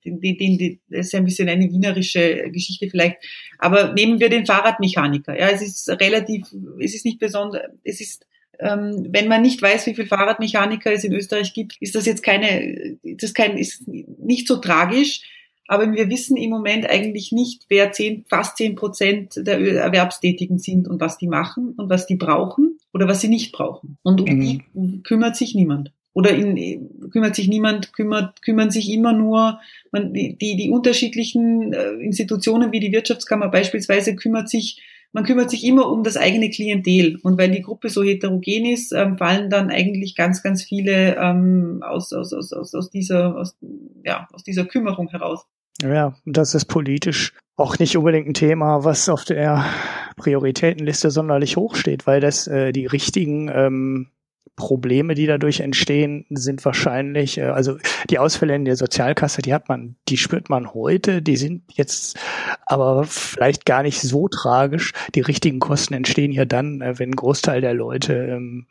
den, 0.04 0.20
den, 0.20 0.36
den, 0.36 0.80
das 0.88 1.06
ist 1.06 1.14
ein 1.14 1.24
bisschen 1.24 1.48
eine 1.48 1.70
wienerische 1.70 2.50
Geschichte 2.50 2.88
vielleicht. 2.90 3.16
Aber 3.58 3.92
nehmen 3.92 4.20
wir 4.20 4.28
den 4.28 4.46
Fahrradmechaniker. 4.46 5.38
Ja, 5.38 5.48
es 5.48 5.62
ist 5.62 5.88
relativ, 5.88 6.46
es 6.80 6.94
ist 6.94 7.04
nicht 7.04 7.18
besonders, 7.18 7.62
es 7.84 8.00
ist, 8.00 8.26
ähm, 8.58 9.08
wenn 9.10 9.28
man 9.28 9.42
nicht 9.42 9.60
weiß, 9.60 9.86
wie 9.86 9.94
viel 9.94 10.06
Fahrradmechaniker 10.06 10.92
es 10.92 11.04
in 11.04 11.12
Österreich 11.12 11.52
gibt, 11.52 11.76
ist 11.80 11.94
das 11.94 12.06
jetzt 12.06 12.22
keine, 12.22 12.98
das 13.02 13.34
kein, 13.34 13.56
ist 13.58 13.86
nicht 13.86 14.48
so 14.48 14.56
tragisch. 14.56 15.22
Aber 15.66 15.92
wir 15.92 16.10
wissen 16.10 16.36
im 16.36 16.50
Moment 16.50 16.90
eigentlich 16.90 17.30
nicht, 17.30 17.66
wer 17.68 17.92
zehn, 17.92 18.24
fast 18.28 18.56
zehn 18.56 18.74
Prozent 18.74 19.34
der 19.36 19.60
Erwerbstätigen 19.60 20.58
sind 20.58 20.88
und 20.88 21.00
was 21.00 21.16
die 21.16 21.28
machen 21.28 21.74
und 21.76 21.88
was 21.88 22.06
die 22.06 22.16
brauchen 22.16 22.78
oder 22.92 23.06
was 23.06 23.20
sie 23.20 23.28
nicht 23.28 23.52
brauchen. 23.52 23.96
Und 24.02 24.20
um 24.20 24.28
mhm. 24.28 24.62
die 24.74 25.02
kümmert 25.04 25.36
sich 25.36 25.54
niemand 25.54 25.92
oder 26.12 26.30
in, 26.30 27.10
kümmert 27.10 27.36
sich 27.36 27.48
niemand, 27.48 27.92
kümmert, 27.92 28.42
kümmern 28.42 28.70
sich 28.70 28.90
immer 28.92 29.12
nur, 29.12 29.60
man, 29.92 30.12
die, 30.12 30.36
die 30.38 30.70
unterschiedlichen 30.70 31.72
äh, 31.72 31.92
Institutionen 31.92 32.72
wie 32.72 32.80
die 32.80 32.92
Wirtschaftskammer 32.92 33.48
beispielsweise 33.48 34.16
kümmert 34.16 34.48
sich, 34.48 34.82
man 35.12 35.24
kümmert 35.24 35.50
sich 35.50 35.64
immer 35.64 35.90
um 35.90 36.02
das 36.02 36.16
eigene 36.16 36.50
Klientel. 36.50 37.18
Und 37.22 37.38
weil 37.38 37.50
die 37.50 37.62
Gruppe 37.62 37.88
so 37.88 38.02
heterogen 38.02 38.66
ist, 38.66 38.92
ähm, 38.92 39.18
fallen 39.18 39.50
dann 39.50 39.70
eigentlich 39.70 40.16
ganz, 40.16 40.42
ganz 40.42 40.62
viele 40.62 41.16
ähm, 41.16 41.82
aus, 41.82 42.12
aus, 42.12 42.32
aus, 42.32 42.52
aus, 42.52 42.74
aus, 42.74 42.90
dieser, 42.90 43.36
aus, 43.36 43.56
ja, 44.04 44.28
aus 44.32 44.42
dieser 44.42 44.64
Kümmerung 44.64 45.08
heraus. 45.08 45.46
Ja, 45.82 46.14
das 46.26 46.54
ist 46.54 46.66
politisch 46.66 47.32
auch 47.56 47.78
nicht 47.78 47.96
unbedingt 47.96 48.26
ein 48.26 48.34
Thema, 48.34 48.84
was 48.84 49.08
auf 49.08 49.24
der 49.24 49.64
Prioritätenliste 50.16 51.10
sonderlich 51.10 51.56
hoch 51.56 51.76
steht, 51.76 52.06
weil 52.06 52.20
das 52.20 52.46
äh, 52.46 52.72
die 52.72 52.86
richtigen 52.86 53.50
ähm, 53.52 54.08
Probleme, 54.56 55.14
die 55.14 55.26
dadurch 55.26 55.60
entstehen, 55.60 56.26
sind 56.28 56.64
wahrscheinlich, 56.64 57.38
äh, 57.38 57.44
also 57.44 57.78
die 58.10 58.18
Ausfälle 58.18 58.54
in 58.54 58.64
der 58.64 58.76
Sozialkasse, 58.76 59.42
die 59.42 59.54
hat 59.54 59.68
man, 59.68 59.96
die 60.08 60.18
spürt 60.18 60.50
man 60.50 60.74
heute, 60.74 61.22
die 61.22 61.36
sind 61.36 61.62
jetzt 61.72 62.18
aber 62.66 63.04
vielleicht 63.04 63.64
gar 63.64 63.82
nicht 63.82 64.00
so 64.00 64.28
tragisch. 64.28 64.92
Die 65.14 65.22
richtigen 65.22 65.60
Kosten 65.60 65.94
entstehen 65.94 66.30
ja 66.30 66.44
dann, 66.44 66.82
äh, 66.82 66.98
wenn 66.98 67.10
ein 67.10 67.16
Großteil 67.16 67.60
der 67.60 67.74
Leute 67.74 68.12
ähm, 68.14 68.66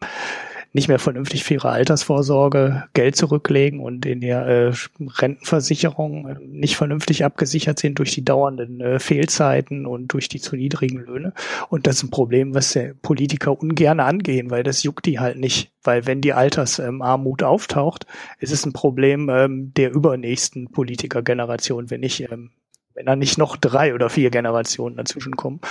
nicht 0.71 0.87
mehr 0.87 0.99
vernünftig 0.99 1.43
für 1.43 1.55
ihre 1.55 1.69
Altersvorsorge 1.69 2.83
Geld 2.93 3.15
zurücklegen 3.15 3.79
und 3.79 4.05
in 4.05 4.21
der 4.21 4.45
äh, 4.45 4.73
Rentenversicherung 4.99 6.27
äh, 6.27 6.35
nicht 6.45 6.75
vernünftig 6.75 7.25
abgesichert 7.25 7.79
sind 7.79 7.97
durch 7.97 8.13
die 8.13 8.23
dauernden 8.23 8.79
äh, 8.79 8.99
Fehlzeiten 8.99 9.87
und 9.87 10.09
durch 10.09 10.29
die 10.29 10.39
zu 10.39 10.55
niedrigen 10.55 10.99
Löhne. 10.99 11.33
Und 11.69 11.87
das 11.87 11.97
ist 11.97 12.03
ein 12.03 12.11
Problem, 12.11 12.53
was 12.53 12.73
der 12.73 12.93
Politiker 12.93 13.59
ungern 13.59 13.99
angehen, 13.99 14.51
weil 14.51 14.63
das 14.63 14.83
juckt 14.83 15.07
die 15.07 15.19
halt 15.19 15.39
nicht. 15.39 15.71
Weil 15.83 16.05
wenn 16.05 16.21
die 16.21 16.33
Altersarmut 16.33 17.41
ähm, 17.41 17.47
auftaucht, 17.47 18.05
ist 18.39 18.53
es 18.53 18.65
ein 18.65 18.73
Problem 18.73 19.29
ähm, 19.29 19.73
der 19.75 19.91
übernächsten 19.91 20.71
Politikergeneration, 20.71 21.89
wenn 21.89 22.01
nicht 22.01 22.21
ähm, 22.31 22.51
wenn 22.93 23.05
da 23.05 23.15
nicht 23.15 23.37
noch 23.37 23.55
drei 23.55 23.93
oder 23.93 24.09
vier 24.09 24.29
Generationen 24.29 24.97
dazwischen 24.97 25.37
kommen. 25.37 25.61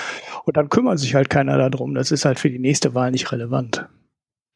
Und 0.44 0.57
dann 0.57 0.70
kümmert 0.70 0.99
sich 0.99 1.14
halt 1.14 1.28
keiner 1.28 1.59
darum. 1.59 1.94
Das 1.94 2.11
ist 2.11 2.24
halt 2.24 2.38
für 2.38 2.49
die 2.49 2.59
nächste 2.59 2.94
Wahl 2.94 3.11
nicht 3.11 3.30
relevant. 3.32 3.86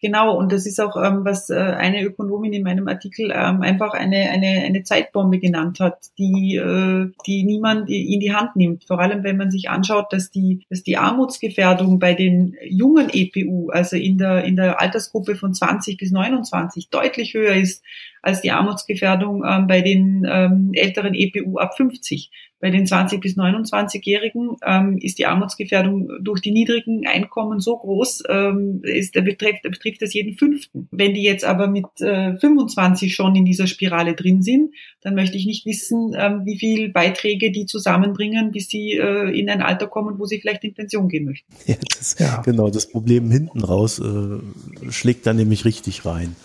Genau, 0.05 0.37
und 0.37 0.51
das 0.51 0.67
ist 0.67 0.81
auch, 0.81 0.97
ähm, 0.97 1.25
was 1.25 1.49
äh, 1.49 1.55
eine 1.55 2.03
Ökonomin 2.03 2.53
in 2.53 2.65
meinem 2.65 2.89
Artikel 2.89 3.31
ähm, 3.33 3.63
einfach 3.63 3.95
eine, 3.95 4.31
eine, 4.31 4.65
eine 4.67 4.83
Zeitbombe 4.83 5.39
genannt 5.39 5.79
hat, 5.79 5.97
die, 6.19 6.57
äh, 6.57 7.09
die 7.25 7.45
niemand 7.45 7.89
in 7.89 8.19
die 8.19 8.35
Hand 8.35 8.57
nimmt. 8.57 8.83
Vor 8.83 8.99
allem, 8.99 9.23
wenn 9.23 9.37
man 9.37 9.53
sich 9.53 9.71
anschaut, 9.71 10.13
dass 10.13 10.33
die, 10.33 10.67
dass 10.69 10.83
die 10.83 10.97
Armutsgefährdung 10.97 12.01
bei 12.01 12.15
den 12.15 12.57
jungen 12.69 13.11
EPU, 13.13 13.71
also 13.71 13.95
in 13.95 14.19
der, 14.19 14.43
in 14.43 14.57
der 14.57 14.81
Altersgruppe 14.81 15.37
von 15.37 15.55
20 15.55 15.99
bis 15.99 16.11
29, 16.11 16.91
deutlich 16.91 17.35
höher 17.35 17.55
ist 17.55 17.85
als 18.23 18.41
die 18.41 18.51
Armutsgefährdung 18.51 19.45
ähm, 19.47 19.69
bei 19.69 19.83
den 19.83 20.27
ähm, 20.29 20.73
älteren 20.75 21.15
EPU 21.15 21.59
ab 21.59 21.77
50. 21.77 22.33
Bei 22.63 22.71
den 22.71 22.87
20 22.87 23.21
bis 23.21 23.37
29-Jährigen 23.37 24.57
ähm, 24.65 24.97
ist 24.97 25.19
die 25.19 25.27
Armutsgefährdung 25.27 26.09
durch 26.21 26.41
die 26.41 26.53
niedrigen 26.53 27.05
Einkommen 27.09 27.59
so 27.59 27.77
groß, 27.77 28.23
ähm, 28.29 28.83
ist, 28.85 29.17
der 29.17 29.23
betrifft, 29.23 29.63
betrifft 29.63 30.01
das 30.01 30.15
jeden 30.15 30.39
Fünften. 30.39 30.87
Wenn 30.93 31.13
die 31.13 31.25
jetzt 31.25 31.45
aber 31.45 31.67
mit 31.67 31.87
äh, 31.99 32.39
25 32.39 33.13
schon 33.13 33.35
in 33.35 33.45
dieser 33.45 33.67
Spirale 33.67 34.15
drin 34.15 34.43
sind, 34.43 34.75
dann 35.01 35.17
möchte 35.17 35.37
ich 35.37 35.45
nicht 35.45 35.67
wissen, 35.67 36.15
ähm, 36.17 36.43
wie 36.45 36.57
viel 36.57 36.91
Beiträge 36.91 37.51
die 37.51 37.67
zusammenbringen, 37.67 38.53
bis 38.53 38.69
sie 38.69 38.93
äh, 38.93 39.37
in 39.37 39.51
ein 39.51 39.61
Alter 39.61 39.89
kommen, 39.89 40.21
wo 40.21 40.27
sie 40.27 40.41
vielleicht 40.41 40.63
in 40.63 40.75
Pension 40.75 41.09
gehen 41.09 41.25
möchten. 41.25 41.53
Ja, 41.67 41.77
das, 41.97 42.17
ja. 42.19 42.43
Genau, 42.43 42.71
das 42.71 42.89
Problem 42.89 43.31
hinten 43.31 43.65
raus 43.65 43.99
äh, 43.99 44.93
schlägt 44.93 45.27
dann 45.27 45.37
nämlich 45.37 45.65
richtig 45.65 46.07
rein 46.07 46.37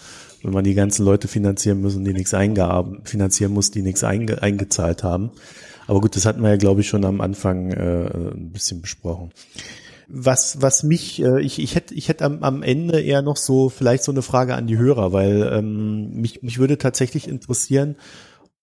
wenn 0.44 0.54
man 0.54 0.64
die 0.64 0.76
ganzen 0.76 1.04
Leute 1.04 1.28
finanzieren 1.28 1.82
muss, 1.82 1.96
die 1.96 2.14
nichts 2.14 2.34
eingehaben, 2.34 3.02
finanzieren 3.04 3.54
muss, 3.54 3.72
die 3.72 3.82
nichts 3.82 4.04
einge, 4.04 4.42
eingezahlt 4.42 5.04
haben. 5.04 5.32
Aber 5.88 6.02
gut, 6.02 6.16
das 6.16 6.26
hatten 6.26 6.42
wir 6.42 6.50
ja, 6.50 6.58
glaube 6.58 6.82
ich, 6.82 6.88
schon 6.88 7.06
am 7.06 7.22
Anfang 7.22 7.72
äh, 7.72 8.34
ein 8.34 8.52
bisschen 8.52 8.82
besprochen. 8.82 9.32
Was, 10.10 10.62
was 10.62 10.84
mich, 10.84 11.22
äh, 11.22 11.42
ich, 11.42 11.60
ich 11.60 11.76
hätte, 11.76 11.94
ich 11.94 12.08
hätte 12.10 12.26
am, 12.26 12.44
am 12.44 12.64
Ende 12.64 13.02
eher 13.02 13.22
noch 13.22 13.38
so 13.38 13.70
vielleicht 13.70 14.04
so 14.04 14.12
eine 14.12 14.22
Frage 14.22 14.56
an 14.56 14.68
die 14.68 14.78
Hörer, 14.78 15.12
weil 15.12 15.50
ähm, 15.52 16.12
mich, 16.12 16.44
mich 16.44 16.60
würde 16.60 16.78
tatsächlich 16.78 17.28
interessieren, 17.28 17.96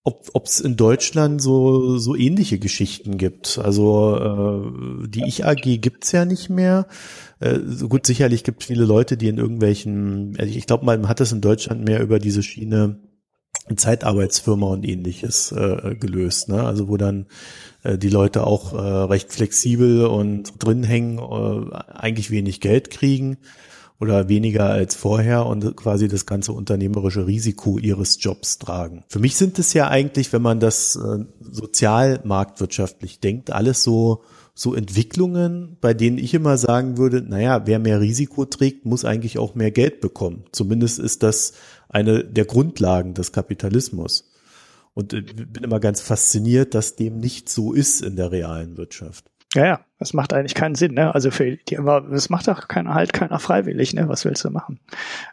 ob 0.06 0.44
es 0.44 0.60
in 0.60 0.76
Deutschland 0.76 1.40
so 1.40 1.96
so 1.96 2.14
ähnliche 2.14 2.58
Geschichten 2.58 3.16
gibt. 3.16 3.58
Also 3.58 4.16
äh, 5.02 5.08
die 5.08 5.24
Ich 5.26 5.46
AG 5.46 5.62
gibt's 5.62 6.12
ja 6.12 6.26
nicht 6.26 6.50
mehr. 6.50 6.86
Äh, 7.40 7.58
gut, 7.88 8.04
sicherlich 8.04 8.44
gibt 8.44 8.60
es 8.62 8.66
viele 8.66 8.84
Leute, 8.84 9.16
die 9.16 9.28
in 9.28 9.38
irgendwelchen, 9.38 10.36
also 10.38 10.54
ich 10.54 10.66
glaube, 10.66 10.84
man 10.84 11.08
hat 11.08 11.22
es 11.22 11.32
in 11.32 11.40
Deutschland 11.40 11.86
mehr 11.86 12.02
über 12.02 12.18
diese 12.18 12.42
Schiene 12.42 12.98
Zeitarbeitsfirma 13.76 14.66
und 14.66 14.86
ähnliches 14.86 15.52
äh, 15.52 15.94
gelöst, 15.98 16.48
ne? 16.48 16.62
Also 16.64 16.88
wo 16.88 16.96
dann 16.96 17.26
äh, 17.82 17.96
die 17.96 18.10
Leute 18.10 18.46
auch 18.46 18.74
äh, 18.74 18.76
recht 18.76 19.32
flexibel 19.32 20.06
und 20.06 20.52
drin 20.62 20.84
hängen, 20.84 21.18
äh, 21.18 21.74
eigentlich 21.92 22.30
wenig 22.30 22.60
Geld 22.60 22.90
kriegen 22.90 23.38
oder 24.00 24.28
weniger 24.28 24.68
als 24.68 24.94
vorher 24.94 25.46
und 25.46 25.76
quasi 25.76 26.08
das 26.08 26.26
ganze 26.26 26.52
unternehmerische 26.52 27.26
Risiko 27.26 27.78
ihres 27.78 28.22
Jobs 28.22 28.58
tragen. 28.58 29.04
Für 29.08 29.18
mich 29.18 29.36
sind 29.36 29.58
es 29.58 29.72
ja 29.72 29.88
eigentlich, 29.88 30.32
wenn 30.32 30.42
man 30.42 30.60
das 30.60 30.96
äh, 30.96 31.24
sozial 31.40 32.20
marktwirtschaftlich 32.24 33.20
denkt, 33.20 33.50
alles 33.50 33.82
so 33.82 34.22
so 34.56 34.72
Entwicklungen, 34.72 35.76
bei 35.80 35.94
denen 35.94 36.16
ich 36.16 36.32
immer 36.32 36.56
sagen 36.56 36.96
würde, 36.96 37.22
naja, 37.22 37.66
wer 37.66 37.80
mehr 37.80 38.00
Risiko 38.00 38.44
trägt, 38.44 38.86
muss 38.86 39.04
eigentlich 39.04 39.36
auch 39.36 39.56
mehr 39.56 39.72
Geld 39.72 40.00
bekommen. 40.00 40.44
Zumindest 40.52 41.00
ist 41.00 41.24
das 41.24 41.54
eine 41.94 42.24
der 42.24 42.44
Grundlagen 42.44 43.14
des 43.14 43.32
Kapitalismus. 43.32 44.32
Und 44.94 45.12
ich 45.12 45.30
äh, 45.30 45.44
bin 45.44 45.64
immer 45.64 45.80
ganz 45.80 46.00
fasziniert, 46.00 46.74
dass 46.74 46.96
dem 46.96 47.18
nicht 47.18 47.48
so 47.48 47.72
ist 47.72 48.02
in 48.02 48.16
der 48.16 48.32
realen 48.32 48.76
Wirtschaft. 48.76 49.30
Ja, 49.54 49.66
ja, 49.66 49.84
das 49.98 50.12
macht 50.12 50.32
eigentlich 50.32 50.54
keinen 50.54 50.74
Sinn, 50.74 50.94
ne? 50.94 51.14
Also 51.14 51.30
für 51.30 51.56
die, 51.56 51.76
das 51.76 52.28
macht 52.28 52.48
doch 52.48 52.66
keiner 52.66 52.94
halt 52.94 53.12
keiner 53.12 53.38
freiwillig, 53.38 53.94
ne? 53.94 54.08
Was 54.08 54.24
willst 54.24 54.44
du 54.44 54.50
machen? 54.50 54.80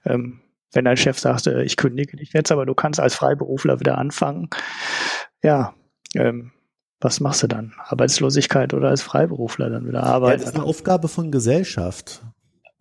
Ähm, 0.05 0.41
wenn 0.71 0.85
dein 0.85 0.97
Chef 0.97 1.19
sagt, 1.19 1.47
äh, 1.47 1.63
ich 1.63 1.77
kündige 1.77 2.17
dich 2.17 2.31
jetzt, 2.33 2.51
aber 2.51 2.65
du 2.67 2.75
kannst 2.75 2.99
als 2.99 3.15
Freiberufler 3.15 3.79
wieder 3.79 3.97
anfangen, 3.97 4.49
ja, 5.43 5.73
ähm, 6.15 6.51
was 6.99 7.19
machst 7.19 7.41
du 7.41 7.47
dann? 7.47 7.73
Arbeitslosigkeit 7.83 8.75
oder 8.75 8.89
als 8.89 9.01
Freiberufler 9.01 9.71
dann 9.71 9.87
wieder 9.87 10.03
arbeiten? 10.03 10.39
Ja, 10.39 10.45
das 10.45 10.53
ist 10.53 10.55
eine 10.55 10.65
Aufgabe 10.65 11.07
von 11.07 11.31
Gesellschaft. 11.31 12.21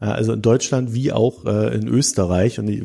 Also 0.01 0.33
in 0.33 0.41
Deutschland 0.41 0.95
wie 0.95 1.13
auch 1.13 1.45
äh, 1.45 1.75
in 1.75 1.87
Österreich. 1.87 2.59
Und 2.59 2.69
ich, 2.69 2.83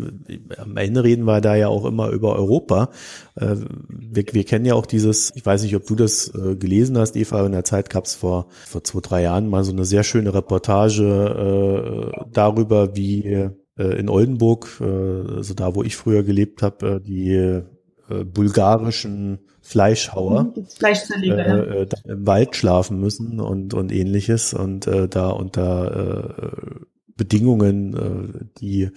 am 0.57 0.75
Ende 0.75 1.03
reden 1.03 1.23
wir 1.23 1.39
da 1.39 1.55
ja 1.55 1.69
auch 1.69 1.85
immer 1.85 2.09
über 2.09 2.35
Europa. 2.35 2.89
Äh, 3.35 3.55
wir, 3.87 4.25
wir 4.31 4.43
kennen 4.43 4.65
ja 4.65 4.73
auch 4.73 4.85
dieses, 4.85 5.31
ich 5.35 5.45
weiß 5.45 5.63
nicht, 5.63 5.75
ob 5.75 5.85
du 5.85 5.95
das 5.95 6.27
äh, 6.35 6.55
gelesen 6.55 6.97
hast, 6.97 7.15
Eva, 7.15 7.45
in 7.45 7.53
der 7.53 7.63
Zeit 7.63 7.89
gab 7.89 8.05
es 8.05 8.15
vor, 8.15 8.47
vor 8.65 8.83
zwei, 8.83 8.99
drei 8.99 9.21
Jahren 9.23 9.49
mal 9.49 9.63
so 9.63 9.71
eine 9.71 9.85
sehr 9.85 10.03
schöne 10.03 10.33
Reportage 10.33 12.11
äh, 12.13 12.25
darüber, 12.33 12.97
wie 12.97 13.23
äh, 13.23 13.51
in 13.77 14.09
Oldenburg, 14.09 14.81
äh, 14.81 14.83
also 14.83 15.53
da 15.53 15.73
wo 15.73 15.83
ich 15.83 15.95
früher 15.95 16.23
gelebt 16.23 16.61
habe, 16.61 16.95
äh, 16.95 16.99
die 16.99 17.31
äh, 17.33 18.23
bulgarischen 18.23 19.39
Fleischhauer 19.61 20.53
äh, 20.83 21.81
äh, 21.81 21.87
im 22.03 22.27
Wald 22.27 22.55
schlafen 22.55 22.99
müssen 22.99 23.39
und 23.39 23.73
und 23.73 23.91
ähnliches 23.91 24.53
und 24.53 24.85
äh, 24.85 25.07
da 25.07 25.29
unter 25.29 26.51
äh, 26.53 26.85
Bedingungen, 27.17 27.93
äh, 27.93 28.45
die 28.59 28.89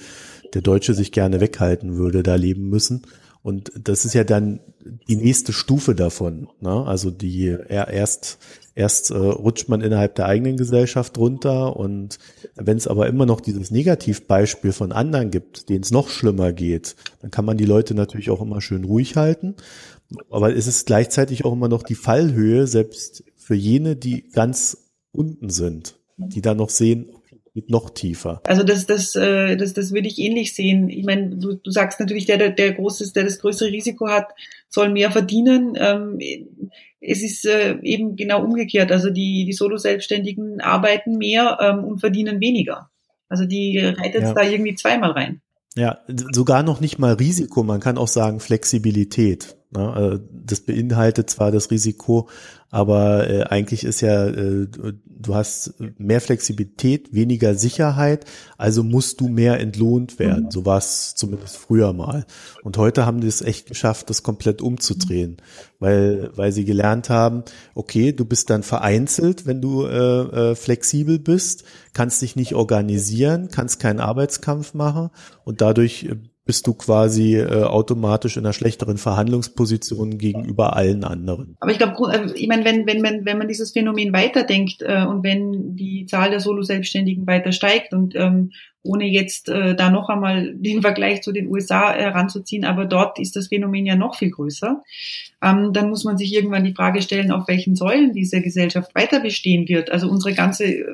der 0.55 0.63
Deutsche 0.63 0.95
sich 0.95 1.13
gerne 1.13 1.41
weghalten 1.41 1.97
würde, 1.97 2.23
da 2.23 2.35
leben 2.35 2.69
müssen. 2.69 3.03
Und 3.43 3.71
das 3.77 4.05
ist 4.05 4.15
ja 4.15 4.25
dann 4.25 4.61
die 5.09 5.17
nächste 5.17 5.53
Stufe 5.53 5.95
davon. 5.95 6.49
Ne? 6.61 6.85
Also 6.87 7.11
die 7.11 7.57
erst 7.69 8.39
erst 8.79 9.11
äh, 9.11 9.17
rutscht 9.17 9.69
man 9.69 9.81
innerhalb 9.81 10.15
der 10.15 10.27
eigenen 10.27 10.57
Gesellschaft 10.57 11.19
runter 11.19 11.77
und 11.77 12.19
wenn 12.55 12.77
es 12.77 12.87
aber 12.87 13.09
immer 13.09 13.27
noch 13.27 13.41
dieses 13.41 13.73
Negativbeispiel 13.73 14.71
von 14.71 14.93
anderen 14.93 15.33
gibt, 15.33 15.69
denen 15.69 15.83
es 15.83 15.91
noch 15.91 16.09
schlimmer 16.09 16.53
geht, 16.53 16.95
dann 17.21 17.33
kann 17.33 17.45
man 17.45 17.57
die 17.57 17.65
Leute 17.65 17.95
natürlich 17.95 18.31
auch 18.31 18.41
immer 18.41 18.61
schön 18.61 18.85
ruhig 18.85 19.17
halten. 19.17 19.57
Aber 20.31 20.55
es 20.55 20.69
ist 20.69 20.87
gleichzeitig 20.87 21.45
auch 21.45 21.53
immer 21.53 21.69
noch 21.69 21.83
die 21.83 21.97
Fallhöhe, 21.97 22.69
selbst 22.69 23.25
für 23.37 23.57
jene, 23.57 23.97
die 23.97 24.29
ganz 24.31 24.93
unten 25.11 25.51
sind, 25.51 25.97
die 26.17 26.41
da 26.41 26.55
noch 26.55 26.71
sehen, 26.71 27.07
geht 27.59 27.71
noch 27.71 27.91
tiefer. 27.91 28.41
Also 28.45 28.63
das, 28.63 28.87
das, 28.87 29.17
äh, 29.17 29.57
das, 29.57 29.73
das 29.75 29.93
würde 29.93 30.07
ich 30.07 30.19
ähnlich 30.19 30.55
sehen. 30.55 30.89
Ich 30.89 31.05
meine, 31.05 31.31
du, 31.31 31.55
du 31.55 31.71
sagst 31.73 31.99
natürlich, 31.99 32.25
der, 32.25 32.39
der, 32.39 32.51
der 32.51 32.73
großes, 32.73 33.13
der 33.13 33.25
das 33.25 33.41
größere 33.41 33.71
Risiko 33.71 34.09
hat, 34.09 34.29
soll 34.69 34.91
mehr 34.91 35.11
verdienen. 35.11 35.77
Ähm, 35.77 36.21
es 37.01 37.23
ist 37.23 37.45
äh, 37.47 37.79
eben 37.83 38.15
genau 38.15 38.45
umgekehrt. 38.45 38.93
Also 38.93 39.11
die, 39.11 39.45
die 39.45 39.53
Solo-Selbstständigen 39.53 40.61
arbeiten 40.61 41.19
mehr 41.19 41.59
ähm, 41.61 41.85
und 41.85 41.99
verdienen 41.99 42.41
weniger. 42.41 42.91
Also 43.29 43.45
die 43.45 43.79
reitet 43.79 44.23
ja. 44.23 44.35
da 44.35 44.43
irgendwie 44.43 44.77
zweimal 44.77 45.11
rein. 45.11 45.41
Ja, 45.75 45.99
sogar 46.33 46.63
noch 46.63 46.81
nicht 46.81 46.99
mal 46.99 47.15
Risiko, 47.15 47.63
man 47.63 47.81
kann 47.81 47.99
auch 47.99 48.09
sagen 48.09 48.41
Flexibilität. 48.41 49.58
Ne? 49.71 50.21
Äh, 50.23 50.29
das 50.47 50.61
beinhaltet 50.61 51.29
zwar 51.29 51.51
das 51.51 51.71
Risiko, 51.71 52.29
aber 52.71 53.29
äh, 53.29 53.43
eigentlich 53.45 53.85
ist 53.85 54.01
ja, 54.01 54.27
äh, 54.27 54.67
du 54.67 55.35
hast 55.35 55.75
mehr 55.99 56.21
Flexibilität, 56.21 57.15
weniger 57.15 57.55
Sicherheit, 57.55 58.27
also 58.57 58.83
musst 58.83 59.21
du 59.21 59.29
mehr 59.29 59.59
entlohnt 59.61 60.19
werden. 60.19 60.45
Mhm. 60.45 60.51
So 60.51 60.65
war 60.67 60.79
es 60.79 61.15
zumindest 61.15 61.57
früher 61.57 61.93
mal. 61.93 62.27
Und 62.63 62.77
heute 62.79 63.05
haben 63.05 63.21
die 63.21 63.27
es 63.27 63.43
echt 63.43 63.67
geschafft, 63.67 64.11
das 64.11 64.23
komplett 64.23 64.63
umzudrehen, 64.63 65.39
weil, 65.79 66.31
weil 66.35 66.53
sie 66.53 66.65
gelernt 66.65 67.11
haben, 67.11 67.43
okay, 67.75 68.13
du 68.13 68.25
bist 68.25 68.51
dann 68.51 68.63
vereinzelt, 68.63 69.47
wenn 69.47 69.61
du 69.61 69.85
äh, 69.85 70.51
äh, 70.51 70.55
flexibel 70.55 71.19
bist, 71.19 71.65
kannst 71.93 72.21
dich 72.23 72.37
nicht 72.37 72.55
organisieren, 72.55 73.49
kannst 73.49 73.81
keinen 73.81 74.01
Arbeitskampf 74.01 74.75
machen 74.75 75.11
und 75.45 75.61
dadurch 75.61 76.05
äh, 76.05 76.17
bist 76.49 76.67
du 76.67 76.73
quasi 76.73 77.37
äh, 77.37 77.65
automatisch 77.65 78.39
in 78.39 78.47
einer 78.47 78.55
schlechteren 78.55 78.97
Verhandlungsposition 78.97 80.17
gegenüber 80.17 80.77
allen 80.77 81.05
anderen. 81.05 81.59
Aber 81.61 81.71
ich 81.71 81.77
glaube, 81.77 82.11
äh, 82.11 82.33
ich 82.33 82.49
meine, 82.49 82.65
wenn, 82.65 82.87
wenn, 82.87 83.03
wenn, 83.03 83.27
wenn 83.27 83.37
man 83.37 83.49
dieses 83.49 83.73
Phänomen 83.73 84.15
weiterdenkt 84.15 84.81
äh, 84.81 85.05
und 85.05 85.23
wenn 85.23 85.77
die 85.77 86.07
Zahl 86.07 86.31
der 86.31 86.41
Solo-Selbstständigen 86.41 87.27
weiter 87.27 87.53
steigt 87.53 87.93
und 87.93 88.15
ähm, 88.17 88.53
ohne 88.83 89.05
jetzt 89.05 89.51
äh, 89.51 89.75
da 89.75 89.91
noch 89.91 90.09
einmal 90.09 90.55
den 90.55 90.81
Vergleich 90.81 91.21
zu 91.21 91.33
den 91.33 91.49
USA 91.49 91.93
heranzuziehen, 91.93 92.65
aber 92.65 92.87
dort 92.87 93.19
ist 93.19 93.37
das 93.37 93.49
Phänomen 93.49 93.85
ja 93.85 93.97
noch 93.97 94.17
viel 94.17 94.31
größer, 94.31 94.83
ähm, 95.43 95.75
dann 95.75 95.91
muss 95.91 96.05
man 96.05 96.17
sich 96.17 96.33
irgendwann 96.33 96.65
die 96.65 96.75
Frage 96.75 97.03
stellen, 97.03 97.31
auf 97.31 97.47
welchen 97.47 97.77
Säulen 97.77 98.15
diese 98.15 98.41
Gesellschaft 98.41 98.95
weiter 98.95 99.21
bestehen 99.21 99.69
wird. 99.69 99.91
Also 99.91 100.09
unsere 100.09 100.35
ganze, 100.35 100.65
äh, 100.65 100.87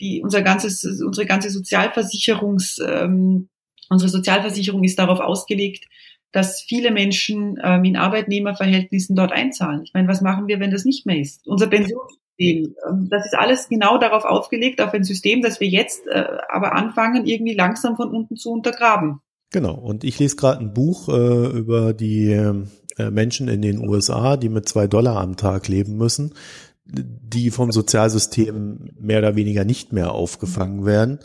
die, 0.00 0.22
unser 0.22 0.40
ganzes, 0.40 0.82
unsere 1.02 1.26
ganze 1.26 1.50
Sozialversicherungs 1.50 2.78
ähm, 2.88 3.50
Unsere 3.90 4.08
Sozialversicherung 4.08 4.84
ist 4.84 4.98
darauf 4.98 5.20
ausgelegt, 5.20 5.86
dass 6.32 6.62
viele 6.62 6.92
Menschen 6.92 7.58
ähm, 7.62 7.84
in 7.84 7.96
Arbeitnehmerverhältnissen 7.96 9.16
dort 9.16 9.32
einzahlen. 9.32 9.82
Ich 9.84 9.92
meine, 9.92 10.06
was 10.06 10.20
machen 10.20 10.46
wir, 10.46 10.60
wenn 10.60 10.70
das 10.70 10.84
nicht 10.84 11.06
mehr 11.06 11.18
ist? 11.18 11.46
Unser 11.46 11.66
Pensionssystem, 11.66 12.76
ähm, 12.88 13.08
das 13.10 13.26
ist 13.26 13.36
alles 13.36 13.68
genau 13.68 13.98
darauf 13.98 14.24
aufgelegt, 14.24 14.80
auf 14.80 14.94
ein 14.94 15.02
System, 15.02 15.42
das 15.42 15.58
wir 15.58 15.66
jetzt 15.66 16.06
äh, 16.06 16.24
aber 16.48 16.74
anfangen, 16.76 17.26
irgendwie 17.26 17.54
langsam 17.54 17.96
von 17.96 18.14
unten 18.14 18.36
zu 18.36 18.52
untergraben. 18.52 19.20
Genau. 19.50 19.74
Und 19.74 20.04
ich 20.04 20.20
lese 20.20 20.36
gerade 20.36 20.60
ein 20.60 20.72
Buch 20.72 21.08
äh, 21.08 21.58
über 21.58 21.92
die 21.92 22.30
äh, 22.30 23.10
Menschen 23.10 23.48
in 23.48 23.60
den 23.60 23.88
USA, 23.88 24.36
die 24.36 24.48
mit 24.48 24.68
zwei 24.68 24.86
Dollar 24.86 25.16
am 25.16 25.36
Tag 25.36 25.66
leben 25.66 25.96
müssen, 25.96 26.34
die 26.84 27.50
vom 27.50 27.72
Sozialsystem 27.72 28.92
mehr 29.00 29.18
oder 29.18 29.34
weniger 29.34 29.64
nicht 29.64 29.92
mehr 29.92 30.12
aufgefangen 30.12 30.86
werden 30.86 31.18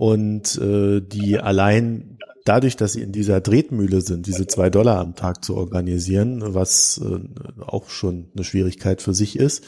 und 0.00 0.56
äh, 0.56 1.02
die 1.02 1.38
allein 1.38 2.16
dadurch, 2.46 2.76
dass 2.76 2.94
sie 2.94 3.02
in 3.02 3.12
dieser 3.12 3.42
Tretmühle 3.42 4.00
sind, 4.00 4.26
diese 4.26 4.46
zwei 4.46 4.70
Dollar 4.70 4.98
am 4.98 5.14
Tag 5.14 5.44
zu 5.44 5.54
organisieren, 5.54 6.54
was 6.54 6.98
äh, 7.04 7.18
auch 7.60 7.90
schon 7.90 8.28
eine 8.34 8.44
Schwierigkeit 8.44 9.02
für 9.02 9.12
sich 9.12 9.38
ist, 9.38 9.62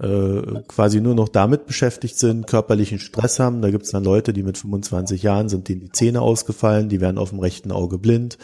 äh, 0.00 0.42
quasi 0.66 1.00
nur 1.00 1.14
noch 1.14 1.28
damit 1.28 1.66
beschäftigt 1.66 2.18
sind, 2.18 2.48
körperlichen 2.48 2.98
Stress 2.98 3.38
haben. 3.38 3.62
Da 3.62 3.70
gibt 3.70 3.84
es 3.84 3.92
dann 3.92 4.02
Leute, 4.02 4.32
die 4.32 4.42
mit 4.42 4.58
25 4.58 5.22
Jahren 5.22 5.48
sind, 5.48 5.68
denen 5.68 5.82
die 5.82 5.92
Zähne 5.92 6.22
ausgefallen, 6.22 6.88
die 6.88 7.00
werden 7.00 7.16
auf 7.16 7.30
dem 7.30 7.38
rechten 7.38 7.70
Auge 7.70 7.98
blind, 7.98 8.36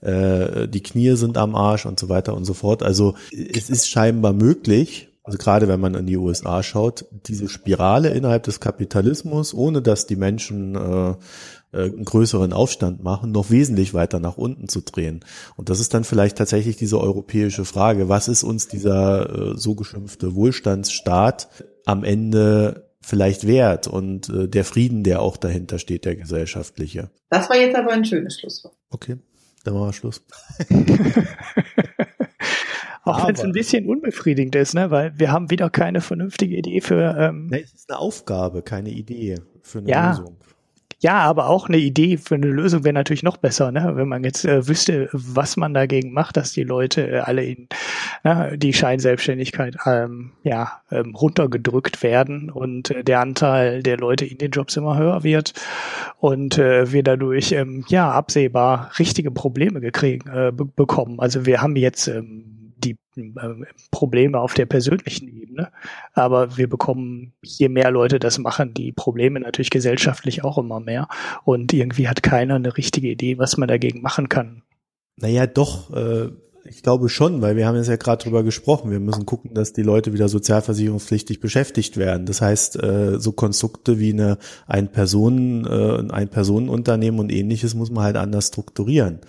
äh, 0.00 0.68
die 0.68 0.82
Knie 0.82 1.16
sind 1.16 1.36
am 1.36 1.54
Arsch 1.54 1.84
und 1.84 2.00
so 2.00 2.08
weiter 2.08 2.34
und 2.34 2.46
so 2.46 2.54
fort. 2.54 2.82
Also 2.82 3.14
es 3.30 3.68
ist 3.68 3.90
scheinbar 3.90 4.32
möglich, 4.32 5.07
also 5.28 5.36
gerade 5.36 5.68
wenn 5.68 5.78
man 5.78 5.94
in 5.94 6.06
die 6.06 6.16
USA 6.16 6.62
schaut, 6.62 7.04
diese 7.26 7.50
Spirale 7.50 8.08
innerhalb 8.08 8.44
des 8.44 8.60
Kapitalismus, 8.60 9.52
ohne 9.52 9.82
dass 9.82 10.06
die 10.06 10.16
Menschen 10.16 10.74
äh, 10.74 11.10
äh, 11.10 11.82
einen 11.82 12.06
größeren 12.06 12.54
Aufstand 12.54 13.02
machen, 13.02 13.30
noch 13.30 13.50
wesentlich 13.50 13.92
weiter 13.92 14.20
nach 14.20 14.38
unten 14.38 14.70
zu 14.70 14.80
drehen. 14.80 15.22
Und 15.56 15.68
das 15.68 15.80
ist 15.80 15.92
dann 15.92 16.04
vielleicht 16.04 16.38
tatsächlich 16.38 16.78
diese 16.78 16.98
europäische 16.98 17.66
Frage, 17.66 18.08
was 18.08 18.28
ist 18.28 18.42
uns 18.42 18.68
dieser 18.68 19.50
äh, 19.52 19.58
so 19.58 19.74
geschimpfte 19.74 20.34
Wohlstandsstaat 20.34 21.48
am 21.84 22.04
Ende 22.04 22.88
vielleicht 23.02 23.46
wert 23.46 23.86
und 23.86 24.30
äh, 24.30 24.48
der 24.48 24.64
Frieden, 24.64 25.04
der 25.04 25.20
auch 25.20 25.36
dahinter 25.36 25.78
steht, 25.78 26.06
der 26.06 26.16
gesellschaftliche. 26.16 27.10
Das 27.28 27.50
war 27.50 27.58
jetzt 27.58 27.76
aber 27.76 27.92
ein 27.92 28.06
schönes 28.06 28.40
Schlusswort. 28.40 28.74
Okay, 28.88 29.18
dann 29.64 29.74
machen 29.74 29.88
wir 29.88 29.92
Schluss. 29.92 30.22
Auch 33.08 33.26
wenn 33.26 33.34
es 33.34 33.42
ein 33.42 33.52
bisschen 33.52 33.86
unbefriedigend 33.86 34.54
ist, 34.54 34.74
ne? 34.74 34.90
weil 34.90 35.18
wir 35.18 35.32
haben 35.32 35.50
wieder 35.50 35.70
keine 35.70 36.00
vernünftige 36.00 36.56
Idee 36.56 36.80
für. 36.80 37.16
Ähm, 37.18 37.48
nee, 37.50 37.62
es 37.64 37.74
ist 37.74 37.90
eine 37.90 37.98
Aufgabe, 37.98 38.62
keine 38.62 38.90
Idee 38.90 39.36
für 39.62 39.78
eine 39.78 39.90
ja, 39.90 40.10
Lösung. 40.10 40.36
Ja, 41.00 41.18
aber 41.18 41.48
auch 41.48 41.68
eine 41.68 41.76
Idee 41.76 42.16
für 42.16 42.34
eine 42.34 42.48
Lösung 42.48 42.82
wäre 42.82 42.92
natürlich 42.92 43.22
noch 43.22 43.36
besser, 43.36 43.70
ne? 43.70 43.92
wenn 43.94 44.08
man 44.08 44.24
jetzt 44.24 44.44
äh, 44.44 44.66
wüsste, 44.66 45.08
was 45.12 45.56
man 45.56 45.72
dagegen 45.72 46.12
macht, 46.12 46.36
dass 46.36 46.50
die 46.50 46.64
Leute 46.64 47.08
äh, 47.08 47.18
alle 47.20 47.44
in 47.44 47.68
ne, 48.24 48.58
die 48.58 48.72
Scheinselbstständigkeit 48.72 49.76
ähm, 49.86 50.32
ja, 50.42 50.82
ähm, 50.90 51.14
runtergedrückt 51.14 52.02
werden 52.02 52.50
und 52.50 52.90
äh, 52.90 53.04
der 53.04 53.20
Anteil 53.20 53.84
der 53.84 53.96
Leute 53.96 54.24
in 54.24 54.38
den 54.38 54.50
Jobs 54.50 54.76
immer 54.76 54.98
höher 54.98 55.22
wird 55.22 55.52
und 56.18 56.58
äh, 56.58 56.90
wir 56.90 57.04
dadurch 57.04 57.52
ähm, 57.52 57.84
ja 57.88 58.10
absehbar 58.10 58.90
richtige 58.98 59.30
Probleme 59.30 59.80
gekriegt, 59.80 60.26
äh, 60.26 60.50
bekommen. 60.50 61.20
Also 61.20 61.46
wir 61.46 61.62
haben 61.62 61.76
jetzt 61.76 62.08
ähm, 62.08 62.57
die 62.84 62.96
äh, 63.16 63.64
Probleme 63.90 64.38
auf 64.38 64.54
der 64.54 64.66
persönlichen 64.66 65.28
Ebene. 65.28 65.70
Aber 66.14 66.56
wir 66.56 66.68
bekommen, 66.68 67.32
je 67.42 67.68
mehr 67.68 67.90
Leute 67.90 68.18
das 68.18 68.38
machen, 68.38 68.74
die 68.74 68.92
Probleme 68.92 69.40
natürlich 69.40 69.70
gesellschaftlich 69.70 70.44
auch 70.44 70.58
immer 70.58 70.80
mehr. 70.80 71.08
Und 71.44 71.72
irgendwie 71.72 72.08
hat 72.08 72.22
keiner 72.22 72.56
eine 72.56 72.76
richtige 72.76 73.08
Idee, 73.08 73.38
was 73.38 73.56
man 73.56 73.68
dagegen 73.68 74.02
machen 74.02 74.28
kann. 74.28 74.62
Naja, 75.16 75.46
doch, 75.46 75.92
äh, 75.94 76.30
ich 76.64 76.82
glaube 76.82 77.08
schon, 77.08 77.40
weil 77.40 77.56
wir 77.56 77.66
haben 77.66 77.76
jetzt 77.76 77.88
ja 77.88 77.96
gerade 77.96 78.22
drüber 78.22 78.42
gesprochen. 78.42 78.90
Wir 78.90 79.00
müssen 79.00 79.26
gucken, 79.26 79.54
dass 79.54 79.72
die 79.72 79.82
Leute 79.82 80.12
wieder 80.12 80.28
sozialversicherungspflichtig 80.28 81.40
beschäftigt 81.40 81.96
werden. 81.96 82.26
Das 82.26 82.40
heißt, 82.40 82.82
äh, 82.82 83.18
so 83.18 83.32
Konstrukte 83.32 83.98
wie 83.98 84.12
eine 84.12 84.38
ein 84.66 84.92
Personen, 84.92 85.66
äh, 85.66 86.12
ein 86.12 86.28
Personenunternehmen 86.28 87.20
und 87.20 87.32
ähnliches 87.32 87.74
muss 87.74 87.90
man 87.90 88.04
halt 88.04 88.16
anders 88.16 88.48
strukturieren. 88.48 89.20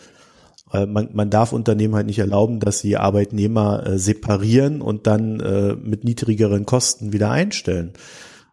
Man, 0.71 1.09
man 1.13 1.29
darf 1.29 1.51
Unternehmen 1.51 1.95
halt 1.95 2.05
nicht 2.05 2.19
erlauben, 2.19 2.59
dass 2.59 2.79
sie 2.79 2.97
Arbeitnehmer 2.97 3.85
äh, 3.85 3.97
separieren 3.97 4.81
und 4.81 5.07
dann 5.07 5.39
äh, 5.39 5.75
mit 5.75 6.03
niedrigeren 6.03 6.65
Kosten 6.65 7.11
wieder 7.11 7.31
einstellen 7.31 7.93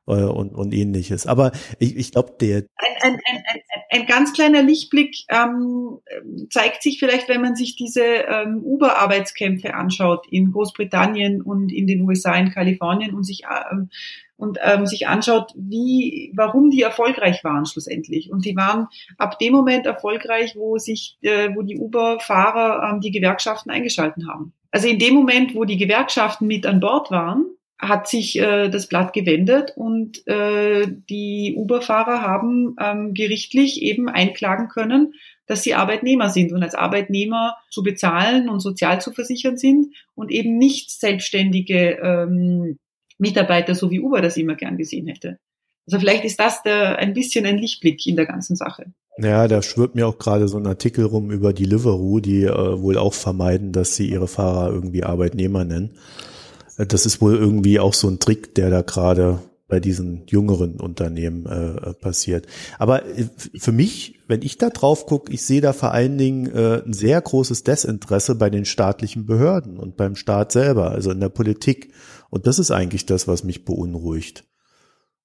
äh, 0.07 0.23
und, 0.23 0.55
und 0.55 0.73
ähnliches. 0.73 1.27
Aber 1.27 1.53
ich, 1.79 1.97
ich 1.97 2.12
glaube, 2.12 2.35
der 2.41 2.59
ein, 2.59 2.64
ein, 3.03 3.12
ein, 3.12 3.43
ein, 3.47 4.01
ein 4.01 4.07
ganz 4.07 4.33
kleiner 4.33 4.62
Lichtblick 4.62 5.17
ähm, 5.29 5.99
zeigt 6.51 6.83
sich 6.83 6.99
vielleicht, 6.99 7.29
wenn 7.29 7.43
man 7.43 7.57
sich 7.57 7.77
diese 7.77 8.03
ähm, 8.03 8.62
Uber-Arbeitskämpfe 8.62 9.75
anschaut 9.75 10.27
in 10.31 10.53
Großbritannien 10.53 11.43
und 11.43 11.73
in 11.73 11.87
den 11.87 12.03
USA, 12.03 12.35
in 12.37 12.51
Kalifornien 12.51 13.14
und 13.14 13.25
sich 13.25 13.43
ähm, 13.73 13.91
und 14.37 14.59
ähm, 14.62 14.87
sich 14.87 15.09
anschaut, 15.09 15.53
wie, 15.57 16.32
warum 16.37 16.70
die 16.70 16.82
erfolgreich 16.82 17.43
waren 17.43 17.66
schlussendlich. 17.66 18.30
Und 18.30 18.45
die 18.45 18.57
waren 18.57 18.89
ab 19.18 19.39
dem 19.39 19.53
Moment 19.53 19.87
erfolgreich, 19.87 20.55
wo 20.57 20.78
sich, 20.78 21.16
äh, 21.22 21.49
wo 21.55 21.62
die 21.62 21.78
Uber-Fahrer 21.78 22.91
ähm, 22.91 23.01
die 23.01 23.11
Gewerkschaften 23.11 23.70
eingeschalten 23.70 24.28
haben. 24.28 24.53
Also 24.70 24.89
in 24.89 24.99
dem 24.99 25.14
Moment, 25.14 25.55
wo 25.55 25.64
die 25.64 25.78
Gewerkschaften 25.78 26.47
mit 26.47 26.66
an 26.66 26.80
Bord 26.80 27.11
waren, 27.11 27.47
hat 27.78 28.09
sich 28.09 28.39
äh, 28.39 28.68
das 28.68 28.89
Blatt 28.89 29.12
gewendet 29.12 29.72
und 29.76 30.26
äh, 30.26 30.87
die 31.11 31.55
Uber-Fahrer 31.57 32.22
haben 32.22 32.74
ähm, 32.80 33.12
gerichtlich 33.12 33.82
eben 33.82 34.09
einklagen 34.09 34.68
können, 34.68 35.14
dass 35.47 35.62
sie 35.62 35.74
Arbeitnehmer 35.74 36.30
sind 36.30 36.53
und 36.53 36.62
als 36.62 36.74
Arbeitnehmer 36.74 37.57
zu 37.70 37.82
bezahlen 37.82 38.49
und 38.49 38.61
sozial 38.61 39.01
zu 39.01 39.12
versichern 39.12 39.57
sind 39.57 39.95
und 40.14 40.30
eben 40.30 40.57
nicht 40.57 40.91
selbstständige 40.91 41.99
ähm, 42.03 42.78
Mitarbeiter, 43.19 43.75
so 43.75 43.91
wie 43.91 44.01
Uber 44.01 44.21
das 44.21 44.37
immer 44.37 44.55
gern 44.55 44.77
gesehen 44.77 45.07
hätte. 45.07 45.39
Also 45.87 46.01
vielleicht 46.01 46.25
ist 46.25 46.41
das 46.41 46.62
der, 46.62 46.99
ein 46.99 47.14
bisschen 47.14 47.47
ein 47.47 47.59
Lichtblick 47.59 48.07
in 48.07 48.17
der 48.17 48.27
ganzen 48.27 48.57
Sache. 48.57 48.87
Ja, 49.19 49.49
da 49.49 49.62
schwirrt 49.62 49.95
mir 49.95 50.07
auch 50.07 50.19
gerade 50.19 50.49
so 50.49 50.59
ein 50.59 50.67
Artikel 50.67 51.05
rum 51.05 51.31
über 51.31 51.53
die 51.53 51.64
Deliveroo, 51.64 52.21
die 52.21 52.45
äh, 52.45 52.81
wohl 52.81 52.99
auch 52.99 53.14
vermeiden, 53.14 53.73
dass 53.73 53.97
sie 53.97 54.11
ihre 54.11 54.29
Fahrer 54.29 54.73
irgendwie 54.73 55.05
Arbeitnehmer 55.05 55.64
nennen. 55.64 55.97
Äh, 56.77 56.87
das 56.87 57.07
ist 57.07 57.21
wohl 57.21 57.37
irgendwie 57.37 57.81
auch 57.81 57.95
so 57.95 58.09
ein 58.09 58.19
Trick, 58.19 58.55
der 58.57 58.69
da 58.69 58.83
gerade 58.83 59.39
bei 59.69 59.81
diesen 59.81 60.27
jüngeren 60.29 60.79
Unternehmen 60.79 61.47
äh, 61.47 61.95
passiert. 61.95 62.47
Aber 62.79 63.05
äh, 63.05 63.27
für 63.57 63.73
mich, 63.73 64.21
wenn 64.29 64.43
ich 64.43 64.59
da 64.59 64.71
drauf 64.71 65.07
gucke, 65.07 65.33
ich 65.33 65.43
sehe 65.43 65.61
da 65.61 65.73
vor 65.73 65.93
allen 65.93 66.19
Dingen 66.19 66.47
äh, 66.55 66.83
ein 66.85 66.93
sehr 66.93 67.21
großes 67.21 67.64
Desinteresse 67.64 68.37
bei 68.37 68.51
den 68.51 68.64
staatlichen 68.64 69.27
Behörden 69.27 69.79
und 69.79 69.97
beim 69.97 70.14
Staat 70.14 70.53
selber, 70.53 70.91
also 70.91 71.11
in 71.11 71.21
der 71.21 71.31
Politik. 71.31 71.93
Und 72.37 72.47
das 72.47 72.59
ist 72.59 72.70
eigentlich 72.70 73.07
das, 73.07 73.26
was 73.26 73.45
mich 73.45 73.64
beunruhigt. 73.64 74.45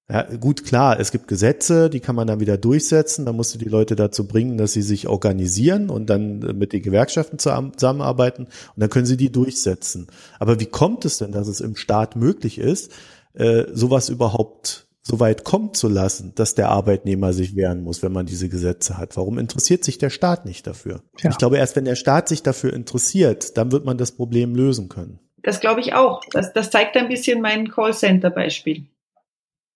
Ja, 0.08 0.22
gut, 0.36 0.64
klar, 0.64 0.98
es 0.98 1.12
gibt 1.12 1.28
Gesetze, 1.28 1.90
die 1.90 2.00
kann 2.00 2.16
man 2.16 2.26
dann 2.26 2.40
wieder 2.40 2.56
durchsetzen. 2.56 3.26
Da 3.26 3.34
musst 3.34 3.54
du 3.54 3.58
die 3.58 3.68
Leute 3.68 3.96
dazu 3.96 4.26
bringen, 4.26 4.56
dass 4.56 4.72
sie 4.72 4.80
sich 4.80 5.08
organisieren 5.08 5.90
und 5.90 6.08
dann 6.08 6.38
mit 6.56 6.72
den 6.72 6.80
Gewerkschaften 6.80 7.38
zusammenarbeiten 7.38 8.44
und 8.44 8.80
dann 8.80 8.88
können 8.88 9.04
sie 9.04 9.18
die 9.18 9.30
durchsetzen. 9.30 10.06
Aber 10.38 10.58
wie 10.58 10.66
kommt 10.66 11.04
es 11.04 11.18
denn, 11.18 11.32
dass 11.32 11.48
es 11.48 11.60
im 11.60 11.76
Staat 11.76 12.16
möglich 12.16 12.56
ist, 12.56 12.92
äh, 13.34 13.64
sowas 13.74 14.08
überhaupt 14.08 14.86
so 15.02 15.20
weit 15.20 15.44
kommen 15.44 15.74
zu 15.74 15.88
lassen, 15.88 16.32
dass 16.34 16.54
der 16.54 16.70
Arbeitnehmer 16.70 17.34
sich 17.34 17.56
wehren 17.56 17.82
muss, 17.82 18.02
wenn 18.02 18.12
man 18.12 18.24
diese 18.24 18.48
Gesetze 18.48 18.96
hat? 18.96 19.18
Warum 19.18 19.38
interessiert 19.38 19.84
sich 19.84 19.98
der 19.98 20.10
Staat 20.10 20.46
nicht 20.46 20.66
dafür? 20.66 21.02
Ja. 21.20 21.28
Ich 21.28 21.36
glaube, 21.36 21.58
erst 21.58 21.76
wenn 21.76 21.84
der 21.84 21.96
Staat 21.96 22.30
sich 22.30 22.42
dafür 22.42 22.72
interessiert, 22.72 23.58
dann 23.58 23.70
wird 23.70 23.84
man 23.84 23.98
das 23.98 24.12
Problem 24.12 24.54
lösen 24.54 24.88
können. 24.88 25.20
Das 25.42 25.60
glaube 25.60 25.80
ich 25.80 25.94
auch. 25.94 26.22
Das, 26.30 26.52
das 26.52 26.70
zeigt 26.70 26.96
ein 26.96 27.08
bisschen 27.08 27.40
mein 27.40 27.68
Callcenter-Beispiel. 27.68 28.86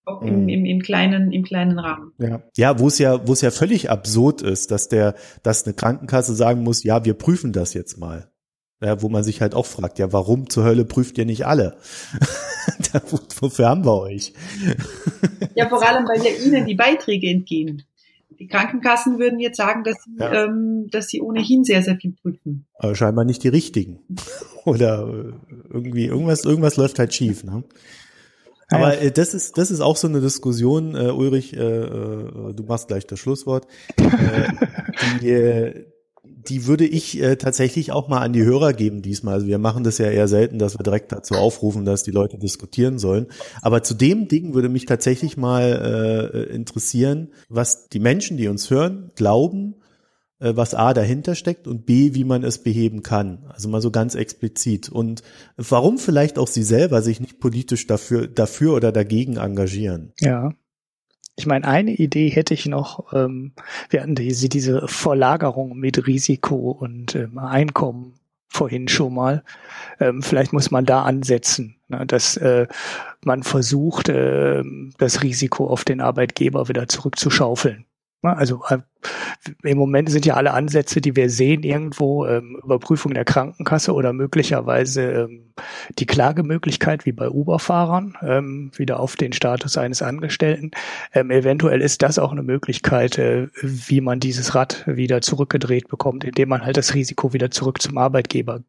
Auch 0.04 0.22
im, 0.22 0.42
mhm. 0.42 0.48
im, 0.48 0.64
im, 0.64 0.82
kleinen, 0.82 1.32
im 1.32 1.42
kleinen 1.42 1.78
Rahmen. 1.80 2.12
Ja, 2.18 2.40
ja 2.56 2.78
wo 2.78 2.86
es 2.86 2.98
ja, 2.98 3.26
wo 3.26 3.32
es 3.32 3.40
ja 3.40 3.50
völlig 3.50 3.90
absurd 3.90 4.40
ist, 4.40 4.70
dass 4.70 4.88
der, 4.88 5.16
dass 5.42 5.64
eine 5.64 5.74
Krankenkasse 5.74 6.34
sagen 6.34 6.62
muss, 6.62 6.84
ja, 6.84 7.04
wir 7.04 7.14
prüfen 7.14 7.52
das 7.52 7.74
jetzt 7.74 7.98
mal. 7.98 8.30
Ja, 8.80 9.00
wo 9.02 9.08
man 9.08 9.24
sich 9.24 9.40
halt 9.40 9.54
auch 9.54 9.66
fragt, 9.66 9.98
ja, 9.98 10.12
warum 10.12 10.50
zur 10.50 10.64
Hölle 10.64 10.84
prüft 10.84 11.16
ihr 11.18 11.24
nicht 11.24 11.46
alle? 11.46 11.78
Wofür 13.40 13.68
haben 13.68 13.84
wir 13.84 13.98
euch? 13.98 14.34
ja, 15.54 15.68
vor 15.68 15.82
allem, 15.82 16.06
weil 16.06 16.22
ja 16.22 16.30
ihnen 16.30 16.66
die 16.66 16.74
Beiträge 16.74 17.28
entgehen. 17.28 17.82
Die 18.30 18.48
Krankenkassen 18.48 19.18
würden 19.18 19.38
jetzt 19.38 19.56
sagen, 19.56 19.82
dass 19.84 19.96
sie, 20.04 20.16
ja. 20.18 20.44
ähm, 20.44 20.88
dass 20.90 21.08
sie 21.08 21.20
ohnehin 21.20 21.64
sehr, 21.64 21.82
sehr 21.82 21.96
viel 21.96 22.12
prüfen. 22.12 22.66
Aber 22.74 22.94
scheinbar 22.94 23.24
nicht 23.24 23.42
die 23.42 23.48
richtigen. 23.48 24.00
Oder 24.64 25.08
äh, 25.08 25.32
irgendwie, 25.72 26.06
irgendwas, 26.06 26.44
irgendwas 26.44 26.76
läuft 26.76 26.98
halt 26.98 27.14
schief, 27.14 27.44
ne? 27.44 27.64
Aber 28.68 29.00
äh, 29.00 29.12
das 29.12 29.32
ist 29.32 29.56
das 29.58 29.70
ist 29.70 29.80
auch 29.80 29.96
so 29.96 30.08
eine 30.08 30.20
Diskussion, 30.20 30.96
äh, 30.96 31.10
Ulrich. 31.10 31.56
Äh, 31.56 31.60
äh, 31.60 32.52
du 32.52 32.64
machst 32.66 32.88
gleich 32.88 33.06
das 33.06 33.20
Schlusswort. 33.20 33.66
Äh, 33.96 34.48
die, 35.20 35.30
äh, 35.30 35.84
die 36.48 36.66
würde 36.66 36.86
ich 36.86 37.20
äh, 37.20 37.36
tatsächlich 37.36 37.92
auch 37.92 38.08
mal 38.08 38.20
an 38.20 38.32
die 38.32 38.44
Hörer 38.44 38.72
geben 38.72 39.02
diesmal. 39.02 39.34
Also 39.34 39.46
wir 39.46 39.58
machen 39.58 39.84
das 39.84 39.98
ja 39.98 40.06
eher 40.06 40.28
selten, 40.28 40.58
dass 40.58 40.78
wir 40.78 40.82
direkt 40.82 41.12
dazu 41.12 41.34
aufrufen, 41.34 41.84
dass 41.84 42.02
die 42.02 42.10
Leute 42.10 42.38
diskutieren 42.38 42.98
sollen. 42.98 43.26
Aber 43.62 43.82
zu 43.82 43.94
dem 43.94 44.28
Ding 44.28 44.54
würde 44.54 44.68
mich 44.68 44.86
tatsächlich 44.86 45.36
mal 45.36 46.30
äh, 46.34 46.54
interessieren, 46.54 47.28
was 47.48 47.88
die 47.88 48.00
Menschen, 48.00 48.36
die 48.36 48.48
uns 48.48 48.70
hören, 48.70 49.10
glauben, 49.14 49.76
äh, 50.38 50.52
was 50.54 50.74
A 50.74 50.92
dahinter 50.92 51.34
steckt 51.34 51.66
und 51.66 51.86
B, 51.86 52.14
wie 52.14 52.24
man 52.24 52.44
es 52.44 52.58
beheben 52.58 53.02
kann. 53.02 53.44
Also 53.48 53.68
mal 53.68 53.80
so 53.80 53.90
ganz 53.90 54.14
explizit. 54.14 54.88
Und 54.88 55.22
warum 55.56 55.98
vielleicht 55.98 56.38
auch 56.38 56.48
Sie 56.48 56.62
selber 56.62 57.02
sich 57.02 57.20
nicht 57.20 57.40
politisch 57.40 57.86
dafür, 57.86 58.26
dafür 58.26 58.74
oder 58.74 58.92
dagegen 58.92 59.36
engagieren. 59.36 60.12
Ja. 60.20 60.52
Ich 61.36 61.46
meine, 61.46 61.68
eine 61.68 61.92
Idee 61.92 62.30
hätte 62.30 62.54
ich 62.54 62.66
noch, 62.66 63.12
ähm, 63.12 63.52
wir 63.90 64.00
hatten 64.00 64.14
diese, 64.14 64.48
diese 64.48 64.88
Verlagerung 64.88 65.76
mit 65.76 66.06
Risiko 66.06 66.70
und 66.70 67.14
ähm, 67.14 67.38
Einkommen 67.38 68.14
vorhin 68.48 68.88
schon 68.88 69.14
mal. 69.14 69.44
Ähm, 70.00 70.22
vielleicht 70.22 70.52
muss 70.54 70.70
man 70.70 70.86
da 70.86 71.02
ansetzen, 71.02 71.76
ne, 71.88 72.06
dass 72.06 72.38
äh, 72.38 72.66
man 73.22 73.42
versucht, 73.42 74.08
äh, 74.08 74.62
das 74.98 75.22
Risiko 75.22 75.66
auf 75.66 75.84
den 75.84 76.00
Arbeitgeber 76.00 76.68
wieder 76.68 76.88
zurückzuschaufeln. 76.88 77.84
Ne? 78.22 78.36
Also 78.36 78.62
äh, 78.68 78.78
im 79.62 79.78
Moment 79.78 80.10
sind 80.10 80.26
ja 80.26 80.34
alle 80.34 80.52
Ansätze, 80.52 81.00
die 81.00 81.16
wir 81.16 81.30
sehen, 81.30 81.62
irgendwo 81.62 82.26
ähm, 82.26 82.58
Überprüfung 82.62 83.14
der 83.14 83.24
Krankenkasse 83.24 83.92
oder 83.92 84.12
möglicherweise 84.12 85.02
ähm, 85.02 85.52
die 85.98 86.06
Klagemöglichkeit 86.06 87.06
wie 87.06 87.12
bei 87.12 87.28
Uber-Fahrern 87.28 88.16
ähm, 88.22 88.70
wieder 88.76 89.00
auf 89.00 89.16
den 89.16 89.32
Status 89.32 89.76
eines 89.76 90.02
Angestellten. 90.02 90.70
Ähm, 91.12 91.30
eventuell 91.30 91.80
ist 91.80 92.02
das 92.02 92.18
auch 92.18 92.32
eine 92.32 92.42
Möglichkeit, 92.42 93.18
äh, 93.18 93.48
wie 93.62 94.00
man 94.00 94.20
dieses 94.20 94.54
Rad 94.54 94.84
wieder 94.86 95.20
zurückgedreht 95.20 95.88
bekommt, 95.88 96.24
indem 96.24 96.48
man 96.48 96.64
halt 96.64 96.76
das 96.76 96.94
Risiko 96.94 97.32
wieder 97.32 97.50
zurück 97.50 97.80
zum 97.80 97.98
Arbeitgeber 97.98 98.60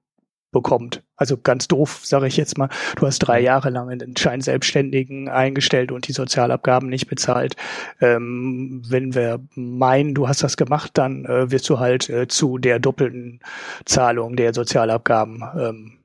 bekommt. 0.52 1.04
Also 1.16 1.38
ganz 1.38 1.68
doof, 1.68 2.02
sage 2.04 2.28
ich 2.28 2.38
jetzt 2.38 2.58
mal, 2.58 2.70
du 2.95 3.06
hast 3.06 3.20
drei 3.20 3.39
Jahre 3.39 3.70
lang 3.70 3.89
einen 3.89 4.16
Scheinselbstständigen 4.16 5.30
eingestellt 5.30 5.91
und 5.91 6.08
die 6.08 6.14
Sozialabgaben 6.14 6.89
nicht 6.89 7.08
bezahlt. 7.08 7.56
Ähm, 8.00 8.82
wenn 8.88 9.14
wir 9.14 9.45
meinen, 9.56 10.16
du 10.16 10.28
hast 10.28 10.43
das 10.43 10.58
gemacht, 10.58 10.91
dann 10.93 11.26
äh, 11.26 11.52
wirst 11.52 11.70
du 11.70 11.80
halt 11.80 12.10
äh, 12.10 12.28
zu 12.28 12.58
der 12.58 12.80
doppelten 12.80 13.41
Zahlung 13.86 14.36
der 14.36 14.54
Sozialabgaben 14.54 15.43
ähm, 15.58 16.00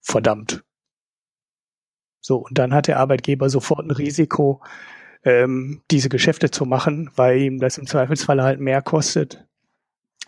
verdammt. 0.00 0.64
So, 2.20 2.38
und 2.38 2.58
dann 2.58 2.74
hat 2.74 2.88
der 2.88 2.98
Arbeitgeber 2.98 3.48
sofort 3.48 3.86
ein 3.86 3.90
Risiko, 3.90 4.62
ähm, 5.24 5.82
diese 5.90 6.08
Geschäfte 6.08 6.50
zu 6.50 6.64
machen, 6.64 7.10
weil 7.16 7.38
ihm 7.38 7.58
das 7.58 7.78
im 7.78 7.86
Zweifelsfall 7.86 8.42
halt 8.42 8.60
mehr 8.60 8.82
kostet, 8.82 9.46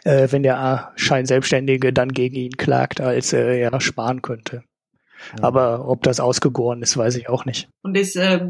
äh, 0.04 0.28
wenn 0.30 0.42
der 0.42 0.92
Scheinselbstständige 0.96 1.92
dann 1.92 2.10
gegen 2.10 2.36
ihn 2.36 2.56
klagt, 2.56 3.00
als 3.00 3.32
äh, 3.32 3.60
er 3.60 3.80
sparen 3.80 4.22
könnte. 4.22 4.64
Ja. 5.36 5.44
Aber 5.44 5.88
ob 5.88 6.02
das 6.02 6.20
ausgegoren 6.20 6.82
ist, 6.82 6.96
weiß 6.96 7.16
ich 7.16 7.28
auch 7.28 7.44
nicht. 7.44 7.68
Und 7.82 7.96
es 7.96 8.16
äh, 8.16 8.40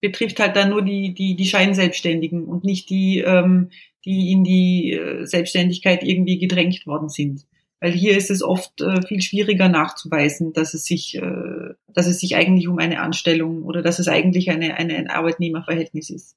betrifft 0.00 0.40
halt 0.40 0.56
dann 0.56 0.70
nur 0.70 0.82
die, 0.82 1.14
die, 1.14 1.36
die 1.36 1.46
Scheinselbstständigen 1.46 2.44
und 2.44 2.64
nicht 2.64 2.90
die, 2.90 3.18
ähm, 3.18 3.70
die 4.04 4.32
in 4.32 4.44
die 4.44 4.92
äh, 4.92 5.26
Selbstständigkeit 5.26 6.02
irgendwie 6.02 6.38
gedrängt 6.38 6.86
worden 6.86 7.08
sind. 7.08 7.46
Weil 7.80 7.92
hier 7.92 8.16
ist 8.16 8.30
es 8.30 8.42
oft 8.42 8.80
äh, 8.80 9.02
viel 9.06 9.20
schwieriger 9.20 9.68
nachzuweisen, 9.68 10.52
dass 10.52 10.72
es 10.72 10.84
sich, 10.84 11.16
äh, 11.16 11.74
dass 11.92 12.06
es 12.06 12.20
sich 12.20 12.36
eigentlich 12.36 12.68
um 12.68 12.78
eine 12.78 13.00
Anstellung 13.00 13.64
oder 13.64 13.82
dass 13.82 13.98
es 13.98 14.08
eigentlich 14.08 14.50
eine, 14.50 14.76
eine, 14.76 14.96
ein 14.96 15.08
Arbeitnehmerverhältnis 15.08 16.08
ist. 16.08 16.36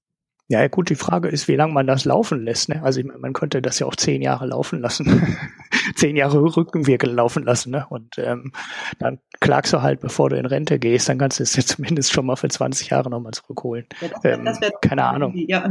Ja, 0.51 0.67
gut, 0.67 0.89
die 0.89 0.95
Frage 0.95 1.27
ist, 1.27 1.47
wie 1.47 1.55
lange 1.55 1.73
man 1.73 1.85
das 1.85 2.05
laufen 2.05 2.43
lässt. 2.43 2.69
Ne? 2.69 2.81
Also 2.81 3.01
man 3.19 3.33
könnte 3.33 3.61
das 3.61 3.77
ja 3.77 3.85
auch 3.85 3.95
zehn 3.95 4.23
Jahre 4.23 4.47
laufen 4.47 4.79
lassen, 4.81 5.37
zehn 5.95 6.15
Jahre 6.15 6.41
Rückenwirkel 6.41 7.11
laufen 7.11 7.43
lassen. 7.43 7.69
Ne? 7.69 7.85
Und 7.87 8.17
ähm, 8.17 8.51
dann 8.97 9.19
klagst 9.39 9.73
du 9.73 9.83
halt, 9.83 9.99
bevor 9.99 10.31
du 10.31 10.37
in 10.37 10.47
Rente 10.47 10.79
gehst, 10.79 11.07
dann 11.07 11.19
kannst 11.19 11.37
du 11.37 11.43
es 11.43 11.55
ja 11.55 11.61
zumindest 11.65 12.11
schon 12.11 12.25
mal 12.25 12.35
für 12.35 12.49
20 12.49 12.89
Jahre 12.89 13.11
nochmal 13.11 13.33
zurückholen. 13.33 13.85
Ja, 14.01 14.07
das 14.07 14.25
ähm, 14.25 14.45
das 14.45 14.59
keine 14.81 15.05
Ahnung. 15.05 15.33
Ja. 15.35 15.69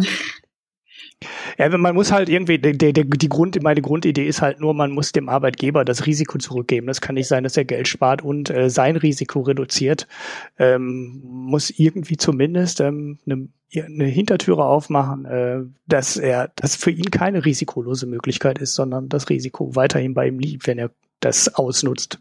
Ja, 1.59 1.77
man 1.77 1.95
muss 1.95 2.12
halt 2.12 2.29
irgendwie, 2.29 2.59
die, 2.59 2.77
die, 2.77 2.93
die 2.93 3.29
Grund, 3.29 3.61
meine 3.62 3.83
Grundidee 3.83 4.27
ist 4.27 4.41
halt 4.41 4.61
nur, 4.61 4.75
man 4.75 4.93
muss 4.93 5.11
dem 5.11 5.29
Arbeitgeber 5.29 5.85
das 5.85 6.07
Risiko 6.07 6.39
zurückgeben. 6.39 6.87
Das 6.87 7.01
kann 7.01 7.16
nicht 7.16 7.27
sein, 7.27 7.43
dass 7.43 7.57
er 7.57 7.64
Geld 7.64 7.89
spart 7.89 8.23
und 8.23 8.51
äh, 8.51 8.71
sein 8.71 8.97
Risiko 8.97 9.41
reduziert. 9.41 10.07
Ähm, 10.59 11.21
muss 11.25 11.71
irgendwie 11.71 12.16
zumindest 12.16 12.81
ähm, 12.81 13.19
eine, 13.27 13.49
eine 13.75 14.05
Hintertüre 14.05 14.64
aufmachen, 14.64 15.25
äh, 15.25 15.61
dass 15.89 16.16
er, 16.16 16.53
dass 16.55 16.77
für 16.77 16.93
ihn 16.93 17.11
keine 17.11 17.45
risikolose 17.45 18.07
Möglichkeit 18.07 18.59
ist, 18.59 18.75
sondern 18.75 19.09
das 19.09 19.29
Risiko 19.29 19.75
weiterhin 19.75 20.14
bei 20.14 20.29
ihm 20.29 20.39
liegt, 20.39 20.69
wenn 20.69 20.79
er 20.79 20.91
das 21.19 21.53
ausnutzt. 21.57 22.21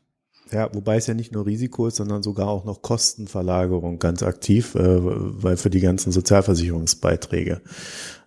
Ja, 0.51 0.73
wobei 0.73 0.95
es 0.95 1.07
ja 1.07 1.13
nicht 1.13 1.33
nur 1.33 1.45
Risiko 1.45 1.87
ist, 1.87 1.97
sondern 1.97 2.23
sogar 2.23 2.47
auch 2.47 2.63
noch 2.63 2.81
Kostenverlagerung 2.81 3.99
ganz 3.99 4.23
aktiv, 4.23 4.75
äh, 4.75 4.79
weil 4.83 5.57
für 5.57 5.69
die 5.69 5.81
ganzen 5.81 6.11
Sozialversicherungsbeiträge 6.11 7.61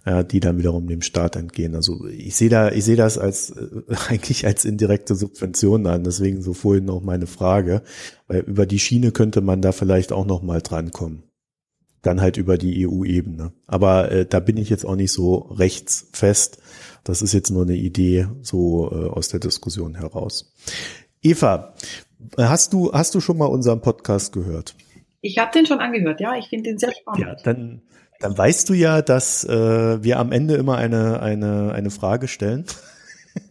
äh, 0.05 0.25
die 0.25 0.41
dann 0.41 0.59
wiederum 0.59 0.87
dem 0.87 1.03
Staat 1.03 1.37
entgehen. 1.37 1.75
Also 1.75 2.07
ich 2.07 2.37
sehe 2.37 2.49
da, 2.49 2.71
ich 2.71 2.85
sehe 2.85 2.97
das 2.97 3.19
als 3.19 3.51
äh, 3.51 3.67
eigentlich 4.09 4.47
als 4.47 4.65
indirekte 4.65 5.15
Subvention 5.15 5.87
an. 5.87 6.05
Deswegen 6.05 6.43
so 6.43 6.55
vorhin 6.55 6.87
noch 6.87 7.03
meine 7.03 7.27
Frage, 7.27 7.83
weil 8.27 8.41
über 8.41 8.67
die 8.67 8.79
Schiene 8.79 9.13
könnte 9.13 9.41
man 9.41 9.63
da 9.63 9.73
vielleicht 9.73 10.13
auch 10.13 10.27
noch 10.27 10.43
mal 10.43 10.63
drankommen. 10.63 11.25
Dann 12.03 12.23
halt 12.23 12.39
über 12.39 12.57
die 12.57 12.87
EU-Ebene. 12.89 13.53
Aber 13.67 14.11
äh, 14.11 14.25
da 14.25 14.41
bin 14.41 14.57
ich 14.57 14.71
jetzt 14.71 14.87
auch 14.87 14.97
nicht 14.97 15.13
so 15.13 15.35
rechtsfest. 15.35 16.59
Das 17.05 17.21
ist 17.21 17.35
jetzt 17.35 17.51
nur 17.51 17.63
eine 17.63 17.77
Idee 17.77 18.27
so 18.41 18.91
äh, 18.91 19.09
aus 19.09 19.29
der 19.29 19.41
Diskussion 19.41 19.97
heraus. 19.97 20.55
Eva, 21.23 21.75
hast 22.39 22.73
du 22.73 22.93
hast 22.93 23.15
du 23.15 23.21
schon 23.21 23.37
mal 23.37 23.47
unseren 23.47 23.83
Podcast 23.83 24.33
gehört? 24.33 24.75
Ich 25.21 25.37
habe 25.37 25.53
den 25.53 25.67
schon 25.67 25.81
angehört, 25.81 26.21
ja. 26.21 26.37
Ich 26.39 26.49
finde 26.49 26.71
den 26.71 26.79
sehr 26.79 26.93
spannend. 26.93 27.21
Ja, 27.21 27.35
dann 27.35 27.83
dann 28.21 28.37
weißt 28.37 28.69
du 28.69 28.75
ja, 28.75 29.03
dass 29.03 29.45
äh, 29.45 30.03
wir 30.03 30.19
am 30.19 30.31
Ende 30.31 30.55
immer 30.55 30.77
eine, 30.77 31.21
eine, 31.21 31.73
eine 31.73 31.91
Frage 31.91 32.29
stellen. 32.29 32.67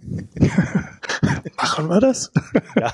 Machen 1.58 1.90
wir 1.90 2.00
das? 2.00 2.32
Ja, 2.76 2.94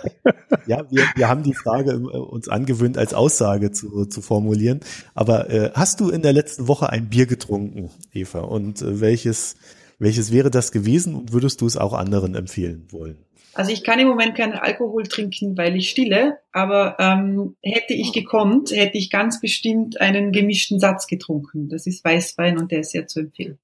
ja 0.65 0.85
wir, 0.89 1.03
wir 1.15 1.27
haben 1.27 1.43
die 1.43 1.53
Frage 1.53 1.91
äh, 1.91 2.17
uns 2.17 2.47
angewöhnt, 2.47 2.97
als 2.97 3.13
Aussage 3.13 3.71
zu, 3.71 4.05
zu 4.05 4.21
formulieren. 4.21 4.79
Aber 5.13 5.49
äh, 5.49 5.71
hast 5.73 5.99
du 5.99 6.09
in 6.09 6.21
der 6.21 6.33
letzten 6.33 6.67
Woche 6.69 6.89
ein 6.89 7.09
Bier 7.09 7.25
getrunken, 7.25 7.89
Eva? 8.13 8.39
Und 8.39 8.81
äh, 8.81 9.01
welches, 9.01 9.55
welches 9.99 10.31
wäre 10.31 10.49
das 10.49 10.71
gewesen 10.71 11.13
und 11.13 11.33
würdest 11.33 11.59
du 11.59 11.67
es 11.67 11.75
auch 11.75 11.93
anderen 11.93 12.35
empfehlen 12.35 12.87
wollen? 12.91 13.24
Also 13.55 13.71
ich 13.71 13.85
kann 13.85 13.99
im 13.99 14.09
Moment 14.09 14.35
keinen 14.35 14.53
Alkohol 14.53 15.03
trinken, 15.03 15.57
weil 15.57 15.77
ich 15.77 15.89
stille, 15.89 16.39
aber 16.51 16.97
ähm, 16.99 17.55
hätte 17.63 17.93
ich 17.93 18.11
gekonnt, 18.11 18.71
hätte 18.71 18.97
ich 18.97 19.09
ganz 19.09 19.39
bestimmt 19.39 20.01
einen 20.01 20.33
gemischten 20.33 20.77
Satz 20.77 21.07
getrunken. 21.07 21.69
Das 21.69 21.87
ist 21.87 22.03
Weißwein 22.03 22.59
und 22.59 22.71
der 22.71 22.81
ist 22.81 22.91
sehr 22.91 23.07
zu 23.07 23.21
empfehlen. 23.21 23.57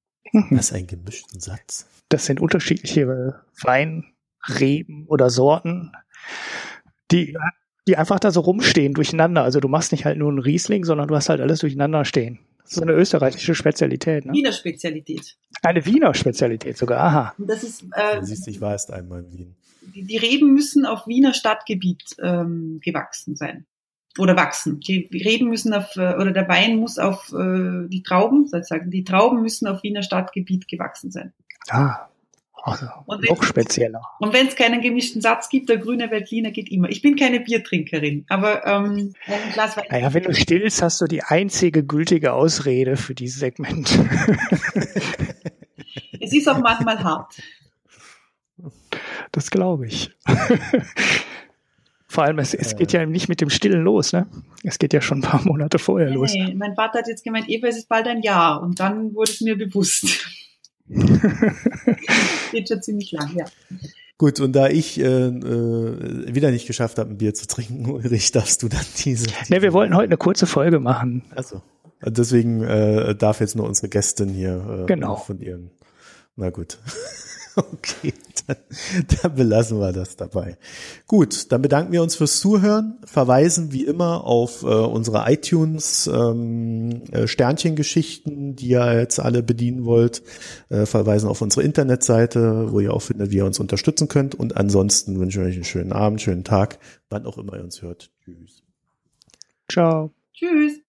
Was 0.50 0.72
ist 0.72 0.74
ein 0.74 0.88
gemischten 0.88 1.42
Satz? 1.42 1.88
Das 2.08 2.26
sind 2.26 2.40
unterschiedliche 2.40 3.42
Weinreben 3.62 5.08
oder 5.08 5.30
Sorten, 5.30 5.92
die, 7.12 7.38
die 7.86 7.98
einfach 7.98 8.22
da 8.22 8.32
so 8.32 8.40
rumstehen 8.40 8.94
durcheinander. 8.94 9.44
Also 9.44 9.60
du 9.60 9.68
machst 9.68 9.92
nicht 9.92 10.06
halt 10.06 10.18
nur 10.18 10.30
einen 10.30 10.40
Riesling, 10.40 10.86
sondern 10.86 11.10
du 11.10 11.16
hast 11.18 11.28
halt 11.28 11.42
alles 11.42 11.60
durcheinander 11.60 12.06
stehen. 12.06 12.40
Das 12.64 12.78
ist 12.78 12.82
eine 12.84 12.94
österreichische 12.94 13.56
Spezialität. 13.56 14.26
Ne? 14.26 14.32
Wiener 14.32 14.54
Spezialität. 14.54 15.36
Eine 15.62 15.86
Wiener 15.86 16.14
Spezialität 16.14 16.78
sogar, 16.78 17.02
aha. 17.02 17.36
Das 17.38 17.64
ist, 17.64 17.84
äh, 17.94 18.20
Du 18.20 18.26
siehst, 18.26 18.48
ich 18.48 18.62
war 18.62 18.72
erst 18.72 18.94
einmal 18.94 19.26
in 19.26 19.34
Wien. 19.34 19.56
Die, 19.82 20.18
Reben 20.18 20.54
müssen 20.54 20.86
auf 20.86 21.08
Wiener 21.08 21.34
Stadtgebiet 21.34 22.16
ähm, 22.22 22.80
gewachsen 22.84 23.36
sein. 23.36 23.66
Oder 24.18 24.36
wachsen. 24.36 24.80
Die 24.82 25.08
Reben 25.14 25.48
müssen 25.48 25.74
auf, 25.74 25.96
äh, 25.96 26.16
oder 26.16 26.32
der 26.32 26.48
Wein 26.50 26.78
muss 26.78 26.98
auf 26.98 27.32
äh, 27.32 27.88
die 27.88 28.04
Trauben, 28.04 28.48
sozusagen, 28.48 28.92
die 28.92 29.04
Trauben 29.04 29.42
müssen 29.42 29.68
auf 29.68 29.84
Wiener 29.84 30.04
Stadtgebiet 30.04 30.68
gewachsen 30.68 31.12
sein. 31.12 31.34
Ah, 31.70 32.08
also 32.64 32.88
Und 33.06 33.28
noch 33.28 33.44
spezieller. 33.44 34.02
Und 34.20 34.34
wenn 34.34 34.48
es 34.48 34.56
keinen 34.56 34.82
gemischten 34.82 35.22
Satz 35.22 35.50
gibt, 35.50 35.70
der 35.70 35.78
grüne 35.78 36.12
Veltliner 36.12 36.52
geht 36.52 36.70
immer. 36.70 36.90
Ich 36.90 37.02
bin 37.02 37.16
keine 37.16 37.40
Biertrinkerin, 37.40 38.26
aber 38.28 38.66
ähm, 38.68 39.14
ein 39.26 39.54
Glas 39.54 39.78
Wein. 39.78 39.86
Naja, 39.90 40.14
wenn 40.14 40.24
du 40.24 40.34
stillst, 40.34 40.82
hast 40.82 41.00
du 41.02 41.06
die 41.06 41.24
einzige 41.24 41.84
gültige 41.84 42.34
Ausrede 42.34 42.98
für 42.98 43.16
dieses 43.16 43.40
Segment. 43.40 43.98
Es 46.22 46.34
ist 46.34 46.48
auch 46.48 46.60
manchmal 46.60 47.04
hart. 47.04 47.42
Das 49.32 49.50
glaube 49.52 49.88
ich. 49.88 50.12
Vor 52.08 52.26
allem, 52.26 52.40
es, 52.40 52.54
es 52.54 52.76
geht 52.76 52.92
ja 52.92 53.06
nicht 53.06 53.30
mit 53.30 53.40
dem 53.40 53.50
Stillen 53.50 53.84
los, 53.84 54.12
ne? 54.12 54.28
Es 54.64 54.80
geht 54.80 54.92
ja 54.92 55.00
schon 55.00 55.20
ein 55.20 55.22
paar 55.22 55.46
Monate 55.46 55.80
vorher 55.80 56.10
los. 56.10 56.34
Nee, 56.34 56.54
mein 56.56 56.76
Vater 56.76 57.00
hat 57.00 57.08
jetzt 57.08 57.24
gemeint, 57.24 57.48
Eva, 57.48 57.68
es 57.68 57.78
ist 57.78 57.88
bald 57.88 58.06
ein 58.06 58.22
Jahr. 58.22 58.62
Und 58.62 58.82
dann 58.82 59.14
wurde 59.16 59.32
es 59.32 59.40
mir 59.40 59.58
bewusst. 59.58 60.06
Geht 62.52 62.68
schon 62.68 62.82
ziemlich 62.82 63.14
lang, 63.14 63.34
ja. 63.36 63.46
Gut, 64.18 64.42
und 64.42 64.52
da 64.54 64.68
ich 64.68 65.00
äh, 65.00 65.04
äh, 65.06 66.36
wieder 66.36 66.52
nicht 66.52 66.68
geschafft 66.68 67.00
habe, 67.00 67.12
ein 67.12 67.18
Bier 67.18 67.34
zu 67.34 67.48
trinken, 67.48 67.86
Ulrich, 67.90 68.32
darfst 68.34 68.62
du 68.62 68.68
dann 68.68 68.86
diese. 68.98 69.28
Ne, 69.48 69.62
wir 69.62 69.72
wollten 69.72 69.96
heute 69.96 70.10
eine 70.10 70.18
kurze 70.18 70.48
Folge 70.48 70.80
machen. 70.82 71.24
Also, 71.34 71.62
deswegen 72.06 72.62
äh, 72.62 73.16
darf 73.16 73.40
jetzt 73.40 73.56
nur 73.56 73.66
unsere 73.66 73.88
Gästin 73.88 74.30
hier 74.30 74.82
äh, 74.84 74.86
Genau. 74.86 75.16
von 75.16 75.40
ihren. 75.40 75.72
Na 76.36 76.50
gut. 76.50 76.78
Okay, 77.56 78.14
dann, 78.48 78.58
dann 79.22 79.36
belassen 79.36 79.80
wir 79.80 79.92
das 79.92 80.16
dabei. 80.16 80.58
Gut, 81.08 81.52
dann 81.52 81.62
bedanken 81.62 81.92
wir 81.92 82.02
uns 82.02 82.16
fürs 82.16 82.40
Zuhören, 82.40 82.98
verweisen 83.04 83.72
wie 83.72 83.86
immer 83.86 84.24
auf 84.24 84.64
äh, 84.64 84.68
unsere 84.68 85.30
iTunes 85.32 86.08
ähm, 86.08 87.04
äh, 87.12 87.28
Sternchengeschichten, 87.28 88.56
die 88.56 88.70
ihr 88.70 89.00
jetzt 89.00 89.20
alle 89.20 89.44
bedienen 89.44 89.86
wollt, 89.86 90.24
äh, 90.70 90.86
verweisen 90.86 91.28
auf 91.28 91.42
unsere 91.42 91.64
Internetseite, 91.64 92.72
wo 92.72 92.80
ihr 92.80 92.94
auch 92.94 93.02
findet, 93.02 93.32
wie 93.32 93.38
ihr 93.38 93.46
uns 93.46 93.60
unterstützen 93.60 94.08
könnt. 94.08 94.36
Und 94.36 94.58
ansonsten 94.58 95.20
wünsche 95.20 95.42
ich 95.42 95.48
euch 95.48 95.56
einen 95.56 95.64
schönen 95.66 95.92
Abend, 95.92 96.22
schönen 96.22 96.44
Tag, 96.44 96.80
wann 97.10 97.26
auch 97.26 97.38
immer 97.38 97.58
ihr 97.58 97.64
uns 97.64 97.82
hört. 97.82 98.12
Tschüss. 98.24 98.64
Ciao. 99.70 100.12
Tschüss. 100.34 100.80